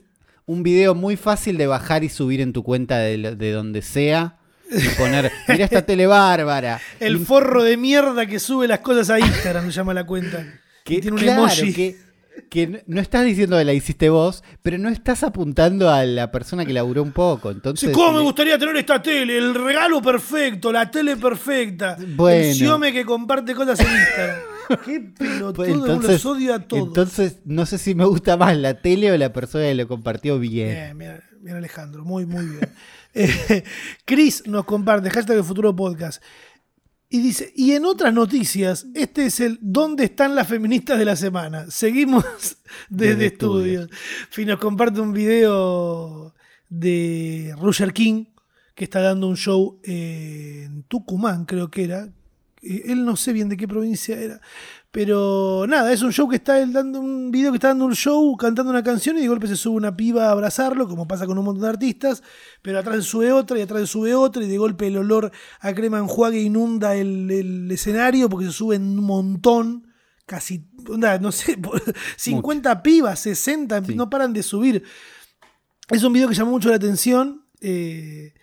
un 0.46 0.62
video 0.62 0.94
muy 0.94 1.16
fácil 1.16 1.56
de 1.56 1.66
bajar 1.66 2.04
y 2.04 2.08
subir 2.08 2.40
en 2.40 2.52
tu 2.52 2.62
cuenta 2.62 2.98
de, 2.98 3.52
donde 3.52 3.82
sea. 3.82 4.36
Y 4.70 4.88
poner, 4.90 5.32
mira 5.48 5.64
esta 5.64 5.84
tele 5.84 6.06
bárbara. 6.06 6.80
El 7.00 7.18
forro 7.18 7.64
de 7.64 7.76
mierda 7.76 8.26
que 8.26 8.38
sube 8.38 8.68
las 8.68 8.78
cosas 8.80 9.10
a 9.10 9.18
Instagram, 9.18 9.66
se 9.66 9.72
llama 9.72 9.94
la 9.94 10.04
cuenta. 10.04 10.46
que, 10.84 10.94
Y 10.94 11.00
tiene 11.00 11.16
un 11.16 11.22
claro, 11.22 11.42
emoji. 11.42 11.72
que, 11.72 11.98
que 12.48 12.82
no- 12.86 13.00
estás 13.00 13.24
diciendo 13.24 13.58
que 13.58 13.64
la 13.64 13.72
hiciste 13.72 14.08
vos, 14.10 14.42
pero 14.62 14.78
no 14.78 14.88
estás 14.88 15.22
apuntando 15.22 15.90
a 15.90 16.04
la 16.04 16.30
persona 16.30 16.64
que 16.64 16.72
laburó 16.72 17.02
un 17.02 17.12
poco. 17.12 17.50
Entonces, 17.50 17.88
Sí, 17.90 17.94
¿Cómo 17.94 18.12
me 18.18 18.20
gustaría 18.22 18.58
tener 18.58 18.76
esta 18.76 19.02
tele? 19.02 19.36
El 19.38 19.54
regalo 19.54 20.00
perfecto, 20.00 20.72
la 20.72 20.90
tele 20.90 21.16
perfecta. 21.16 21.96
Bueno. 22.16 22.44
El 22.46 22.54
Xiome 22.54 22.92
que 22.92 23.04
comparte 23.04 23.54
cosas 23.54 23.80
en 23.80 23.86
Instagram. 23.86 24.38
Qué 24.84 25.00
pelotudo, 25.18 25.52
Pues 25.54 25.68
entonces, 25.70 26.10
los 26.12 26.26
odio 26.26 26.54
a 26.54 26.60
todos. 26.60 26.86
entonces, 26.86 27.36
no 27.44 27.66
sé 27.66 27.76
si 27.78 27.94
me 27.96 28.04
gusta 28.04 28.36
más 28.36 28.56
la 28.56 28.74
tele 28.74 29.10
o 29.10 29.16
la 29.18 29.32
persona 29.32 29.64
que 29.64 29.74
lo 29.74 29.88
compartió 29.88 30.38
bien. 30.38 30.68
Bien, 30.68 30.98
bien, 30.98 31.20
bien, 31.40 31.56
Alejandro, 31.56 32.04
muy, 32.04 32.26
muy 32.26 32.46
bien. 32.46 32.60
Eh, 33.12 33.64
Chris 34.04 34.44
nos 34.46 34.64
comparte, 34.64 35.10
hashtag 35.10 35.38
el 35.38 35.42
futuro 35.42 35.74
podcast. 35.74 36.22
Y 37.12 37.20
dice, 37.20 37.52
y 37.56 37.72
en 37.72 37.84
otras 37.84 38.14
noticias, 38.14 38.86
este 38.94 39.26
es 39.26 39.40
el 39.40 39.58
¿Dónde 39.60 40.04
están 40.04 40.36
las 40.36 40.46
feministas 40.46 40.96
de 40.96 41.04
la 41.04 41.16
semana? 41.16 41.68
Seguimos 41.68 42.24
desde, 42.88 43.16
Desde 43.16 43.26
estudios. 43.26 43.90
Y 44.38 44.44
nos 44.44 44.60
comparte 44.60 45.00
un 45.00 45.12
video 45.12 46.32
de 46.68 47.52
Roger 47.58 47.92
King, 47.92 48.26
que 48.76 48.84
está 48.84 49.00
dando 49.00 49.26
un 49.26 49.36
show 49.36 49.80
en 49.82 50.84
Tucumán, 50.84 51.46
creo 51.46 51.68
que 51.68 51.82
era. 51.82 52.08
Eh, 52.62 52.84
Él 52.86 53.04
no 53.04 53.16
sé 53.16 53.32
bien 53.32 53.48
de 53.48 53.56
qué 53.56 53.66
provincia 53.66 54.16
era. 54.16 54.40
Pero 54.92 55.66
nada, 55.68 55.92
es 55.92 56.02
un 56.02 56.12
show 56.12 56.28
que 56.28 56.34
está 56.36 56.58
él 56.60 56.72
dando 56.72 56.98
un 57.00 57.30
video 57.30 57.52
que 57.52 57.58
está 57.58 57.68
dando 57.68 57.84
un 57.84 57.94
show, 57.94 58.36
cantando 58.36 58.70
una 58.70 58.82
canción 58.82 59.16
y 59.16 59.20
de 59.20 59.28
golpe 59.28 59.46
se 59.46 59.54
sube 59.54 59.76
una 59.76 59.96
piba 59.96 60.26
a 60.26 60.32
abrazarlo, 60.32 60.88
como 60.88 61.06
pasa 61.06 61.26
con 61.26 61.38
un 61.38 61.44
montón 61.44 61.62
de 61.62 61.68
artistas, 61.68 62.24
pero 62.60 62.80
atrás 62.80 62.96
se 62.96 63.02
sube 63.02 63.30
otra 63.30 63.56
y 63.56 63.62
atrás 63.62 63.82
se 63.82 63.86
sube 63.86 64.14
otra 64.16 64.42
y 64.42 64.48
de 64.48 64.58
golpe 64.58 64.88
el 64.88 64.96
olor 64.96 65.30
a 65.60 65.72
crema 65.74 65.98
enjuague 65.98 66.40
inunda 66.40 66.96
el, 66.96 67.30
el 67.30 67.70
escenario 67.70 68.28
porque 68.28 68.46
se 68.46 68.52
suben 68.52 68.82
un 68.98 69.04
montón, 69.04 69.86
casi, 70.26 70.66
no 71.20 71.30
sé, 71.30 71.56
50 72.16 72.82
pibas, 72.82 73.20
60, 73.20 73.84
Sí. 73.84 73.94
no 73.94 74.10
paran 74.10 74.32
de 74.32 74.42
subir. 74.42 74.82
Es 75.88 76.02
un 76.02 76.12
video 76.12 76.28
que 76.28 76.34
llamó 76.34 76.50
mucho 76.50 76.68
la 76.68 76.76
atención. 76.76 77.44
eh, 77.60 78.34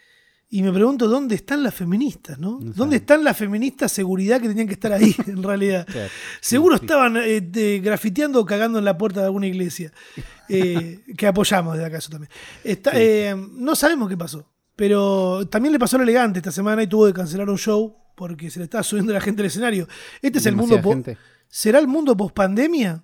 y 0.50 0.62
me 0.62 0.72
pregunto 0.72 1.08
dónde 1.08 1.36
están 1.36 1.62
las 1.62 1.74
feministas, 1.76 2.40
¿no? 2.40 2.60
No 2.62 2.72
¿Dónde 2.74 2.98
están 2.98 3.24
las 3.24 3.36
feministas 3.36 3.92
seguridad 3.92 4.40
que 4.42 4.48
tenían 4.48 4.68
que 4.68 4.74
estar 4.74 4.94
ahí, 4.94 5.14
en 5.28 5.44
realidad? 5.44 5.86
Claro. 5.86 6.10
Seguro 6.40 6.78
Sí, 6.78 6.86
estaban 6.86 7.18
eh, 7.18 7.42
de- 7.42 7.80
grafiteando 7.84 8.40
o 8.40 8.46
cagando 8.46 8.80
en 8.80 8.86
la 8.86 8.98
puerta 8.98 9.20
de 9.20 9.26
alguna 9.26 9.48
iglesia. 9.48 9.92
eh, 10.50 11.00
que 11.18 11.28
apoyamos 11.28 11.74
desde 11.74 11.88
acá 11.88 11.98
eso 11.98 12.10
también. 12.10 12.32
Está- 12.64 12.92
Sí. 12.92 12.98
eh, 13.00 13.36
no 13.54 13.76
sabemos 13.76 14.08
qué 14.10 14.16
pasó. 14.18 14.50
Pero 14.78 15.48
también 15.50 15.74
le 15.74 15.80
pasó 15.80 15.98
lo 15.98 16.04
elegante 16.04 16.40
esta 16.40 16.52
semana 16.52 16.84
y 16.84 16.88
tuvo 16.88 17.08
que 17.08 17.14
cancelar 17.14 17.50
un 17.50 17.58
show 17.58 17.96
porque 18.16 18.50
se 18.50 18.60
le 18.60 18.66
estaba 18.66 18.84
subiendo 18.84 19.12
la 19.12 19.20
gente 19.22 19.42
al 19.42 19.48
escenario. 19.48 19.88
Este 20.22 20.38
es 20.40 20.46
el 20.46 20.56
mundo. 20.56 20.80
¿Será 21.50 21.80
el 21.80 21.88
mundo 21.88 22.16
post 22.16 22.36
pandemia? 22.36 23.04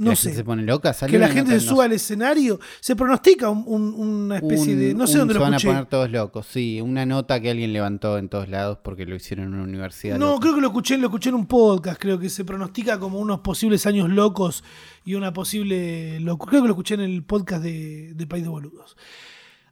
No 0.00 0.10
la 0.10 0.16
gente 0.16 0.30
sé. 0.30 0.36
se 0.36 0.44
pone 0.44 0.62
loca, 0.62 0.94
Que 1.06 1.18
la 1.18 1.28
gente 1.28 1.52
se 1.52 1.60
suba 1.60 1.82
sé. 1.84 1.86
al 1.86 1.92
escenario. 1.92 2.58
Se 2.80 2.96
pronostica 2.96 3.50
un- 3.50 3.64
un- 3.66 3.94
una 3.94 4.36
especie 4.38 4.74
de. 4.74 4.94
No 4.94 5.06
sé 5.06 5.18
dónde 5.18 5.34
se 5.34 5.38
lo 5.38 5.44
van 5.44 5.54
escuché. 5.54 5.68
a 5.68 5.72
poner 5.72 5.86
todos 5.88 6.10
locos, 6.10 6.46
sí. 6.46 6.80
Una 6.80 7.04
nota 7.04 7.38
que 7.40 7.50
alguien 7.50 7.72
levantó 7.72 8.16
en 8.18 8.28
todos 8.28 8.48
lados 8.48 8.78
porque 8.82 9.04
lo 9.04 9.14
hicieron 9.14 9.46
en 9.48 9.54
una 9.54 9.62
universidad. 9.64 10.18
No, 10.18 10.26
loca. 10.30 10.40
creo 10.40 10.54
que 10.54 10.60
lo 10.62 10.66
escuché, 10.68 10.96
lo 10.98 11.06
escuché 11.08 11.28
en 11.28 11.34
un 11.34 11.46
podcast, 11.46 12.00
creo 12.00 12.18
que 12.18 12.30
se 12.30 12.44
pronostica 12.44 12.98
como 12.98 13.18
unos 13.18 13.40
posibles 13.40 13.84
años 13.86 14.08
locos 14.08 14.64
y 15.04 15.14
una 15.14 15.32
posible 15.32 16.18
locu- 16.20 16.46
Creo 16.48 16.62
que 16.62 16.68
lo 16.68 16.72
escuché 16.74 16.94
en 16.94 17.00
el 17.00 17.22
podcast 17.22 17.62
de, 17.62 18.14
de 18.14 18.26
País 18.26 18.42
de 18.42 18.48
Boludos. 18.48 18.96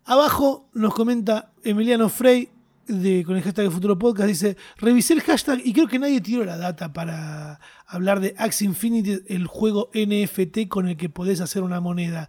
Abajo 0.05 0.69
nos 0.75 0.95
comenta 0.95 1.53
Emiliano 1.65 2.09
Frey 2.09 2.49
de, 2.89 3.23
con 3.25 3.37
el 3.37 3.43
hashtag 3.43 3.67
de 3.67 3.71
Futuro 3.71 3.99
Podcast, 3.99 4.29
dice, 4.29 4.57
revisé 4.77 5.15
el 5.15 5.21
hashtag 5.23 5.61
y 5.65 5.73
creo 5.73 5.87
que 5.89 5.99
nadie 5.99 6.21
tiró 6.21 6.45
la 6.45 6.57
data 6.57 6.93
para 6.93 7.61
hablar 7.87 8.21
de 8.21 8.35
Axie 8.39 8.67
Infinity, 8.67 9.21
el 9.29 9.47
juego 9.47 9.91
NFT 9.95 10.69
con 10.69 10.89
el 10.89 10.97
que 10.97 11.09
podés 11.09 11.41
hacer 11.41 11.63
una 11.63 11.81
moneda. 11.81 12.29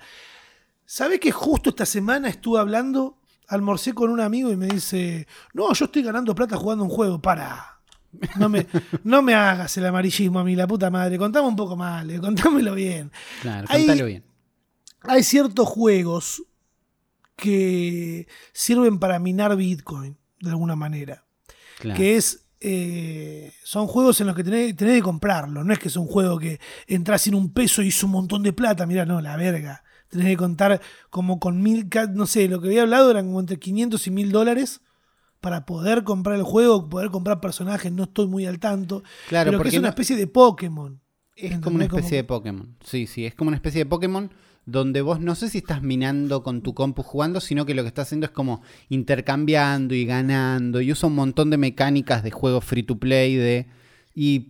¿Sabés 0.86 1.20
que 1.20 1.32
justo 1.32 1.70
esta 1.70 1.86
semana 1.86 2.30
estuve 2.30 2.60
hablando, 2.60 3.18
almorcé 3.48 3.94
con 3.94 4.10
un 4.10 4.20
amigo 4.22 4.52
y 4.52 4.56
me 4.58 4.68
dice, 4.68 5.28
no, 5.54 5.72
yo 5.74 5.86
estoy 5.86 6.04
ganando 6.04 6.36
plata 6.36 6.58
jugando 6.58 6.84
un 6.84 6.90
juego, 6.90 7.22
para. 7.22 7.80
No 8.38 8.50
me, 8.50 8.66
no 9.04 9.22
me 9.22 9.36
hagas 9.36 9.78
el 9.78 9.86
amarillismo 9.86 10.40
a 10.40 10.44
mí, 10.44 10.56
la 10.56 10.66
puta 10.66 10.90
madre. 10.90 11.18
Contame 11.20 11.48
un 11.48 11.56
poco 11.56 11.76
mal, 11.76 12.10
eh, 12.10 12.20
contámelo 12.20 12.74
bien. 12.74 13.12
Claro, 13.42 13.68
Hay- 13.70 13.86
bien. 14.04 14.24
Hay 15.04 15.24
ciertos 15.24 15.68
juegos 15.68 16.44
que 17.36 18.28
sirven 18.52 19.00
para 19.00 19.20
minar 19.20 19.56
Bitcoin, 19.56 20.18
de 20.42 20.50
alguna 20.50 20.76
manera. 20.76 21.24
Claro. 21.80 21.98
Que 21.98 22.18
es. 22.18 22.46
eh, 22.62 23.52
son 23.64 23.88
juegos 23.88 24.20
en 24.22 24.28
los 24.28 24.36
que 24.36 24.44
tenés, 24.44 24.76
tenés 24.76 24.96
que 24.96 25.02
comprarlo. 25.02 25.64
No 25.64 25.72
es 25.74 25.80
que 25.80 25.88
es 25.88 25.96
un 25.96 26.08
juego 26.08 26.38
que 26.40 26.60
entras 26.88 27.22
sin 27.22 27.36
un 27.36 27.54
peso 27.54 27.82
y 27.82 27.88
hizo 27.88 28.06
un 28.06 28.12
montón 28.14 28.44
de 28.44 28.54
plata. 28.54 28.86
Mira, 28.86 29.06
no, 29.06 29.22
la 29.22 29.38
verga. 29.38 29.84
Tenés 30.10 30.28
que 30.28 30.38
contar 30.38 30.82
como 31.10 31.40
con 31.40 31.62
mil. 31.62 31.88
No 32.14 32.26
sé, 32.26 32.48
lo 32.48 32.60
que 32.60 32.68
había 32.68 32.82
hablado 32.82 33.12
eran 33.12 33.28
como 33.28 33.40
entre 33.40 33.60
500 33.60 34.08
y 34.08 34.12
mil 34.12 34.32
dólares 34.32 34.82
para 35.40 35.66
poder 35.66 36.04
comprar 36.04 36.36
el 36.36 36.44
juego, 36.44 36.90
poder 36.90 37.12
comprar 37.12 37.40
personajes. 37.40 37.92
No 37.92 38.04
estoy 38.04 38.28
muy 38.28 38.46
al 38.46 38.60
tanto. 38.60 39.04
Claro, 39.30 39.52
pero 39.52 39.52
que 39.52 39.58
porque 39.58 39.76
es 39.76 39.80
una 39.80 39.90
especie 39.90 40.16
de 40.18 40.28
Pokémon. 40.28 41.00
Es 41.36 41.58
como 41.60 41.76
una 41.78 41.86
especie 41.86 42.18
de 42.18 42.24
Pokémon. 42.26 42.76
Sí, 42.84 43.08
sí, 43.08 43.26
es 43.26 43.34
como 43.36 43.48
una 43.48 43.56
especie 43.56 43.80
de 43.80 43.86
Pokémon 43.86 44.30
donde 44.66 45.02
vos 45.02 45.20
no 45.20 45.36
sé 45.36 45.50
si 45.50 45.60
estás 45.60 45.82
minando 45.82 46.44
con 46.44 46.62
tu 46.62 46.74
compu 46.74 47.02
jugando, 47.04 47.40
sino 47.40 47.66
que 47.66 47.74
lo 47.74 47.82
que 47.84 47.88
estás 47.88 48.08
haciendo 48.08 48.26
es 48.26 48.32
como 48.32 48.62
intercambiando 48.90 49.96
y 49.96 50.06
ganando 50.06 50.82
y 50.82 50.92
usa 50.92 51.08
un 51.08 51.16
montón 51.16 51.50
de 51.50 51.58
mecánicas 51.58 52.24
de 52.24 52.32
juego 52.32 52.62
free 52.62 52.84
to 52.84 52.98
play 53.00 53.36
de 53.36 53.68
y 54.14 54.50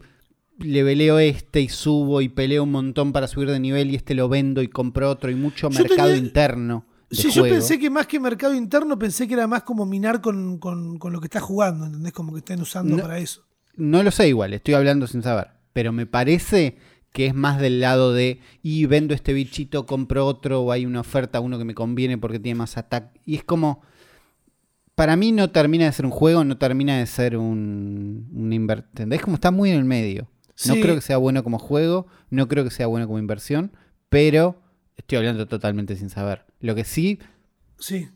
leveleo 0.59 1.19
este 1.19 1.61
y 1.61 1.69
subo 1.69 2.21
y 2.21 2.29
peleo 2.29 2.63
un 2.63 2.71
montón 2.71 3.13
para 3.13 3.27
subir 3.27 3.49
de 3.49 3.59
nivel 3.59 3.91
y 3.91 3.95
este 3.95 4.13
lo 4.13 4.27
vendo 4.27 4.61
y 4.61 4.67
compro 4.67 5.09
otro 5.09 5.31
y 5.31 5.35
mucho 5.35 5.69
Yo 5.69 5.79
mercado 5.79 6.09
tenía- 6.09 6.23
interno 6.25 6.85
Sí, 7.11 7.31
yo 7.31 7.41
pensé 7.41 7.79
que 7.79 7.89
más 7.89 8.05
que 8.05 8.19
mercado 8.19 8.53
interno, 8.53 8.99
pensé 8.99 9.27
que 9.27 9.33
era 9.33 9.47
más 9.47 9.63
como 9.63 9.83
minar 9.83 10.21
con, 10.21 10.59
con- 10.59 10.99
con 10.99 11.11
lo 11.11 11.19
que 11.19 11.25
estás 11.25 11.41
jugando, 11.41 11.87
¿entendés? 11.87 12.13
Como 12.13 12.33
que 12.33 12.37
estén 12.37 12.61
usando 12.61 12.95
No. 12.97 13.01
para 13.01 13.17
eso. 13.17 13.41
No 13.77 14.03
lo 14.03 14.11
sé 14.11 14.27
igual, 14.27 14.53
estoy 14.53 14.75
hablando 14.75 15.07
sin 15.07 15.23
saber. 15.23 15.47
Pero 15.73 15.91
me 15.91 16.05
parece 16.05 16.77
que 17.11 17.25
es 17.25 17.33
más 17.33 17.59
del 17.59 17.79
lado 17.79 18.13
de, 18.13 18.39
y 18.61 18.85
vendo 18.85 19.13
este 19.13 19.33
bichito, 19.33 19.85
compro 19.85 20.25
otro, 20.25 20.61
o 20.61 20.71
hay 20.71 20.85
una 20.85 21.01
oferta, 21.01 21.39
uno 21.39 21.57
que 21.57 21.65
me 21.65 21.75
conviene 21.75 22.17
porque 22.17 22.39
tiene 22.39 22.57
más 22.59 22.77
ataque. 22.77 23.19
Y 23.25 23.35
es 23.35 23.43
como, 23.43 23.81
para 24.95 25.15
mí 25.15 25.31
no 25.31 25.49
termina 25.49 25.85
de 25.85 25.91
ser 25.91 26.05
un 26.05 26.11
juego, 26.11 26.43
no 26.43 26.57
termina 26.57 26.97
de 26.97 27.05
ser 27.05 27.37
un, 27.37 28.27
un 28.33 28.53
¿Entendés? 28.53 29.21
Como 29.21 29.35
está 29.35 29.51
muy 29.51 29.69
en 29.71 29.77
el 29.77 29.85
medio. 29.85 30.29
No 30.67 30.73
creo 30.75 30.95
que 30.95 31.01
sea 31.01 31.17
bueno 31.17 31.43
como 31.43 31.57
juego, 31.57 32.07
no 32.29 32.47
creo 32.49 32.65
que 32.65 32.69
sea 32.69 32.85
bueno 32.87 33.07
como 33.07 33.17
inversión, 33.17 33.71
pero 34.09 34.61
estoy 34.97 35.17
hablando 35.17 35.47
totalmente 35.47 35.95
sin 35.95 36.09
saber. 36.09 36.43
Lo 36.59 36.75
que 36.75 36.83
sí, 36.83 37.19
Sí. 37.77 38.09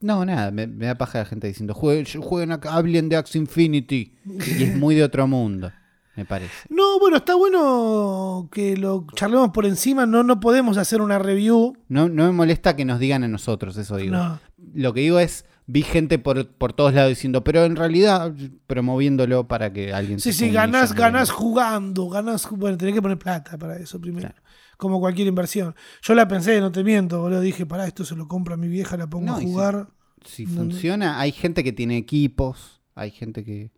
no, 0.00 0.26
nada, 0.26 0.50
me, 0.50 0.66
me 0.66 0.84
da 0.84 0.98
paja 0.98 1.20
la 1.20 1.24
gente 1.24 1.46
diciendo, 1.46 1.72
jueguen, 1.72 2.04
jueguen 2.20 2.52
a, 2.52 2.60
hablen 2.70 3.08
de 3.08 3.16
Axie 3.16 3.40
Infinity. 3.40 4.14
Y 4.58 4.64
es 4.64 4.76
muy 4.76 4.94
de 4.94 5.04
otro 5.04 5.26
mundo, 5.26 5.72
me 6.16 6.24
parece. 6.24 6.52
No, 6.70 6.98
bueno, 6.98 7.18
está 7.18 7.34
bueno 7.34 8.48
que 8.50 8.76
lo 8.76 9.06
charlemos 9.14 9.50
por 9.50 9.66
encima. 9.66 10.06
No, 10.06 10.22
no 10.22 10.40
podemos 10.40 10.76
hacer 10.78 11.00
una 11.02 11.18
review. 11.18 11.76
No, 11.88 12.08
no 12.08 12.24
me 12.24 12.32
molesta 12.32 12.74
que 12.76 12.84
nos 12.84 12.98
digan 12.98 13.22
a 13.24 13.28
nosotros, 13.28 13.76
eso 13.76 13.96
digo. 13.96 14.16
No. 14.16 14.40
Lo 14.74 14.92
que 14.94 15.00
digo 15.00 15.18
es, 15.18 15.44
vi 15.66 15.82
gente 15.82 16.18
por, 16.18 16.48
por 16.48 16.72
todos 16.72 16.94
lados 16.94 17.10
diciendo, 17.10 17.44
pero 17.44 17.64
en 17.64 17.76
realidad 17.76 18.32
promoviéndolo 18.66 19.46
para 19.48 19.72
que 19.72 19.92
alguien 19.92 20.20
Sí, 20.20 20.32
se 20.32 20.46
sí, 20.46 20.50
ganás, 20.50 20.94
ganás 20.94 21.30
jugando, 21.30 22.08
ganás. 22.08 22.48
Bueno, 22.50 22.76
tenés 22.76 22.94
que 22.94 23.02
poner 23.02 23.18
plata 23.18 23.56
para 23.58 23.76
eso 23.76 24.00
primero. 24.00 24.30
Como 24.76 25.00
cualquier 25.00 25.28
inversión. 25.28 25.74
Yo 26.02 26.14
la 26.14 26.28
pensé, 26.28 26.60
no 26.60 26.70
te 26.70 26.84
miento, 26.84 27.20
boludo. 27.20 27.40
Dije, 27.40 27.64
pará, 27.64 27.86
esto 27.86 28.04
se 28.04 28.14
lo 28.14 28.28
compra 28.28 28.54
a 28.54 28.56
mi 28.58 28.68
vieja, 28.68 28.96
la 28.96 29.06
pongo 29.06 29.26
No, 29.26 29.34
a 29.36 29.38
si- 29.38 29.44
jugar. 29.46 29.88
Si 30.24 30.44
no. 30.44 30.54
funciona, 30.56 31.20
hay 31.20 31.30
gente 31.32 31.62
que 31.62 31.72
tiene 31.72 31.96
equipos, 31.96 32.80
hay 32.94 33.10
gente 33.10 33.44
que... 33.44 33.70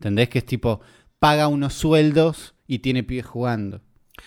¿Entendés? 0.00 0.28
Que 0.30 0.38
es 0.40 0.44
tipo, 0.46 0.80
paga 1.22 1.46
unos 1.46 1.74
sueldos 1.74 2.54
y 2.66 2.80
tiene 2.80 3.04
pibes 3.04 3.26
jugando. 3.26 3.80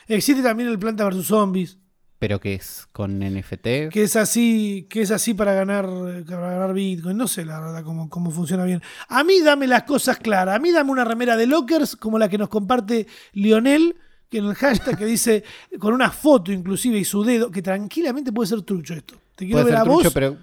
Existe 0.07 0.41
también 0.41 0.69
el 0.69 0.79
Planta 0.79 1.03
vs 1.09 1.25
Zombies, 1.25 1.77
Pero 2.19 2.39
que 2.39 2.53
es 2.53 2.87
con 2.93 3.19
NFT. 3.19 3.89
que 3.91 4.03
es 4.03 4.15
así, 4.15 4.87
que 4.89 5.01
es 5.01 5.11
así 5.11 5.33
para 5.33 5.53
ganar, 5.53 5.85
para 6.25 6.51
ganar 6.51 6.73
Bitcoin. 6.73 7.17
No 7.17 7.27
sé 7.27 7.43
la 7.43 7.59
verdad 7.59 7.83
cómo, 7.83 8.09
cómo 8.09 8.31
funciona 8.31 8.63
bien. 8.63 8.81
A 9.09 9.25
mí 9.25 9.41
dame 9.41 9.67
las 9.67 9.83
cosas 9.83 10.19
claras. 10.19 10.55
A 10.55 10.59
mí 10.59 10.71
dame 10.71 10.89
una 10.89 11.03
remera 11.03 11.35
de 11.35 11.47
Lockers 11.47 11.97
como 11.97 12.17
la 12.17 12.29
que 12.29 12.37
nos 12.37 12.47
comparte 12.47 13.07
Lionel, 13.33 13.97
que 14.29 14.37
en 14.37 14.45
el 14.45 14.55
hashtag 14.55 14.97
que 14.97 15.05
dice, 15.05 15.43
con 15.79 15.93
una 15.93 16.09
foto 16.11 16.53
inclusive 16.53 16.97
y 16.97 17.03
su 17.03 17.25
dedo, 17.25 17.51
que 17.51 17.61
tranquilamente 17.61 18.31
puede 18.31 18.47
ser 18.47 18.61
trucho 18.61 18.93
esto. 18.93 19.15
Te 19.35 19.45
quiero 19.45 19.63
Puede 19.63 19.71
ver 19.73 19.81
a 19.81 19.83
trucho, 19.83 20.03
vos. 20.05 20.13
pero 20.13 20.37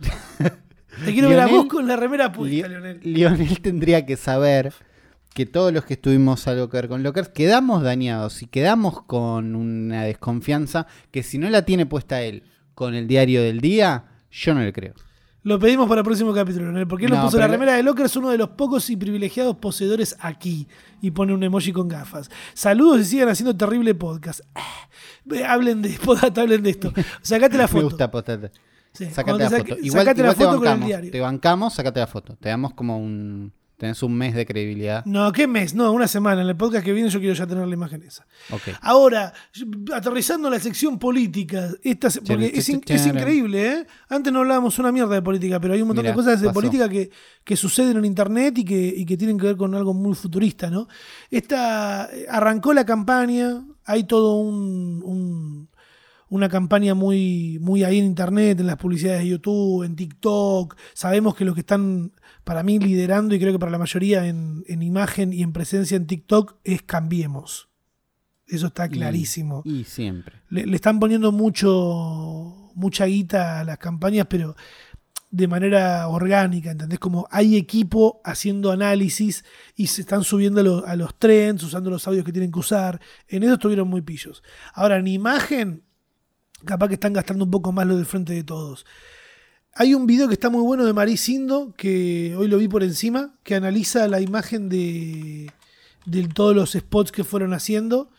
Te 1.02 1.12
quiero 1.14 1.30
ver 1.30 1.40
a 1.40 1.46
vos 1.46 1.64
con 1.64 1.88
la 1.88 1.96
remera 1.96 2.30
puesta, 2.30 2.68
Li- 2.68 2.74
Lionel. 2.74 3.00
Lionel 3.02 3.60
tendría 3.62 4.04
que 4.04 4.18
saber 4.18 4.74
que 5.34 5.46
todos 5.46 5.72
los 5.72 5.84
que 5.84 5.94
estuvimos 5.94 6.46
algo 6.48 6.68
que 6.68 6.76
ver 6.76 6.88
con 6.88 7.02
Lockers 7.02 7.28
quedamos 7.28 7.82
dañados 7.82 8.42
y 8.42 8.46
quedamos 8.46 9.02
con 9.02 9.54
una 9.56 10.04
desconfianza 10.04 10.86
que 11.10 11.22
si 11.22 11.38
no 11.38 11.48
la 11.50 11.64
tiene 11.64 11.86
puesta 11.86 12.22
él 12.22 12.42
con 12.74 12.94
el 12.94 13.06
diario 13.08 13.42
del 13.42 13.60
día, 13.60 14.04
yo 14.30 14.54
no 14.54 14.60
le 14.60 14.72
creo. 14.72 14.94
Lo 15.44 15.58
pedimos 15.58 15.88
para 15.88 16.02
el 16.02 16.04
próximo 16.04 16.32
capítulo, 16.32 16.66
Lionel, 16.66 16.86
porque 16.86 17.06
él 17.06 17.10
nos 17.10 17.18
No, 17.18 17.24
puso 17.26 17.38
la 17.38 17.48
remera 17.48 17.74
de 17.74 17.82
Lockers, 17.82 18.14
uno 18.14 18.30
de 18.30 18.38
los 18.38 18.50
pocos 18.50 18.88
y 18.90 18.96
privilegiados 18.96 19.56
poseedores 19.56 20.16
aquí. 20.20 20.68
Y 21.00 21.10
pone 21.10 21.34
un 21.34 21.42
emoji 21.42 21.72
con 21.72 21.88
gafas. 21.88 22.30
Saludos 22.54 23.00
y 23.00 23.04
sigan 23.06 23.28
haciendo 23.28 23.56
terrible 23.56 23.92
podcast. 23.96 24.42
Ah, 24.54 24.88
ve, 25.24 25.44
hablen 25.44 25.82
de 25.82 25.90
podata, 26.04 26.42
hablen 26.42 26.62
de 26.62 26.70
esto. 26.70 26.92
Sacate 27.22 27.56
la 27.56 27.64
Me 27.64 27.68
foto. 27.68 27.84
gusta 27.86 28.08
postarte. 28.08 28.52
Sí, 28.92 29.06
Sacate 29.10 29.38
la 29.42 29.50
foto. 29.50 29.76
Igual, 29.80 29.90
sacate 30.04 30.20
igual 30.20 30.26
la 30.28 30.34
te 30.34 30.44
foto 30.44 30.48
con 30.50 30.56
el 30.58 30.60
bancamos. 30.64 30.86
diario. 30.86 31.10
Te 31.10 31.20
bancamos, 31.20 31.74
sacate 31.74 31.98
la 32.00 32.06
foto. 32.06 32.36
Te 32.36 32.48
damos 32.48 32.74
como 32.74 32.98
un. 32.98 33.52
Tenés 33.82 34.00
un 34.04 34.14
mes 34.14 34.32
de 34.36 34.46
credibilidad. 34.46 35.04
No, 35.06 35.32
¿qué 35.32 35.48
mes? 35.48 35.74
No, 35.74 35.90
una 35.90 36.06
semana. 36.06 36.40
En 36.42 36.46
el 36.48 36.56
podcast 36.56 36.84
que 36.84 36.92
viene 36.92 37.08
yo 37.08 37.18
quiero 37.18 37.34
ya 37.34 37.48
tener 37.48 37.66
la 37.66 37.74
imagen 37.74 38.00
esa. 38.04 38.24
Ahora, 38.80 39.32
aterrizando 39.92 40.48
la 40.48 40.60
sección 40.60 41.00
política, 41.00 41.68
esta, 41.82 42.08
porque 42.24 42.52
es, 42.54 42.68
in- 42.68 42.80
es 42.86 43.06
increíble, 43.08 43.66
¿eh? 43.72 43.86
Antes 44.08 44.32
no 44.32 44.38
hablábamos 44.38 44.78
una 44.78 44.92
mierda 44.92 45.16
de 45.16 45.22
política, 45.22 45.58
pero 45.58 45.74
hay 45.74 45.82
un 45.82 45.88
montón 45.88 46.04
Mirá, 46.04 46.12
de 46.12 46.16
cosas 46.16 46.40
de 46.40 46.46
pasó. 46.46 46.54
política 46.60 46.88
que, 46.88 47.10
que 47.42 47.56
suceden 47.56 47.96
en 47.96 48.04
Internet 48.04 48.56
y 48.58 48.64
que, 48.64 48.94
y 48.96 49.04
que 49.04 49.16
tienen 49.16 49.36
que 49.36 49.46
ver 49.46 49.56
con 49.56 49.74
algo 49.74 49.92
muy 49.92 50.14
futurista, 50.14 50.70
¿no? 50.70 50.86
Esta, 51.28 52.08
arrancó 52.30 52.72
la 52.72 52.84
campaña, 52.86 53.64
hay 53.84 54.04
todo 54.04 54.36
un- 54.36 55.02
un, 55.04 55.68
una 56.28 56.48
campaña 56.48 56.94
muy, 56.94 57.58
muy 57.60 57.82
ahí 57.82 57.98
en 57.98 58.04
internet, 58.04 58.60
en 58.60 58.66
las 58.68 58.76
publicidades 58.76 59.22
de 59.22 59.28
YouTube, 59.28 59.82
en 59.82 59.96
TikTok. 59.96 60.76
Sabemos 60.94 61.34
que 61.34 61.44
los 61.44 61.54
que 61.54 61.60
están, 61.60 62.12
para 62.44 62.62
mí, 62.62 62.78
liderando, 62.78 63.34
y 63.34 63.38
creo 63.40 63.52
que 63.52 63.58
para 63.58 63.72
la 63.72 63.78
mayoría 63.78 64.26
en, 64.26 64.64
en 64.68 64.82
imagen 64.82 65.32
y 65.32 65.42
en 65.42 65.52
presencia 65.52 65.96
en 65.96 66.06
TikTok, 66.06 66.56
es 66.64 66.82
Cambiemos. 66.82 67.68
Eso 68.46 68.66
está 68.66 68.88
clarísimo. 68.88 69.62
Y, 69.64 69.80
y 69.80 69.84
siempre. 69.84 70.42
Le, 70.50 70.66
le 70.66 70.74
están 70.76 70.98
poniendo 71.00 71.32
mucho, 71.32 72.70
mucha 72.74 73.06
guita 73.06 73.60
a 73.60 73.64
las 73.64 73.78
campañas, 73.78 74.26
pero 74.28 74.56
de 75.30 75.48
manera 75.48 76.08
orgánica, 76.08 76.70
¿entendés? 76.70 76.98
Como 76.98 77.26
hay 77.30 77.56
equipo 77.56 78.20
haciendo 78.24 78.70
análisis 78.70 79.44
y 79.74 79.86
se 79.86 80.02
están 80.02 80.24
subiendo 80.24 80.60
a, 80.60 80.62
lo- 80.64 80.86
a 80.86 80.94
los 80.96 81.18
trends, 81.18 81.62
usando 81.62 81.88
los 81.88 82.06
audios 82.06 82.24
que 82.24 82.32
tienen 82.32 82.52
que 82.52 82.58
usar. 82.58 83.00
En 83.28 83.42
eso 83.42 83.54
estuvieron 83.54 83.88
muy 83.88 84.02
pillos. 84.02 84.42
Ahora, 84.74 84.98
en 84.98 85.06
imagen, 85.06 85.84
capaz 86.66 86.88
que 86.88 86.94
están 86.94 87.14
gastando 87.14 87.44
un 87.46 87.50
poco 87.50 87.72
más 87.72 87.86
lo 87.86 87.96
del 87.96 88.04
frente 88.04 88.34
de 88.34 88.44
todos. 88.44 88.84
Hay 89.74 89.94
un 89.94 90.06
video 90.06 90.28
que 90.28 90.34
está 90.34 90.50
muy 90.50 90.62
bueno 90.62 90.84
de 90.84 90.92
Maris 90.92 91.22
Sindo, 91.22 91.72
que 91.76 92.34
hoy 92.36 92.46
lo 92.46 92.58
vi 92.58 92.68
por 92.68 92.82
encima, 92.82 93.32
que 93.42 93.54
analiza 93.54 94.06
la 94.06 94.20
imagen 94.20 94.68
de, 94.68 95.50
de 96.04 96.28
todos 96.28 96.54
los 96.54 96.72
spots 96.72 97.10
que 97.10 97.24
fueron 97.24 97.54
haciendo 97.54 98.10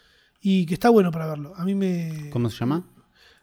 y 0.42 0.66
que 0.66 0.74
está 0.74 0.90
bueno 0.90 1.12
para 1.12 1.28
verlo. 1.28 1.54
A 1.56 1.64
mí 1.64 1.76
me... 1.76 2.32
¿Cómo 2.32 2.50
se 2.50 2.58
llama? 2.58 2.88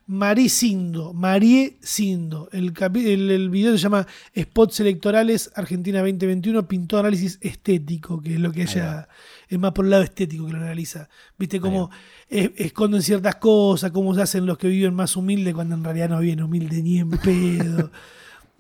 Marie 0.09 0.49
Sindo, 0.49 1.13
Marie 1.15 1.79
Sindo. 1.83 2.49
El, 2.51 2.75
el, 2.97 3.31
el 3.31 3.49
video 3.49 3.71
se 3.73 3.79
llama 3.79 4.09
Spots 4.37 4.81
Electorales 4.81 5.53
Argentina 5.55 6.01
2021, 6.01 6.67
pintó 6.67 6.99
análisis 6.99 7.39
estético, 7.41 8.21
que 8.21 8.35
es 8.35 8.41
lo 8.41 8.51
que 8.51 8.63
ella 8.63 9.09
es 9.51 9.59
más 9.59 9.73
por 9.73 9.85
el 9.85 9.91
lado 9.91 10.03
estético 10.05 10.47
que 10.47 10.53
lo 10.53 10.59
analiza. 10.59 11.09
Viste 11.39 11.61
cómo 11.61 11.91
es- 12.29 12.51
esconden 12.57 13.03
ciertas 13.03 13.35
cosas, 13.37 13.91
cómo 13.91 14.15
se 14.15 14.23
hacen 14.23 14.47
los 14.47 14.57
que 14.57 14.69
viven 14.69 14.95
más 14.95 15.17
humilde 15.17 15.53
cuando 15.53 15.75
en 15.75 15.85
realidad 15.85 16.09
no 16.09 16.21
viven 16.21 16.43
humilde 16.43 16.83
ni 16.83 16.99
en 17.01 17.11
pedo. 17.11 17.91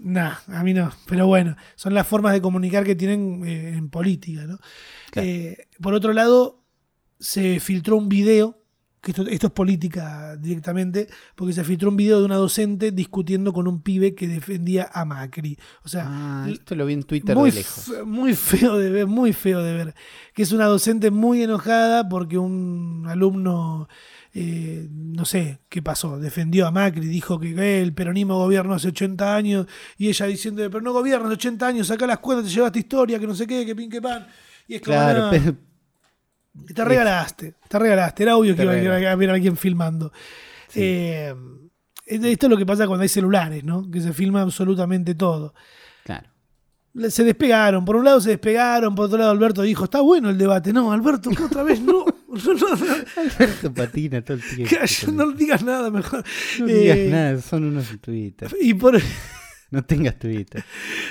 Nah, 0.02 0.36
a 0.48 0.64
mí 0.64 0.72
no. 0.72 0.90
Pero 1.06 1.26
bueno, 1.26 1.56
son 1.76 1.92
las 1.92 2.06
formas 2.06 2.32
de 2.32 2.40
comunicar 2.40 2.84
que 2.84 2.94
tienen 2.94 3.42
eh, 3.44 3.74
en 3.76 3.90
política, 3.90 4.46
¿no? 4.46 4.58
Claro. 5.10 5.28
Eh, 5.28 5.68
por 5.78 5.92
otro 5.92 6.14
lado, 6.14 6.62
se 7.18 7.60
filtró 7.60 7.98
un 7.98 8.08
video, 8.08 8.59
que 9.02 9.12
esto, 9.12 9.22
esto 9.26 9.46
es 9.46 9.52
política 9.52 10.36
directamente, 10.36 11.08
porque 11.34 11.52
se 11.54 11.64
filtró 11.64 11.88
un 11.88 11.96
video 11.96 12.18
de 12.18 12.26
una 12.26 12.36
docente 12.36 12.92
discutiendo 12.92 13.52
con 13.52 13.66
un 13.66 13.80
pibe 13.80 14.14
que 14.14 14.28
defendía 14.28 14.90
a 14.92 15.04
Macri. 15.04 15.58
O 15.84 15.88
sea, 15.88 16.04
Ah, 16.06 16.46
esto 16.50 16.74
lo 16.74 16.84
vi 16.86 16.92
en 16.94 17.02
Twitter 17.04 17.34
muy, 17.36 17.50
de 17.50 17.56
lejos. 17.56 17.84
fe- 17.84 18.02
muy 18.04 18.34
feo 18.34 18.76
de 18.76 18.90
ver, 18.90 19.06
muy 19.06 19.32
feo 19.32 19.62
de 19.62 19.72
ver. 19.72 19.94
Que 20.34 20.42
es 20.42 20.52
una 20.52 20.66
docente 20.66 21.10
muy 21.10 21.42
enojada 21.42 22.08
porque 22.08 22.36
un 22.36 23.04
alumno, 23.08 23.88
eh, 24.34 24.86
no 24.90 25.24
sé 25.24 25.60
qué 25.68 25.80
pasó, 25.82 26.18
defendió 26.18 26.66
a 26.66 26.70
Macri, 26.70 27.06
dijo 27.06 27.40
que 27.40 27.50
eh, 27.54 27.82
el 27.82 27.94
peronismo 27.94 28.36
gobierna 28.36 28.74
hace 28.76 28.88
80 28.88 29.34
años 29.34 29.66
y 29.96 30.08
ella 30.08 30.26
diciendo, 30.26 30.62
pero 30.70 30.82
no 30.82 30.92
gobierna 30.92 31.26
hace 31.26 31.34
80 31.34 31.66
años, 31.66 31.86
saca 31.86 32.06
las 32.06 32.18
cuentas, 32.18 32.46
te 32.46 32.52
llevaste 32.54 32.78
historia, 32.80 33.18
que 33.18 33.26
no 33.26 33.34
sé 33.34 33.46
qué, 33.46 33.64
que 33.64 33.74
pin, 33.74 33.88
que 33.90 34.02
pan. 34.02 34.26
Y 34.68 34.74
es 34.74 34.82
como, 34.82 34.94
Claro, 34.96 35.24
no, 35.24 35.30
pero- 35.30 35.56
te 36.74 36.84
regalaste, 36.84 37.54
te 37.68 37.78
regalaste. 37.78 38.22
Era 38.24 38.36
obvio 38.36 38.54
Te 38.54 38.66
que 38.66 38.82
iba 38.82 38.94
a- 38.96 39.08
a 39.08 39.12
haber 39.12 39.30
alguien 39.30 39.56
filmando. 39.56 40.12
Eh, 40.74 41.34
esto 42.06 42.46
es 42.46 42.50
lo 42.50 42.56
que 42.56 42.66
pasa 42.66 42.86
cuando 42.86 43.02
hay 43.02 43.08
celulares, 43.08 43.62
¿no? 43.64 43.88
Que 43.90 44.00
se 44.00 44.12
filma 44.12 44.42
absolutamente 44.42 45.14
todo. 45.14 45.54
claro. 46.04 46.28
Se 47.08 47.22
despegaron, 47.22 47.84
por 47.84 47.94
un 47.94 48.04
lado 48.04 48.20
se 48.20 48.30
despegaron, 48.30 48.96
por 48.96 49.04
otro 49.06 49.16
lado 49.16 49.30
Alberto 49.30 49.62
dijo, 49.62 49.84
está 49.84 50.00
bueno 50.00 50.28
el 50.28 50.36
debate. 50.36 50.72
No, 50.72 50.90
Alberto, 50.90 51.30
que 51.30 51.44
otra 51.44 51.62
vez 51.62 51.80
no. 51.80 52.04
No, 52.30 52.54
no, 52.54 52.76
no, 52.76 52.86
Alberto 53.16 53.74
patina 53.74 54.22
todo 54.22 54.36
el 54.36 54.42
tiempo. 54.68 54.76
no 55.12 55.32
digas 55.32 55.64
nada 55.64 55.90
mejor. 55.90 56.24
No 56.60 56.66
digas 56.66 56.96
Eh, 56.96 57.08
nada, 57.10 57.40
son 57.40 57.64
unos 57.64 57.86
Twitter. 58.00 58.48
Y 58.60 58.74
por, 58.74 58.96
No 59.72 59.84
tengas 59.84 60.18
Twitter. 60.18 60.64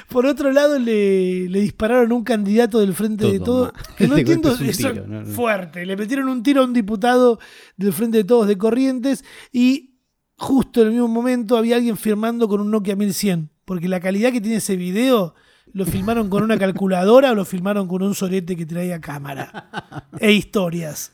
Por 0.09 0.25
otro 0.25 0.51
lado, 0.51 0.77
le, 0.79 1.47
le 1.47 1.61
dispararon 1.61 2.11
a 2.11 2.15
un 2.15 2.23
candidato 2.23 2.79
del 2.79 2.93
Frente 2.93 3.25
de 3.31 3.39
Todo 3.39 3.71
Todos. 3.71 3.95
Que 3.95 4.07
no 4.07 4.17
entiendo, 4.17 4.51
es 4.51 4.59
un 4.59 4.65
eso 4.67 4.91
tiro, 4.91 5.07
no, 5.07 5.21
no. 5.21 5.25
fuerte. 5.25 5.85
Le 5.85 5.95
metieron 5.95 6.27
un 6.27 6.43
tiro 6.43 6.61
a 6.61 6.65
un 6.65 6.73
diputado 6.73 7.39
del 7.77 7.93
Frente 7.93 8.17
de 8.17 8.23
Todos 8.25 8.47
de 8.47 8.57
Corrientes 8.57 9.23
y 9.53 9.95
justo 10.37 10.81
en 10.81 10.87
el 10.87 10.93
mismo 10.93 11.07
momento 11.07 11.57
había 11.57 11.77
alguien 11.77 11.95
firmando 11.97 12.47
con 12.47 12.59
un 12.61 12.69
Nokia 12.71 12.95
1100. 12.95 13.49
Porque 13.65 13.87
la 13.87 13.99
calidad 13.99 14.31
que 14.31 14.41
tiene 14.41 14.57
ese 14.57 14.75
video, 14.75 15.35
lo 15.73 15.85
filmaron 15.85 16.29
con 16.29 16.43
una 16.43 16.57
calculadora 16.57 17.31
o 17.31 17.35
lo 17.35 17.45
filmaron 17.45 17.87
con 17.87 18.01
un 18.01 18.15
sorete 18.15 18.55
que 18.55 18.65
traía 18.65 18.99
cámara. 18.99 19.69
E 20.19 20.33
historias. 20.33 21.13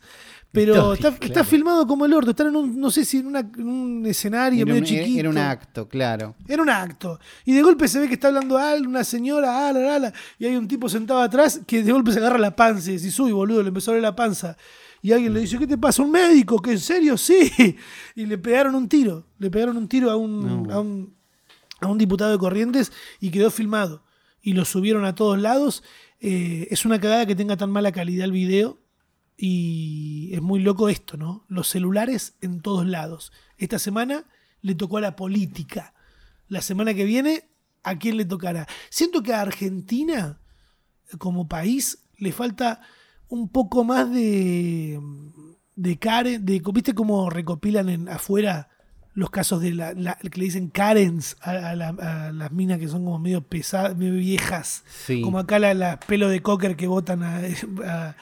Pero 0.56 0.94
está, 0.94 1.10
claro. 1.12 1.26
está 1.26 1.44
filmado 1.44 1.86
como 1.86 2.06
el 2.06 2.14
orto. 2.14 2.32
Están 2.32 2.48
en 2.48 2.56
un, 2.56 2.80
no 2.80 2.90
sé 2.90 3.06
si 3.06 3.18
en, 3.20 3.28
una- 3.28 3.40
en 3.42 3.68
un 3.68 4.06
escenario 4.06 4.64
Era 4.64 4.74
medio 4.74 4.80
un, 4.82 4.86
chiquito. 4.88 5.20
era 5.20 5.30
un 5.30 5.38
acto, 5.38 5.88
claro. 5.88 6.36
Era 6.48 6.62
un 6.64 6.70
acto. 6.70 7.20
Y 7.46 7.54
de 7.54 7.62
golpe 7.62 7.88
se 7.88 8.00
ve 8.00 8.08
que 8.08 8.16
está 8.16 8.30
hablando 8.30 8.58
al, 8.58 8.88
una 8.88 9.04
señora, 9.04 9.68
ala, 9.70 9.96
ala, 9.96 10.14
y 10.40 10.46
hay 10.46 10.56
un 10.56 10.68
tipo 10.68 10.90
sentado 10.90 11.22
atrás 11.22 11.62
que 11.68 11.84
de 11.84 11.92
golpe 11.92 12.12
se 12.12 12.20
agarra 12.20 12.38
la 12.40 12.56
panza 12.56 12.90
y 12.92 12.98
dice, 12.98 13.22
uy, 13.22 13.32
boludo, 13.32 13.62
le 13.62 13.68
empezó 13.68 13.92
a 13.92 13.94
doler 13.94 14.04
la 14.04 14.16
panza. 14.16 14.58
Y 15.02 15.12
alguien 15.12 15.34
le 15.36 15.42
dice, 15.42 15.60
¿qué 15.60 15.68
te 15.68 15.78
pasa? 15.78 16.02
¿Un 16.02 16.10
médico? 16.12 16.60
¿Que 16.62 16.72
en 16.72 16.80
serio? 16.80 17.16
Sí. 17.18 17.52
Y 18.16 18.26
le 18.26 18.38
pegaron 18.40 18.74
un 18.74 18.90
tiro. 18.90 19.28
Le 19.38 19.52
pegaron 19.52 19.78
un 19.78 19.88
tiro 19.88 20.10
a 20.10 20.16
un, 20.16 20.64
No. 20.68 20.74
a 20.74 20.80
un, 20.80 21.14
a 21.82 21.88
un 21.88 21.98
diputado 22.00 22.32
de 22.32 22.38
Corrientes 22.40 22.92
y 23.20 23.30
quedó 23.30 23.52
filmado. 23.52 24.04
Y 24.42 24.54
lo 24.54 24.66
subieron 24.66 25.06
a 25.06 25.14
todos 25.14 25.40
lados. 25.40 25.84
Eh, 26.22 26.68
es 26.72 26.86
una 26.86 27.00
cagada 27.00 27.26
que 27.28 27.36
tenga 27.36 27.56
tan 27.58 27.70
mala 27.70 27.92
calidad 27.92 28.26
el 28.26 28.32
video. 28.32 28.80
Y 29.38 30.30
es 30.34 30.42
muy 30.42 30.60
loco 30.62 30.90
esto, 30.90 31.18
¿no? 31.18 31.46
Los 31.48 31.68
celulares 31.68 32.36
en 32.42 32.62
todos 32.62 32.86
lados. 32.86 33.32
Esta 33.58 33.80
semana 33.80 34.26
le 34.62 34.76
tocó 34.76 34.98
a 34.98 35.02
la 35.02 35.16
política. 35.16 35.94
La 36.48 36.62
semana 36.62 36.94
que 36.94 37.04
viene, 37.06 37.50
¿a 37.84 37.98
quién 37.98 38.18
le 38.18 38.26
tocará? 38.26 38.68
Siento 38.90 39.24
que 39.24 39.34
a 39.34 39.42
Argentina, 39.42 40.40
como 41.18 41.48
país, 41.48 42.00
le 42.18 42.32
falta 42.32 42.82
un 43.28 43.50
poco 43.50 43.84
más 43.84 44.10
de. 44.12 45.00
de 45.76 46.00
Karen. 46.00 46.46
De, 46.46 46.62
¿Viste 46.74 46.94
cómo 46.94 47.30
recopilan 47.30 47.90
en, 47.90 48.10
afuera 48.10 48.70
los 49.14 49.30
casos 49.30 49.62
de 49.62 49.74
la, 49.74 49.94
la- 49.94 50.16
que 50.16 50.38
le 50.40 50.46
dicen 50.46 50.70
Karens 50.70 51.36
a, 51.42 51.52
a 51.72 51.76
la- 51.76 51.90
a 51.90 52.32
las 52.32 52.52
minas 52.52 52.80
que 52.80 52.88
son 52.88 53.04
como 53.06 53.20
medio 53.20 53.42
pesadas, 53.46 53.98
medio 53.98 54.14
viejas? 54.14 54.84
Sí. 55.06 55.22
Como 55.22 55.40
acá 55.40 55.60
las 55.60 55.76
la 55.76 56.00
pelo 56.00 56.30
de 56.30 56.42
cocker 56.42 56.76
que 56.78 56.88
votan 56.88 57.24
a, 57.24 57.42
a- 57.86 58.16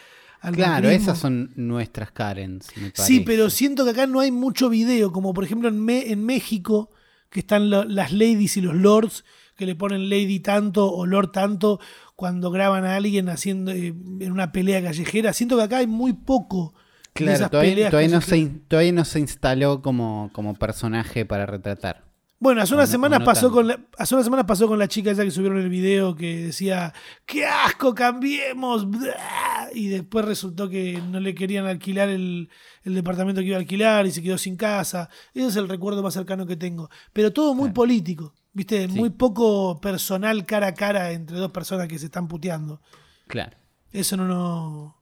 al 0.44 0.54
Claro, 0.56 0.88
macrismo. 0.89 1.12
esas 1.12 1.18
son 1.20 1.52
nuestras 1.56 2.12
Karens, 2.12 2.68
me 2.78 2.91
Sí, 2.94 3.22
pero 3.22 3.50
siento 3.50 3.84
que 3.86 3.91
acá 3.91 4.06
no 4.08 4.20
hay 4.20 4.30
mucho 4.32 4.70
video, 4.70 5.12
como 5.12 5.34
por 5.34 5.44
ejemplo 5.46 5.70
en, 5.70 5.84
Me- 5.84 6.12
en 6.12 6.24
México, 6.26 6.91
que 7.30 7.39
están 7.39 7.70
lo- 7.70 7.86
las 7.86 8.12
ladies 8.12 8.58
y 8.58 8.62
los 8.62 8.76
lords, 8.76 9.24
que 9.56 9.66
le 9.66 9.76
ponen 9.76 10.10
lady 10.10 10.39
tanto 10.39 10.91
o 10.91 11.06
lord 11.06 11.32
tanto 11.32 11.80
cuando 12.16 12.52
graban 12.52 12.86
a 12.86 12.96
alguien 12.96 13.30
haciendo 13.30 13.72
eh, 13.72 13.88
en 14.20 14.32
una 14.32 14.52
pelea 14.52 14.82
callejera. 14.84 15.32
Siento 15.34 15.56
que 15.58 15.64
acá 15.64 15.78
hay 15.78 15.88
muy 15.88 16.14
poco 16.14 16.74
de 16.76 17.14
Claro, 17.14 17.36
esas 17.36 17.52
todavía, 17.52 17.72
peleas 17.72 17.91
todavía 17.91 18.16
no 18.16 18.22
se, 18.22 18.46
todavía 18.68 18.91
no 18.91 19.06
se 19.06 19.20
instaló 19.20 19.82
como, 19.82 20.30
como 20.34 20.56
personaje 20.56 21.26
para 21.26 21.46
retratar. 21.46 22.04
Bueno, 22.44 22.62
hace 22.62 22.74
unas 22.76 22.89
no- 22.89 22.91
semanas 22.91 23.20
no 23.20 23.26
pasó 23.26 23.52
con 23.52 23.68
la, 23.70 23.80
hace 23.98 24.16
unas 24.16 24.26
semanas 24.26 24.46
pasó 24.46 24.68
con 24.68 24.78
la 24.78 24.88
chica 24.89 25.12
esa 25.12 25.24
que 25.24 25.32
subieron 25.32 25.58
el 25.60 25.70
video 25.70 26.14
que 26.16 26.46
decía 26.48 26.94
¡Qué 27.26 27.46
asco, 27.46 27.96
cambiemos! 27.96 28.89
bla", 28.89 29.70
Y 29.74 29.88
después 29.88 30.26
resultó 30.26 30.70
que 30.70 31.02
no 31.10 31.20
le 31.22 31.34
querían 31.34 31.66
alquilar 31.66 32.10
el, 32.10 32.50
el 32.84 32.94
departamento 32.96 33.39
que 33.41 33.48
iba 33.48 33.56
a 33.56 33.60
alquilar 33.60 34.06
y 34.06 34.12
se 34.12 34.22
quedó 34.22 34.38
sin 34.38 34.58
casa. 34.58 35.10
Ese 35.34 35.48
es 35.48 35.56
el 35.56 35.70
recuerdo 35.70 36.04
más 36.04 36.14
cercano 36.14 36.46
que 36.46 36.58
tengo. 36.58 36.89
Pero 37.14 37.32
todo 37.32 37.54
muy 37.56 37.68
Claro. 37.70 37.74
político, 37.76 38.34
¿viste? 38.52 38.88
Sí. 38.89 38.94
Muy 38.94 39.10
poco 39.10 39.80
personal 39.80 40.46
cara 40.46 40.68
a 40.68 40.74
cara 40.74 41.12
entre 41.12 41.38
dos 41.38 41.52
personas 41.52 41.88
que 41.88 41.98
se 41.98 42.06
están 42.08 42.28
puteando. 42.28 42.82
Claro. 43.28 43.56
Eso 43.94 44.18
no, 44.18 44.28
no, 44.28 44.98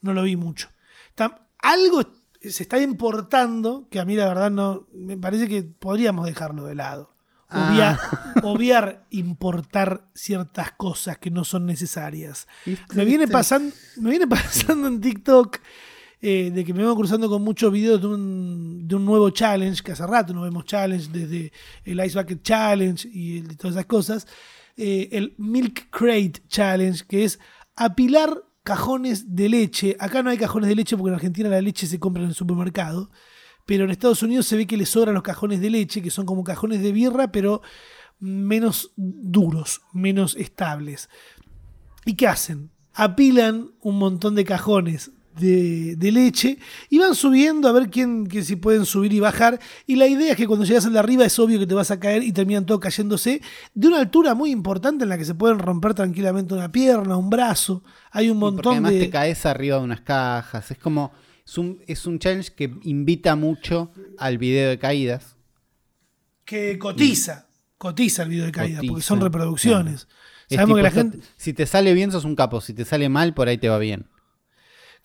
no 0.00 0.12
lo 0.14 0.22
vi 0.22 0.36
mucho. 0.36 0.70
Tam- 1.14 1.36
algo 1.58 2.02
se 2.40 2.62
está 2.62 2.80
importando 2.80 3.88
que 3.90 3.98
a 4.00 4.04
mí 4.04 4.16
la 4.16 4.28
verdad 4.28 4.50
no. 4.50 4.86
Me 4.92 5.16
parece 5.16 5.48
que 5.48 5.62
podríamos 5.62 6.26
dejarlo 6.26 6.64
de 6.66 6.74
lado. 6.74 7.14
Obviar, 7.48 7.98
obviar 8.42 9.06
importar 9.10 10.08
ciertas 10.14 10.72
cosas 10.72 11.18
que 11.18 11.30
no 11.30 11.44
son 11.44 11.64
necesarias. 11.64 12.48
Me 12.94 13.04
viene 13.04 13.28
pasando, 13.28 13.72
me 13.98 14.10
viene 14.10 14.26
pasando 14.26 14.88
en 14.88 15.00
TikTok 15.00 15.58
eh, 16.20 16.50
de 16.52 16.64
que 16.64 16.72
me 16.74 16.80
vengo 16.80 16.96
cruzando 16.96 17.28
con 17.28 17.42
muchos 17.44 17.70
videos 17.70 18.00
de 18.00 18.06
un, 18.08 18.88
de 18.88 18.94
un 18.96 19.04
nuevo 19.04 19.30
challenge, 19.30 19.82
que 19.82 19.92
hace 19.92 20.04
rato 20.06 20.32
no 20.34 20.42
vemos 20.42 20.64
challenge, 20.64 21.08
desde 21.12 21.52
el 21.84 22.04
Ice 22.04 22.18
Bucket 22.20 22.42
Challenge 22.42 23.08
y 23.12 23.38
el- 23.38 23.56
todas 23.56 23.76
esas 23.76 23.86
cosas. 23.86 24.26
eh, 24.76 25.08
el 25.12 25.34
Milk 25.38 25.88
Crate 25.90 26.42
Challenge, 26.48 27.04
que 27.06 27.24
es 27.24 27.38
apilar 27.76 28.42
cajones 28.66 29.36
de 29.36 29.48
leche. 29.48 29.96
Acá 30.00 30.24
no 30.24 30.30
hay 30.30 30.38
cajones 30.38 30.68
de 30.68 30.74
leche 30.74 30.96
porque 30.96 31.10
en 31.10 31.14
Argentina 31.14 31.48
la 31.48 31.62
leche 31.62 31.86
se 31.86 32.00
compra 32.00 32.24
en 32.24 32.30
el 32.30 32.34
supermercado. 32.34 33.10
Pero 33.64 33.84
en 33.84 33.90
Estados 33.90 34.24
Unidos 34.24 34.46
se 34.46 34.56
ve 34.56 34.66
que 34.66 34.76
le 34.76 34.86
sobran 34.86 35.14
los 35.14 35.22
cajones 35.22 35.60
de 35.60 35.70
leche, 35.70 36.02
que 36.02 36.10
son 36.10 36.26
como 36.26 36.42
cajones 36.42 36.82
de 36.82 36.90
birra, 36.90 37.30
pero 37.30 37.62
menos 38.18 38.92
duros, 38.96 39.82
menos 39.92 40.34
estables. 40.34 41.08
¿Y 42.04 42.14
qué 42.14 42.26
hacen? 42.26 42.70
Apilan 42.92 43.70
un 43.82 43.98
montón 43.98 44.34
de 44.34 44.44
cajones 44.44 45.12
de, 45.38 45.96
de 45.96 46.12
leche 46.12 46.58
y 46.90 46.98
van 46.98 47.14
subiendo 47.14 47.68
a 47.68 47.72
ver 47.72 47.90
quién, 47.90 48.26
que 48.26 48.42
si 48.42 48.56
pueden 48.56 48.84
subir 48.86 49.12
y 49.12 49.20
bajar. 49.20 49.58
Y 49.86 49.96
la 49.96 50.06
idea 50.06 50.32
es 50.32 50.36
que 50.36 50.46
cuando 50.46 50.64
llegas 50.64 50.86
al 50.86 50.92
de 50.92 50.98
arriba 50.98 51.24
es 51.24 51.38
obvio 51.38 51.58
que 51.58 51.66
te 51.66 51.74
vas 51.74 51.90
a 51.90 52.00
caer 52.00 52.22
y 52.22 52.32
terminan 52.32 52.66
todos 52.66 52.80
cayéndose 52.80 53.40
de 53.74 53.88
una 53.88 53.98
altura 53.98 54.34
muy 54.34 54.50
importante 54.50 55.04
en 55.04 55.10
la 55.10 55.18
que 55.18 55.24
se 55.24 55.34
pueden 55.34 55.58
romper 55.58 55.94
tranquilamente 55.94 56.54
una 56.54 56.70
pierna, 56.72 57.16
un 57.16 57.30
brazo. 57.30 57.82
Hay 58.10 58.30
un 58.30 58.38
Y 58.38 58.40
porque 58.40 58.54
montón 58.56 58.72
además 58.72 58.92
de. 58.92 59.00
te 59.00 59.10
caes 59.10 59.46
arriba 59.46 59.78
de 59.78 59.84
unas 59.84 60.00
cajas. 60.02 60.70
Es 60.70 60.78
como. 60.78 61.12
Es 61.46 61.58
un, 61.58 61.80
es 61.86 62.06
un 62.06 62.18
challenge 62.18 62.52
que 62.54 62.74
invita 62.82 63.36
mucho 63.36 63.92
al 64.18 64.36
video 64.38 64.68
de 64.70 64.78
caídas. 64.78 65.36
que 66.44 66.78
cotiza, 66.78 67.48
cotiza 67.78 68.22
el 68.22 68.30
video 68.30 68.46
de 68.46 68.52
caída, 68.52 68.82
porque 68.86 69.02
son 69.02 69.20
reproducciones. 69.20 70.08
Es 70.48 70.56
Sabemos 70.56 70.76
que 70.76 70.82
la 70.82 70.90
gente. 70.90 71.20
Si 71.36 71.52
te 71.52 71.66
sale 71.66 71.92
bien, 71.94 72.12
sos 72.12 72.24
un 72.24 72.36
capo. 72.36 72.60
Si 72.60 72.72
te 72.74 72.84
sale 72.84 73.08
mal, 73.08 73.34
por 73.34 73.48
ahí 73.48 73.58
te 73.58 73.68
va 73.68 73.78
bien. 73.78 74.08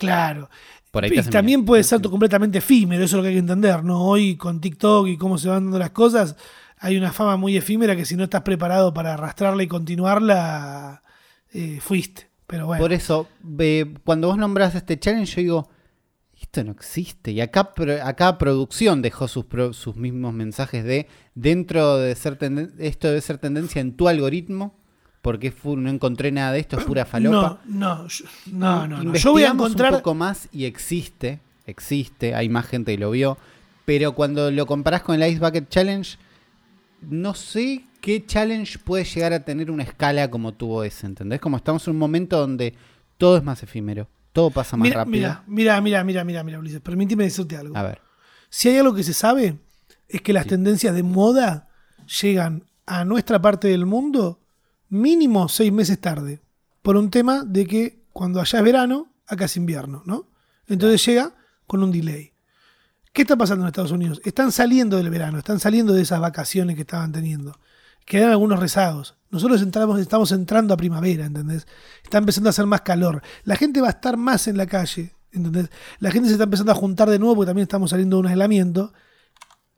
Claro. 0.08 0.49
Por 0.91 1.06
ahí 1.06 1.12
Y 1.18 1.22
también 1.24 1.64
puede 1.64 1.84
ser 1.84 2.02
completamente 2.02 2.58
efímero, 2.58 3.04
eso 3.04 3.16
es 3.16 3.18
lo 3.18 3.22
que 3.24 3.30
hay 3.30 3.36
que 3.36 3.39
entender, 3.39 3.84
¿no? 3.84 4.04
Hoy 4.04 4.36
con 4.36 4.60
TikTok 4.60 5.08
y 5.08 5.18
cómo 5.18 5.38
se 5.38 5.47
van 5.47 5.64
dando 5.66 5.80
las 5.80 5.91
cosas, 5.91 6.36
hay 6.78 6.97
una 6.97 7.14
fama 7.14 7.38
muy 7.38 7.56
efímera 7.56 7.95
que 7.95 8.06
si 8.06 8.16
no 8.16 8.26
estás 8.26 8.41
preparado 8.41 8.93
para 8.93 9.14
arrastrarla 9.14 9.64
y 9.64 9.68
continuarla, 9.68 11.04
eh, 11.54 11.80
fuiste. 11.82 12.30
Pero 12.47 12.66
bueno. 12.66 12.82
Por 12.84 12.91
eso, 12.91 13.28
cuando 14.04 14.28
vos 14.28 14.38
nombras 14.38 14.76
este 14.76 14.99
challenge, 14.99 15.36
yo 15.36 15.41
digo, 15.41 15.70
esto 16.41 16.64
no 16.66 16.72
existe. 16.72 17.32
Y 17.32 17.39
acá, 17.39 17.72
acá 18.04 18.38
producción 18.38 19.02
dejó 19.02 19.30
sus, 19.30 19.45
pro- 19.45 19.72
sus 19.72 19.95
mismos 19.95 20.34
mensajes 20.34 20.84
de, 20.84 21.08
dentro 21.36 21.97
de 21.97 22.14
ser 22.16 22.38
esto 22.80 23.08
debe 23.08 23.22
ser 23.22 23.38
tendencia 23.38 23.80
en 23.80 23.95
tu 23.95 24.10
algoritmo, 24.10 24.81
porque 25.22 25.47
es 25.47 25.55
no 25.65 25.89
encontré 25.89 26.32
nada 26.32 26.51
de 26.51 26.59
esto, 26.59 26.80
es 26.80 26.86
pura 26.86 27.05
falopa. 27.05 27.59
No, 27.65 27.97
no, 27.97 28.07
yo- 28.07 28.26
no, 28.51 28.88
no, 28.88 29.03
no. 29.03 29.13
Yo 29.15 29.32
voy 29.32 29.43
a 29.43 29.49
encontrar. 29.49 29.91
un 29.93 29.99
poco 29.99 30.13
más 30.15 30.49
y 30.51 30.65
existe, 30.65 31.39
existe, 31.65 32.34
hay 32.36 32.49
más 32.49 32.65
gente 32.65 32.93
que 32.93 32.97
lo 32.99 33.11
vio, 33.11 33.38
pero 33.86 34.13
cuando 34.13 34.49
lo 34.51 34.65
comparás 34.65 35.01
con 35.03 35.22
el 35.22 35.30
Ice 35.32 35.39
Bucket 35.39 35.69
Challenge, 35.69 36.17
no 37.01 37.34
sé 37.34 37.84
qué 37.99 38.26
challenge 38.26 38.80
puede 38.80 39.03
llegar 39.03 39.34
a 39.34 39.43
tener 39.43 39.69
una 39.72 39.84
escala 39.84 40.30
como 40.32 40.53
tuvo 40.53 40.84
ese, 40.84 41.05
¿entendés? 41.05 41.39
Como 41.39 41.57
estamos 41.57 41.88
en 41.88 41.93
un 41.93 41.99
momento 41.99 42.39
donde 42.39 42.74
todo 43.17 43.38
es 43.38 43.43
más 43.43 43.61
efímero, 43.63 44.07
todo 44.34 44.49
pasa 44.49 44.76
más 44.78 44.88
Mira, 44.88 44.97
rápido. 45.03 45.15
mira, 45.17 45.43
mira, 45.47 45.82
mira, 45.82 46.03
mira, 46.03 46.24
mira, 46.24 46.43
mira, 46.43 46.59
Ulises. 46.59 46.82
Permíteme 46.82 47.26
decirte 47.26 47.57
algo. 47.57 47.78
A 47.78 47.84
ver, 47.84 48.01
Si 48.49 48.69
hay 48.69 48.78
algo 48.78 48.93
que 48.95 49.03
se 49.03 49.13
sabe, 49.13 49.57
es 50.09 50.22
que 50.22 50.34
las 50.34 50.45
tendencias 50.47 50.93
de 50.95 51.03
moda 51.03 51.69
llegan 52.22 52.63
a 52.86 53.05
nuestra 53.05 53.41
parte 53.41 53.67
del 53.69 53.86
mundo 53.86 54.41
mínimo 54.92 55.48
seis 55.50 55.72
meses 55.72 56.00
tarde. 56.00 56.42
Por 56.84 56.98
un 56.98 57.10
tema 57.10 57.44
de 57.44 57.66
que 57.66 58.04
cuando 58.14 58.39
allá 58.39 58.60
es 58.60 58.66
verano, 58.66 59.14
acá 59.26 59.46
es 59.46 59.58
invierno, 59.58 60.04
¿no? 60.06 60.28
Entonces 60.68 61.04
llega 61.06 61.34
con 61.66 61.82
un 61.82 61.92
delay. 61.92 62.34
¿Qué 63.14 63.24
está 63.24 63.36
pasando 63.36 63.64
en 63.64 63.68
Estados 63.68 63.92
Unidos? 63.92 64.22
Están 64.24 64.52
saliendo 64.52 64.98
del 64.98 65.10
verano, 65.10 65.38
están 65.38 65.60
saliendo 65.60 65.94
de 65.94 66.02
esas 66.02 66.20
vacaciones 66.20 66.76
que 66.76 66.82
estaban 66.82 67.12
teniendo. 67.12 67.58
Quedan 68.06 68.32
algunos 68.32 68.60
rezagos. 68.60 69.16
Nosotros 69.30 69.62
entramos, 69.62 70.00
estamos 70.00 70.32
entrando 70.32 70.74
a 70.74 70.78
primavera, 70.78 71.26
¿entendés? 71.26 71.68
Está 72.04 72.18
empezando 72.18 72.50
a 72.50 72.52
hacer 72.52 72.66
más 72.66 72.82
calor. 72.82 73.22
La 73.44 73.56
gente 73.56 73.82
va 73.82 73.88
a 73.88 73.92
estar 73.92 74.18
más 74.18 74.48
en 74.48 74.58
la 74.58 74.66
calle, 74.66 75.14
¿entendés? 75.32 75.70
La 76.00 76.12
gente 76.12 76.28
se 76.28 76.34
está 76.34 76.46
empezando 76.46 76.72
a 76.72 76.76
juntar 76.76 77.10
de 77.10 77.20
nuevo 77.20 77.36
porque 77.36 77.50
también 77.50 77.64
estamos 77.64 77.92
saliendo 77.92 78.18
de 78.18 78.22
un 78.22 78.28
aislamiento. 78.28 78.94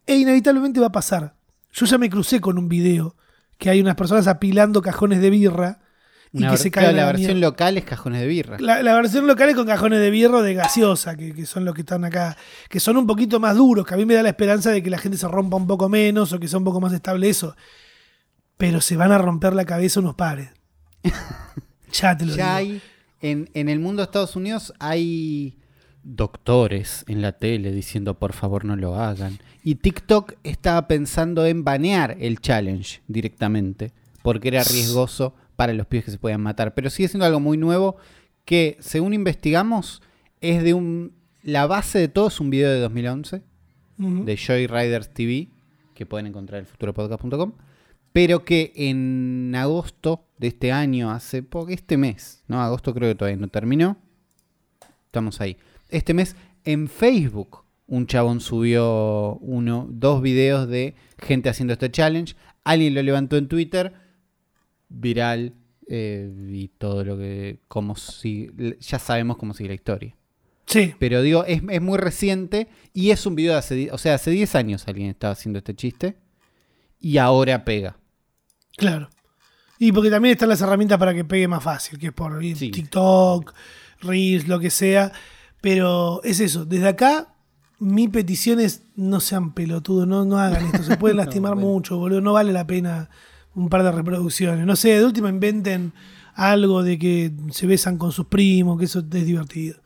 E 0.06 0.16
inevitablemente 0.16 0.80
va 0.80 0.88
a 0.88 0.92
pasar. 0.92 1.36
Yo 1.72 1.86
ya 1.86 1.98
me 1.98 2.10
crucé 2.10 2.40
con 2.42 2.58
un 2.58 2.68
video 2.68 3.16
que 3.58 3.70
hay 3.70 3.80
unas 3.82 3.96
personas 3.96 4.28
apilando 4.28 4.82
cajones 4.82 5.22
de 5.22 5.30
birra 5.30 5.80
y 6.32 6.40
Una 6.40 6.52
que 6.52 6.58
se 6.58 6.70
a 6.80 6.92
la 6.92 7.06
versión 7.06 7.34
mierda. 7.36 7.48
local 7.50 7.78
es 7.78 7.84
cajones 7.86 8.22
de 8.22 8.28
birra. 8.28 8.58
La, 8.60 8.82
la 8.82 8.96
versión 8.96 9.28
local 9.28 9.50
es 9.50 9.56
con 9.56 9.68
cajones 9.68 10.00
de 10.00 10.10
birro 10.10 10.42
de 10.42 10.56
gaseosa, 10.56 11.16
que, 11.16 11.34
que 11.34 11.46
son 11.46 11.64
los 11.64 11.76
que 11.76 11.82
están 11.82 12.04
acá, 12.06 12.36
que 12.70 12.80
son 12.80 12.98
un 12.98 13.06
poquito 13.06 13.40
más 13.40 13.56
duros, 13.56 13.86
que 13.86 13.94
a 13.94 13.98
mí 13.98 14.06
me 14.06 14.16
da 14.16 14.24
la 14.24 14.30
esperanza 14.30 14.72
de 14.72 14.82
que 14.82 14.90
la 14.90 14.98
gente 14.98 15.18
se 15.18 15.28
rompa 15.28 15.58
un 15.58 15.68
poco 15.68 15.90
menos 15.90 16.34
o 16.34 16.40
que 16.40 16.48
sea 16.48 16.58
un 16.58 16.66
poco 16.66 16.82
más 16.82 16.92
estable 16.94 17.30
eso. 17.30 17.56
pero 18.58 18.82
se 18.82 18.96
van 18.98 19.12
a 19.12 19.18
romper 19.20 19.54
la 19.54 19.66
cabeza 19.66 20.00
unos 20.00 20.16
pares. 20.16 20.50
ya 21.92 22.18
te 22.18 22.26
lo 22.26 22.36
Ya 22.36 22.58
digo. 22.58 22.74
hay, 22.74 22.82
en, 23.22 23.50
en 23.54 23.70
el 23.70 23.80
mundo 23.80 24.02
de 24.02 24.06
Estados 24.06 24.36
Unidos 24.36 24.74
hay 24.80 25.60
doctores 26.04 27.06
en 27.08 27.22
la 27.22 27.32
tele 27.32 27.72
diciendo 27.72 28.20
por 28.20 28.34
favor 28.34 28.66
no 28.66 28.76
lo 28.76 28.96
hagan. 28.96 29.40
Y 29.64 29.76
TikTok 29.76 30.34
estaba 30.44 30.88
pensando 30.88 31.46
en 31.46 31.64
banear 31.64 32.18
el 32.20 32.40
challenge 32.40 33.02
directamente, 33.08 33.92
porque 34.22 34.50
era 34.50 34.64
riesgoso 34.64 35.34
para 35.56 35.74
los 35.74 35.88
pibes 35.88 36.06
que 36.06 36.12
se 36.12 36.18
podían 36.18 36.42
matar. 36.42 36.74
Pero 36.74 36.90
sigue 36.90 37.08
siendo 37.08 37.26
algo 37.26 37.40
muy 37.40 37.58
nuevo 37.58 37.96
que, 38.46 38.78
según 38.80 39.14
investigamos, 39.14 40.02
es 40.42 40.64
de 40.64 40.74
un... 40.74 41.14
La 41.42 41.68
base 41.68 42.00
de 42.00 42.08
todo 42.08 42.28
es 42.28 42.40
un 42.40 42.50
video 42.50 42.70
de 42.72 42.80
2011 42.80 43.42
Ujú. 44.00 44.24
de 44.26 44.38
Joy 44.38 44.68
Riders 44.68 45.14
TV, 45.14 45.50
que 45.94 46.06
pueden 46.06 46.28
encontrar 46.28 46.60
en 46.60 46.66
futuropodcast.com, 46.66 47.54
pero 48.14 48.46
que 48.46 48.72
en 48.76 49.54
agosto 49.56 50.26
de 50.38 50.48
este 50.48 50.72
año, 50.72 51.12
hace 51.12 51.44
poco, 51.44 51.70
este 51.70 51.98
mes, 51.98 52.44
¿no? 52.48 52.62
Agosto 52.62 52.94
creo 52.94 53.10
que 53.10 53.16
todavía 53.16 53.40
no 53.40 53.48
terminó. 53.50 53.98
Estamos 55.06 55.42
ahí. 55.42 55.58
Este 55.94 56.14
mes 56.14 56.36
en 56.66 56.88
Facebook 56.88 57.64
un 57.86 58.08
chabón 58.08 58.40
subió 58.40 59.36
uno, 59.42 59.88
dos 59.90 60.22
videos 60.22 60.68
de 60.68 60.96
gente 61.20 61.50
haciendo 61.50 61.74
este 61.74 61.92
challenge. 61.92 62.36
Alguien 62.64 62.96
lo 62.96 63.04
levantó 63.04 63.38
en 63.38 63.48
Twitter, 63.48 63.94
viral 64.90 65.54
eh, 65.88 66.32
y 66.50 66.70
todo 66.70 67.04
lo 67.04 67.18
que, 67.18 67.60
como 67.68 67.96
si, 67.96 68.50
ya 68.80 69.00
sabemos 69.00 69.38
cómo 69.38 69.54
sigue 69.54 69.70
la 69.70 69.76
historia. 69.76 70.16
Sí, 70.66 70.96
Pero 70.98 71.22
digo, 71.22 71.44
es, 71.46 71.62
es 71.70 71.82
muy 71.82 71.98
reciente 71.98 72.70
y 72.94 73.12
es 73.12 73.26
un 73.26 73.36
video 73.36 73.52
de 73.52 73.60
hace, 73.60 73.90
o 73.92 73.98
sea, 73.98 74.16
hace 74.16 74.32
10 74.32 74.56
años 74.56 74.88
alguien 74.88 75.10
estaba 75.10 75.34
haciendo 75.34 75.60
este 75.60 75.76
chiste 75.76 76.16
y 77.00 77.18
ahora 77.18 77.66
pega. 77.66 77.98
claro. 78.78 79.10
Y 79.78 79.92
porque 79.92 80.10
también 80.10 80.32
están 80.34 80.48
las 80.48 80.62
herramientas 80.62 80.98
para 80.98 81.14
que 81.14 81.26
pegue 81.26 81.48
más 81.48 81.62
fácil, 81.62 82.00
que 82.00 82.08
es 82.08 82.14
por 82.14 82.42
Sí. 82.42 82.72
TikTok, 82.72 83.54
Reels, 84.02 84.48
lo 84.48 84.58
que 84.60 84.70
sea. 84.70 85.12
Pero 85.64 86.22
es 86.26 86.42
eso, 86.42 86.66
desde 86.66 86.90
acá 86.90 87.30
mi 87.80 88.10
petición 88.10 88.60
es 88.60 88.82
no 88.98 89.22
sean 89.22 89.54
pelotudos, 89.54 90.06
no, 90.06 90.26
no 90.26 90.38
hagan 90.38 90.66
esto, 90.66 90.84
se 90.84 90.98
pueden 90.98 91.16
lastimar 91.24 91.54
bueno. 91.54 91.70
mucho, 91.70 91.98
boludo, 91.98 92.20
no 92.20 92.34
vale 92.34 92.52
la 92.52 92.68
pena 92.68 93.10
un 93.56 93.70
par 93.70 93.82
de 93.82 93.94
reproducciones. 93.94 94.66
No 94.66 94.76
sé, 94.76 94.90
de 94.90 95.06
última 95.06 95.30
inventen 95.30 95.94
algo 96.36 96.84
de 96.84 97.00
que 97.00 97.32
se 97.52 97.66
besan 97.66 97.98
con 97.98 98.12
sus 98.12 98.26
primos, 98.26 98.78
que 98.78 98.84
eso 98.84 99.00
es 99.00 99.26
divertido. 99.26 99.80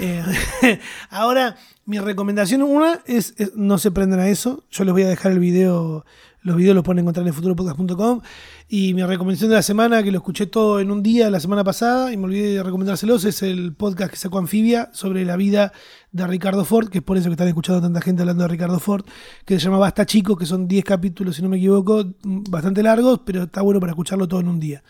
Eh, 0.00 0.22
ahora, 1.08 1.56
mi 1.86 1.98
recomendación, 1.98 2.62
una 2.62 3.00
es, 3.06 3.32
es 3.38 3.56
no 3.56 3.78
se 3.78 3.92
prenden 3.92 4.20
a 4.20 4.28
eso. 4.28 4.64
Yo 4.70 4.84
les 4.84 4.92
voy 4.92 5.04
a 5.04 5.08
dejar 5.08 5.32
el 5.32 5.38
video, 5.38 6.04
los 6.46 6.56
videos 6.56 6.76
los 6.76 6.84
pueden 6.84 7.00
encontrar 7.00 7.26
en 7.26 7.34
futuropodcast.com. 7.34 8.20
Y 8.68 8.94
mi 8.94 9.02
recomendación 9.02 9.50
de 9.50 9.56
la 9.56 9.62
semana, 9.62 10.02
que 10.04 10.12
lo 10.12 10.18
escuché 10.18 10.46
todo 10.46 10.78
en 10.78 10.92
un 10.92 11.02
día 11.02 11.28
la 11.28 11.40
semana 11.40 11.64
pasada 11.64 12.12
y 12.12 12.16
me 12.16 12.24
olvidé 12.24 12.54
de 12.54 12.62
recomendárselos, 12.62 13.24
es 13.24 13.42
el 13.42 13.74
podcast 13.74 14.12
que 14.12 14.16
sacó 14.16 14.38
Anfibia 14.38 14.88
sobre 14.92 15.24
la 15.24 15.36
vida 15.36 15.72
de 16.12 16.24
Ricardo 16.24 16.64
Ford, 16.64 16.88
que 16.88 16.98
es 16.98 17.04
por 17.04 17.16
eso 17.16 17.28
que 17.28 17.32
están 17.32 17.48
escuchando 17.48 17.82
tanta 17.82 18.00
gente 18.00 18.22
hablando 18.22 18.44
de 18.44 18.48
Ricardo 18.48 18.78
Ford, 18.78 19.04
que 19.44 19.58
se 19.58 19.64
llama 19.64 19.78
Basta 19.78 20.06
Chico, 20.06 20.36
que 20.36 20.46
son 20.46 20.68
10 20.68 20.84
capítulos, 20.84 21.34
si 21.34 21.42
no 21.42 21.48
me 21.48 21.56
equivoco, 21.56 22.14
bastante 22.22 22.80
largos, 22.80 23.22
pero 23.26 23.42
está 23.42 23.62
bueno 23.62 23.80
para 23.80 23.90
escucharlo 23.90 24.28
todo 24.28 24.38
en 24.38 24.48
un 24.48 24.60
día. 24.60 24.84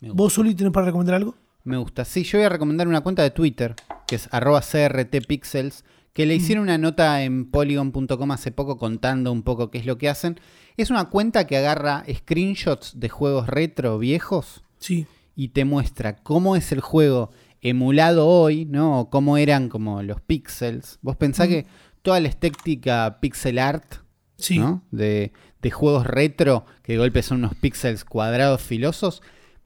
¿Vos, 0.00 0.34
Zuli, 0.34 0.54
tenés 0.54 0.72
para 0.72 0.86
recomendar 0.86 1.16
algo? 1.16 1.34
Me 1.64 1.76
gusta. 1.76 2.04
Sí, 2.04 2.22
yo 2.22 2.38
voy 2.38 2.46
a 2.46 2.50
recomendar 2.50 2.86
una 2.86 3.00
cuenta 3.00 3.22
de 3.22 3.30
Twitter, 3.30 3.74
que 4.06 4.14
es 4.14 4.28
arroba 4.30 4.60
crtpixels, 4.60 5.84
que 6.14 6.24
le 6.26 6.34
hicieron 6.36 6.62
una 6.62 6.78
nota 6.78 7.22
en 7.22 7.44
polygon.com 7.50 8.30
hace 8.30 8.50
poco 8.52 8.78
contando 8.78 9.30
un 9.32 9.42
poco 9.42 9.70
qué 9.70 9.78
es 9.78 9.84
lo 9.86 9.98
que 9.98 10.08
hacen. 10.08 10.40
Es 10.78 10.88
una 10.90 11.10
cuenta 11.10 11.46
que 11.46 11.56
agarra 11.58 12.04
screenshots 12.12 12.98
de 12.98 13.08
juegos 13.10 13.46
retro 13.48 13.98
viejos 13.98 14.62
Sí. 14.78 15.06
y 15.36 15.48
te 15.48 15.64
muestra 15.66 16.16
cómo 16.16 16.56
es 16.56 16.72
el 16.72 16.80
juego 16.80 17.30
emulado 17.60 18.26
hoy, 18.28 18.64
¿no? 18.64 19.00
O 19.00 19.10
cómo 19.10 19.36
eran 19.38 19.68
como 19.68 20.02
los 20.02 20.20
pixels. 20.20 20.98
Vos 21.02 21.16
pensás 21.16 21.48
que 21.48 21.66
toda 22.02 22.20
la 22.20 22.28
estética 22.28 23.18
pixel 23.20 23.58
art, 23.58 23.94
Sí. 24.36 24.58
¿no? 24.58 24.82
De, 24.90 25.32
de 25.62 25.70
juegos 25.70 26.06
retro, 26.06 26.66
que 26.82 26.92
de 26.92 26.98
golpe 26.98 27.22
son 27.22 27.38
unos 27.38 27.54
píxeles 27.54 28.04
cuadrados 28.04 28.60
filosos, 28.62 29.22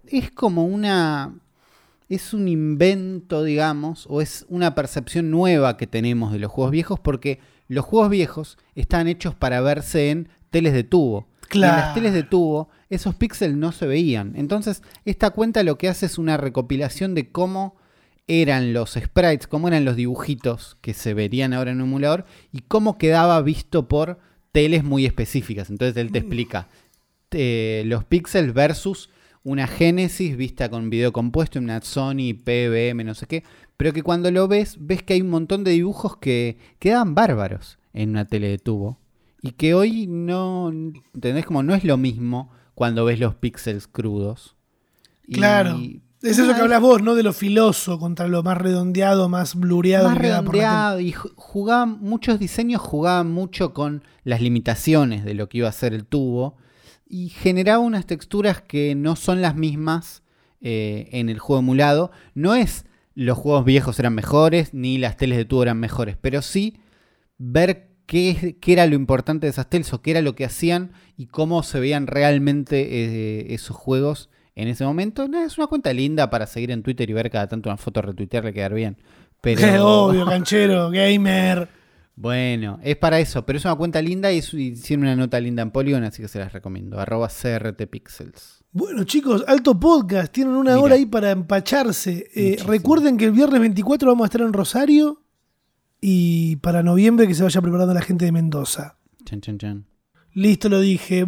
es 0.06 0.30
como 0.30 0.64
una... 0.64 1.34
Es 2.08 2.32
un 2.32 2.48
invento, 2.48 3.42
digamos, 3.44 4.06
o 4.08 4.20
es 4.22 4.46
una 4.48 4.74
percepción 4.74 5.30
nueva 5.30 5.76
que 5.76 5.86
tenemos 5.86 6.32
de 6.32 6.38
los 6.38 6.50
juegos 6.50 6.70
viejos, 6.72 6.98
porque 7.00 7.40
los 7.68 7.84
juegos 7.84 8.10
viejos 8.10 8.58
están 8.74 9.08
hechos 9.08 9.34
para 9.34 9.60
verse 9.60 10.10
en 10.10 10.28
teles 10.50 10.72
de 10.72 10.84
tubo. 10.84 11.26
Y 11.42 11.44
en 11.44 11.48
Claro. 11.62 11.76
las 11.78 11.94
teles 11.94 12.12
de 12.14 12.22
tubo, 12.22 12.68
esos 12.90 13.14
píxeles 13.14 13.56
no 13.56 13.72
se 13.72 13.86
veían. 13.86 14.32
Entonces, 14.36 14.82
esta 15.04 15.30
cuenta 15.30 15.62
lo 15.62 15.76
que 15.78 15.88
hace 15.88 16.06
es 16.06 16.18
una 16.18 16.36
recopilación 16.36 17.14
de 17.14 17.30
cómo 17.30 17.76
eran 18.26 18.72
los 18.74 18.92
sprites, 18.92 19.46
cómo 19.46 19.68
eran 19.68 19.84
los 19.86 19.96
dibujitos 19.96 20.76
que 20.82 20.92
se 20.94 21.14
verían 21.14 21.52
ahora 21.54 21.70
en 21.70 21.80
un 21.80 21.88
emulador 21.88 22.26
y 22.52 22.60
cómo 22.60 22.98
quedaba 22.98 23.40
visto 23.42 23.88
por 23.88 24.18
teles 24.52 24.84
muy 24.84 25.06
específicas. 25.06 25.70
Entonces 25.70 25.96
él 25.96 26.12
te 26.12 26.18
explica 26.18 26.68
eh, 27.30 27.82
los 27.86 28.04
píxeles 28.04 28.52
versus 28.54 29.08
una 29.50 29.66
Genesis 29.66 30.36
vista 30.36 30.68
con 30.68 30.90
video 30.90 31.12
compuesto, 31.12 31.58
una 31.58 31.80
Sony 31.80 32.34
PBM, 32.44 33.04
no 33.04 33.14
sé 33.14 33.26
qué, 33.26 33.44
pero 33.76 33.92
que 33.92 34.02
cuando 34.02 34.30
lo 34.30 34.48
ves, 34.48 34.76
ves 34.80 35.02
que 35.02 35.14
hay 35.14 35.20
un 35.22 35.30
montón 35.30 35.64
de 35.64 35.70
dibujos 35.72 36.16
que 36.16 36.58
quedaban 36.78 37.14
bárbaros 37.14 37.78
en 37.92 38.10
una 38.10 38.24
tele 38.26 38.48
de 38.48 38.58
tubo 38.58 38.98
y 39.42 39.52
que 39.52 39.74
hoy 39.74 40.06
no, 40.08 40.70
¿entendés? 41.14 41.46
Como 41.46 41.62
no 41.62 41.74
es 41.74 41.84
lo 41.84 41.96
mismo 41.96 42.50
cuando 42.74 43.04
ves 43.04 43.20
los 43.20 43.34
píxeles 43.36 43.86
crudos. 43.86 44.56
Y- 45.26 45.34
Claro. 45.34 45.78
Es 46.20 46.36
eso 46.36 46.52
que 46.52 46.60
hablas 46.60 46.80
vos, 46.80 47.00
¿no? 47.00 47.14
De 47.14 47.22
lo 47.22 47.32
filoso 47.32 48.00
contra 48.00 48.26
lo 48.26 48.42
más 48.42 48.58
redondeado, 48.58 49.28
más 49.28 49.54
blureado. 49.54 50.08
más 50.08 50.14
por 50.16 50.22
redondeado 50.22 50.98
y 50.98 51.12
ju- 51.12 51.32
jugaban 51.36 51.98
muchos 52.00 52.40
diseños 52.40 52.80
jugaban 52.82 53.30
mucho 53.30 53.72
con 53.72 54.02
las 54.24 54.40
limitaciones 54.42 55.24
de 55.24 55.34
lo 55.34 55.48
que 55.48 55.58
iba 55.58 55.68
a 55.68 55.72
ser 55.72 55.94
el 55.94 56.04
tubo 56.04 56.56
y 57.08 57.28
generaba 57.30 57.78
unas 57.78 58.06
texturas 58.06 58.62
que 58.62 58.94
no 58.94 59.16
son 59.16 59.40
las 59.42 59.54
mismas 59.54 60.22
eh, 60.60 61.08
en 61.12 61.28
el 61.28 61.38
juego 61.38 61.60
emulado 61.60 62.10
no 62.34 62.54
es 62.54 62.84
los 63.14 63.38
juegos 63.38 63.64
viejos 63.64 63.98
eran 63.98 64.14
mejores 64.14 64.74
ni 64.74 64.98
las 64.98 65.16
teles 65.16 65.38
de 65.38 65.44
tubo 65.44 65.62
eran 65.62 65.78
mejores 65.78 66.16
pero 66.20 66.42
sí 66.42 66.78
ver 67.38 67.88
qué, 68.06 68.56
qué 68.60 68.72
era 68.72 68.86
lo 68.86 68.94
importante 68.94 69.46
de 69.46 69.50
esas 69.50 69.70
teles 69.70 69.92
o 69.92 70.02
qué 70.02 70.12
era 70.12 70.22
lo 70.22 70.34
que 70.34 70.44
hacían 70.44 70.92
y 71.16 71.26
cómo 71.26 71.62
se 71.62 71.80
veían 71.80 72.06
realmente 72.06 72.80
eh, 72.80 73.54
esos 73.54 73.76
juegos 73.76 74.30
en 74.54 74.68
ese 74.68 74.84
momento 74.84 75.28
es 75.44 75.56
una 75.56 75.68
cuenta 75.68 75.92
linda 75.92 76.30
para 76.30 76.46
seguir 76.46 76.72
en 76.72 76.82
Twitter 76.82 77.08
y 77.08 77.12
ver 77.12 77.30
cada 77.30 77.46
tanto 77.46 77.68
una 77.68 77.76
foto 77.76 78.02
retuitear 78.02 78.44
le 78.44 78.52
quedar 78.52 78.74
bien 78.74 78.96
pero. 79.40 79.84
Obvio, 80.08 80.26
canchero, 80.26 80.90
gamer. 80.90 81.68
Bueno, 82.20 82.80
es 82.82 82.96
para 82.96 83.20
eso, 83.20 83.46
pero 83.46 83.58
es 83.58 83.64
una 83.64 83.76
cuenta 83.76 84.02
linda 84.02 84.32
y, 84.32 84.38
hicieron 84.38 85.04
una 85.04 85.14
nota 85.14 85.38
linda 85.38 85.62
en 85.62 85.70
Polygon, 85.70 86.02
así 86.02 86.20
que 86.20 86.26
se 86.26 86.40
las 86.40 86.52
recomiendo. 86.52 86.98
Arroba 86.98 87.28
crtpixels. 87.28 88.64
Bueno, 88.72 89.04
chicos, 89.04 89.44
alto 89.46 89.78
podcast. 89.78 90.32
Tienen 90.32 90.54
una 90.54 90.72
Mira. 90.72 90.82
hora 90.82 90.94
ahí 90.96 91.06
para 91.06 91.30
empacharse. 91.30 92.28
Eh, 92.34 92.56
recuerden 92.66 93.18
que 93.18 93.26
el 93.26 93.30
viernes 93.30 93.60
24 93.60 94.08
vamos 94.08 94.24
a 94.24 94.26
estar 94.26 94.40
en 94.40 94.52
Rosario. 94.52 95.22
Y 96.00 96.56
para 96.56 96.82
noviembre 96.82 97.28
que 97.28 97.36
se 97.36 97.44
vaya 97.44 97.62
preparando 97.62 97.94
la 97.94 98.02
gente 98.02 98.24
de 98.24 98.32
Mendoza. 98.32 98.98
Chan, 99.24 99.40
chan, 99.40 99.58
chan. 99.58 99.86
Listo, 100.32 100.68
lo 100.68 100.80
dije. 100.80 101.24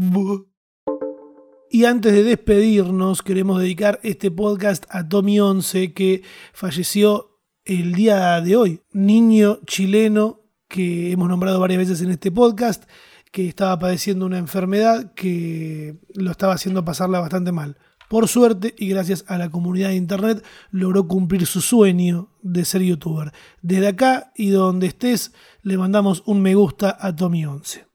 Y 1.70 1.84
antes 1.84 2.12
de 2.12 2.24
despedirnos, 2.24 3.22
queremos 3.22 3.60
dedicar 3.60 4.00
este 4.02 4.32
podcast 4.32 4.86
a 4.88 5.08
Tommy 5.08 5.38
11, 5.38 5.92
que 5.92 6.22
falleció 6.52 7.38
el 7.64 7.94
día 7.94 8.40
de 8.40 8.56
hoy. 8.56 8.80
Niño 8.92 9.60
chileno 9.66 10.39
que 10.70 11.10
hemos 11.10 11.28
nombrado 11.28 11.60
varias 11.60 11.80
veces 11.80 12.00
en 12.00 12.10
este 12.10 12.30
podcast, 12.30 12.84
que 13.32 13.48
estaba 13.48 13.78
padeciendo 13.78 14.24
una 14.24 14.38
enfermedad 14.38 15.12
que 15.14 15.98
lo 16.14 16.30
estaba 16.30 16.54
haciendo 16.54 16.84
pasarla 16.84 17.20
bastante 17.20 17.52
mal. 17.52 17.76
Por 18.08 18.28
suerte 18.28 18.74
y 18.78 18.88
gracias 18.88 19.24
a 19.28 19.36
la 19.36 19.50
comunidad 19.50 19.90
de 19.90 19.96
internet 19.96 20.44
logró 20.70 21.06
cumplir 21.06 21.46
su 21.46 21.60
sueño 21.60 22.30
de 22.42 22.64
ser 22.64 22.82
youtuber. 22.82 23.32
Desde 23.62 23.88
acá 23.88 24.32
y 24.34 24.50
donde 24.50 24.86
estés 24.86 25.32
le 25.62 25.76
mandamos 25.76 26.22
un 26.24 26.40
me 26.40 26.54
gusta 26.54 26.96
a 26.98 27.14
Tommy 27.14 27.44
11. 27.44 27.89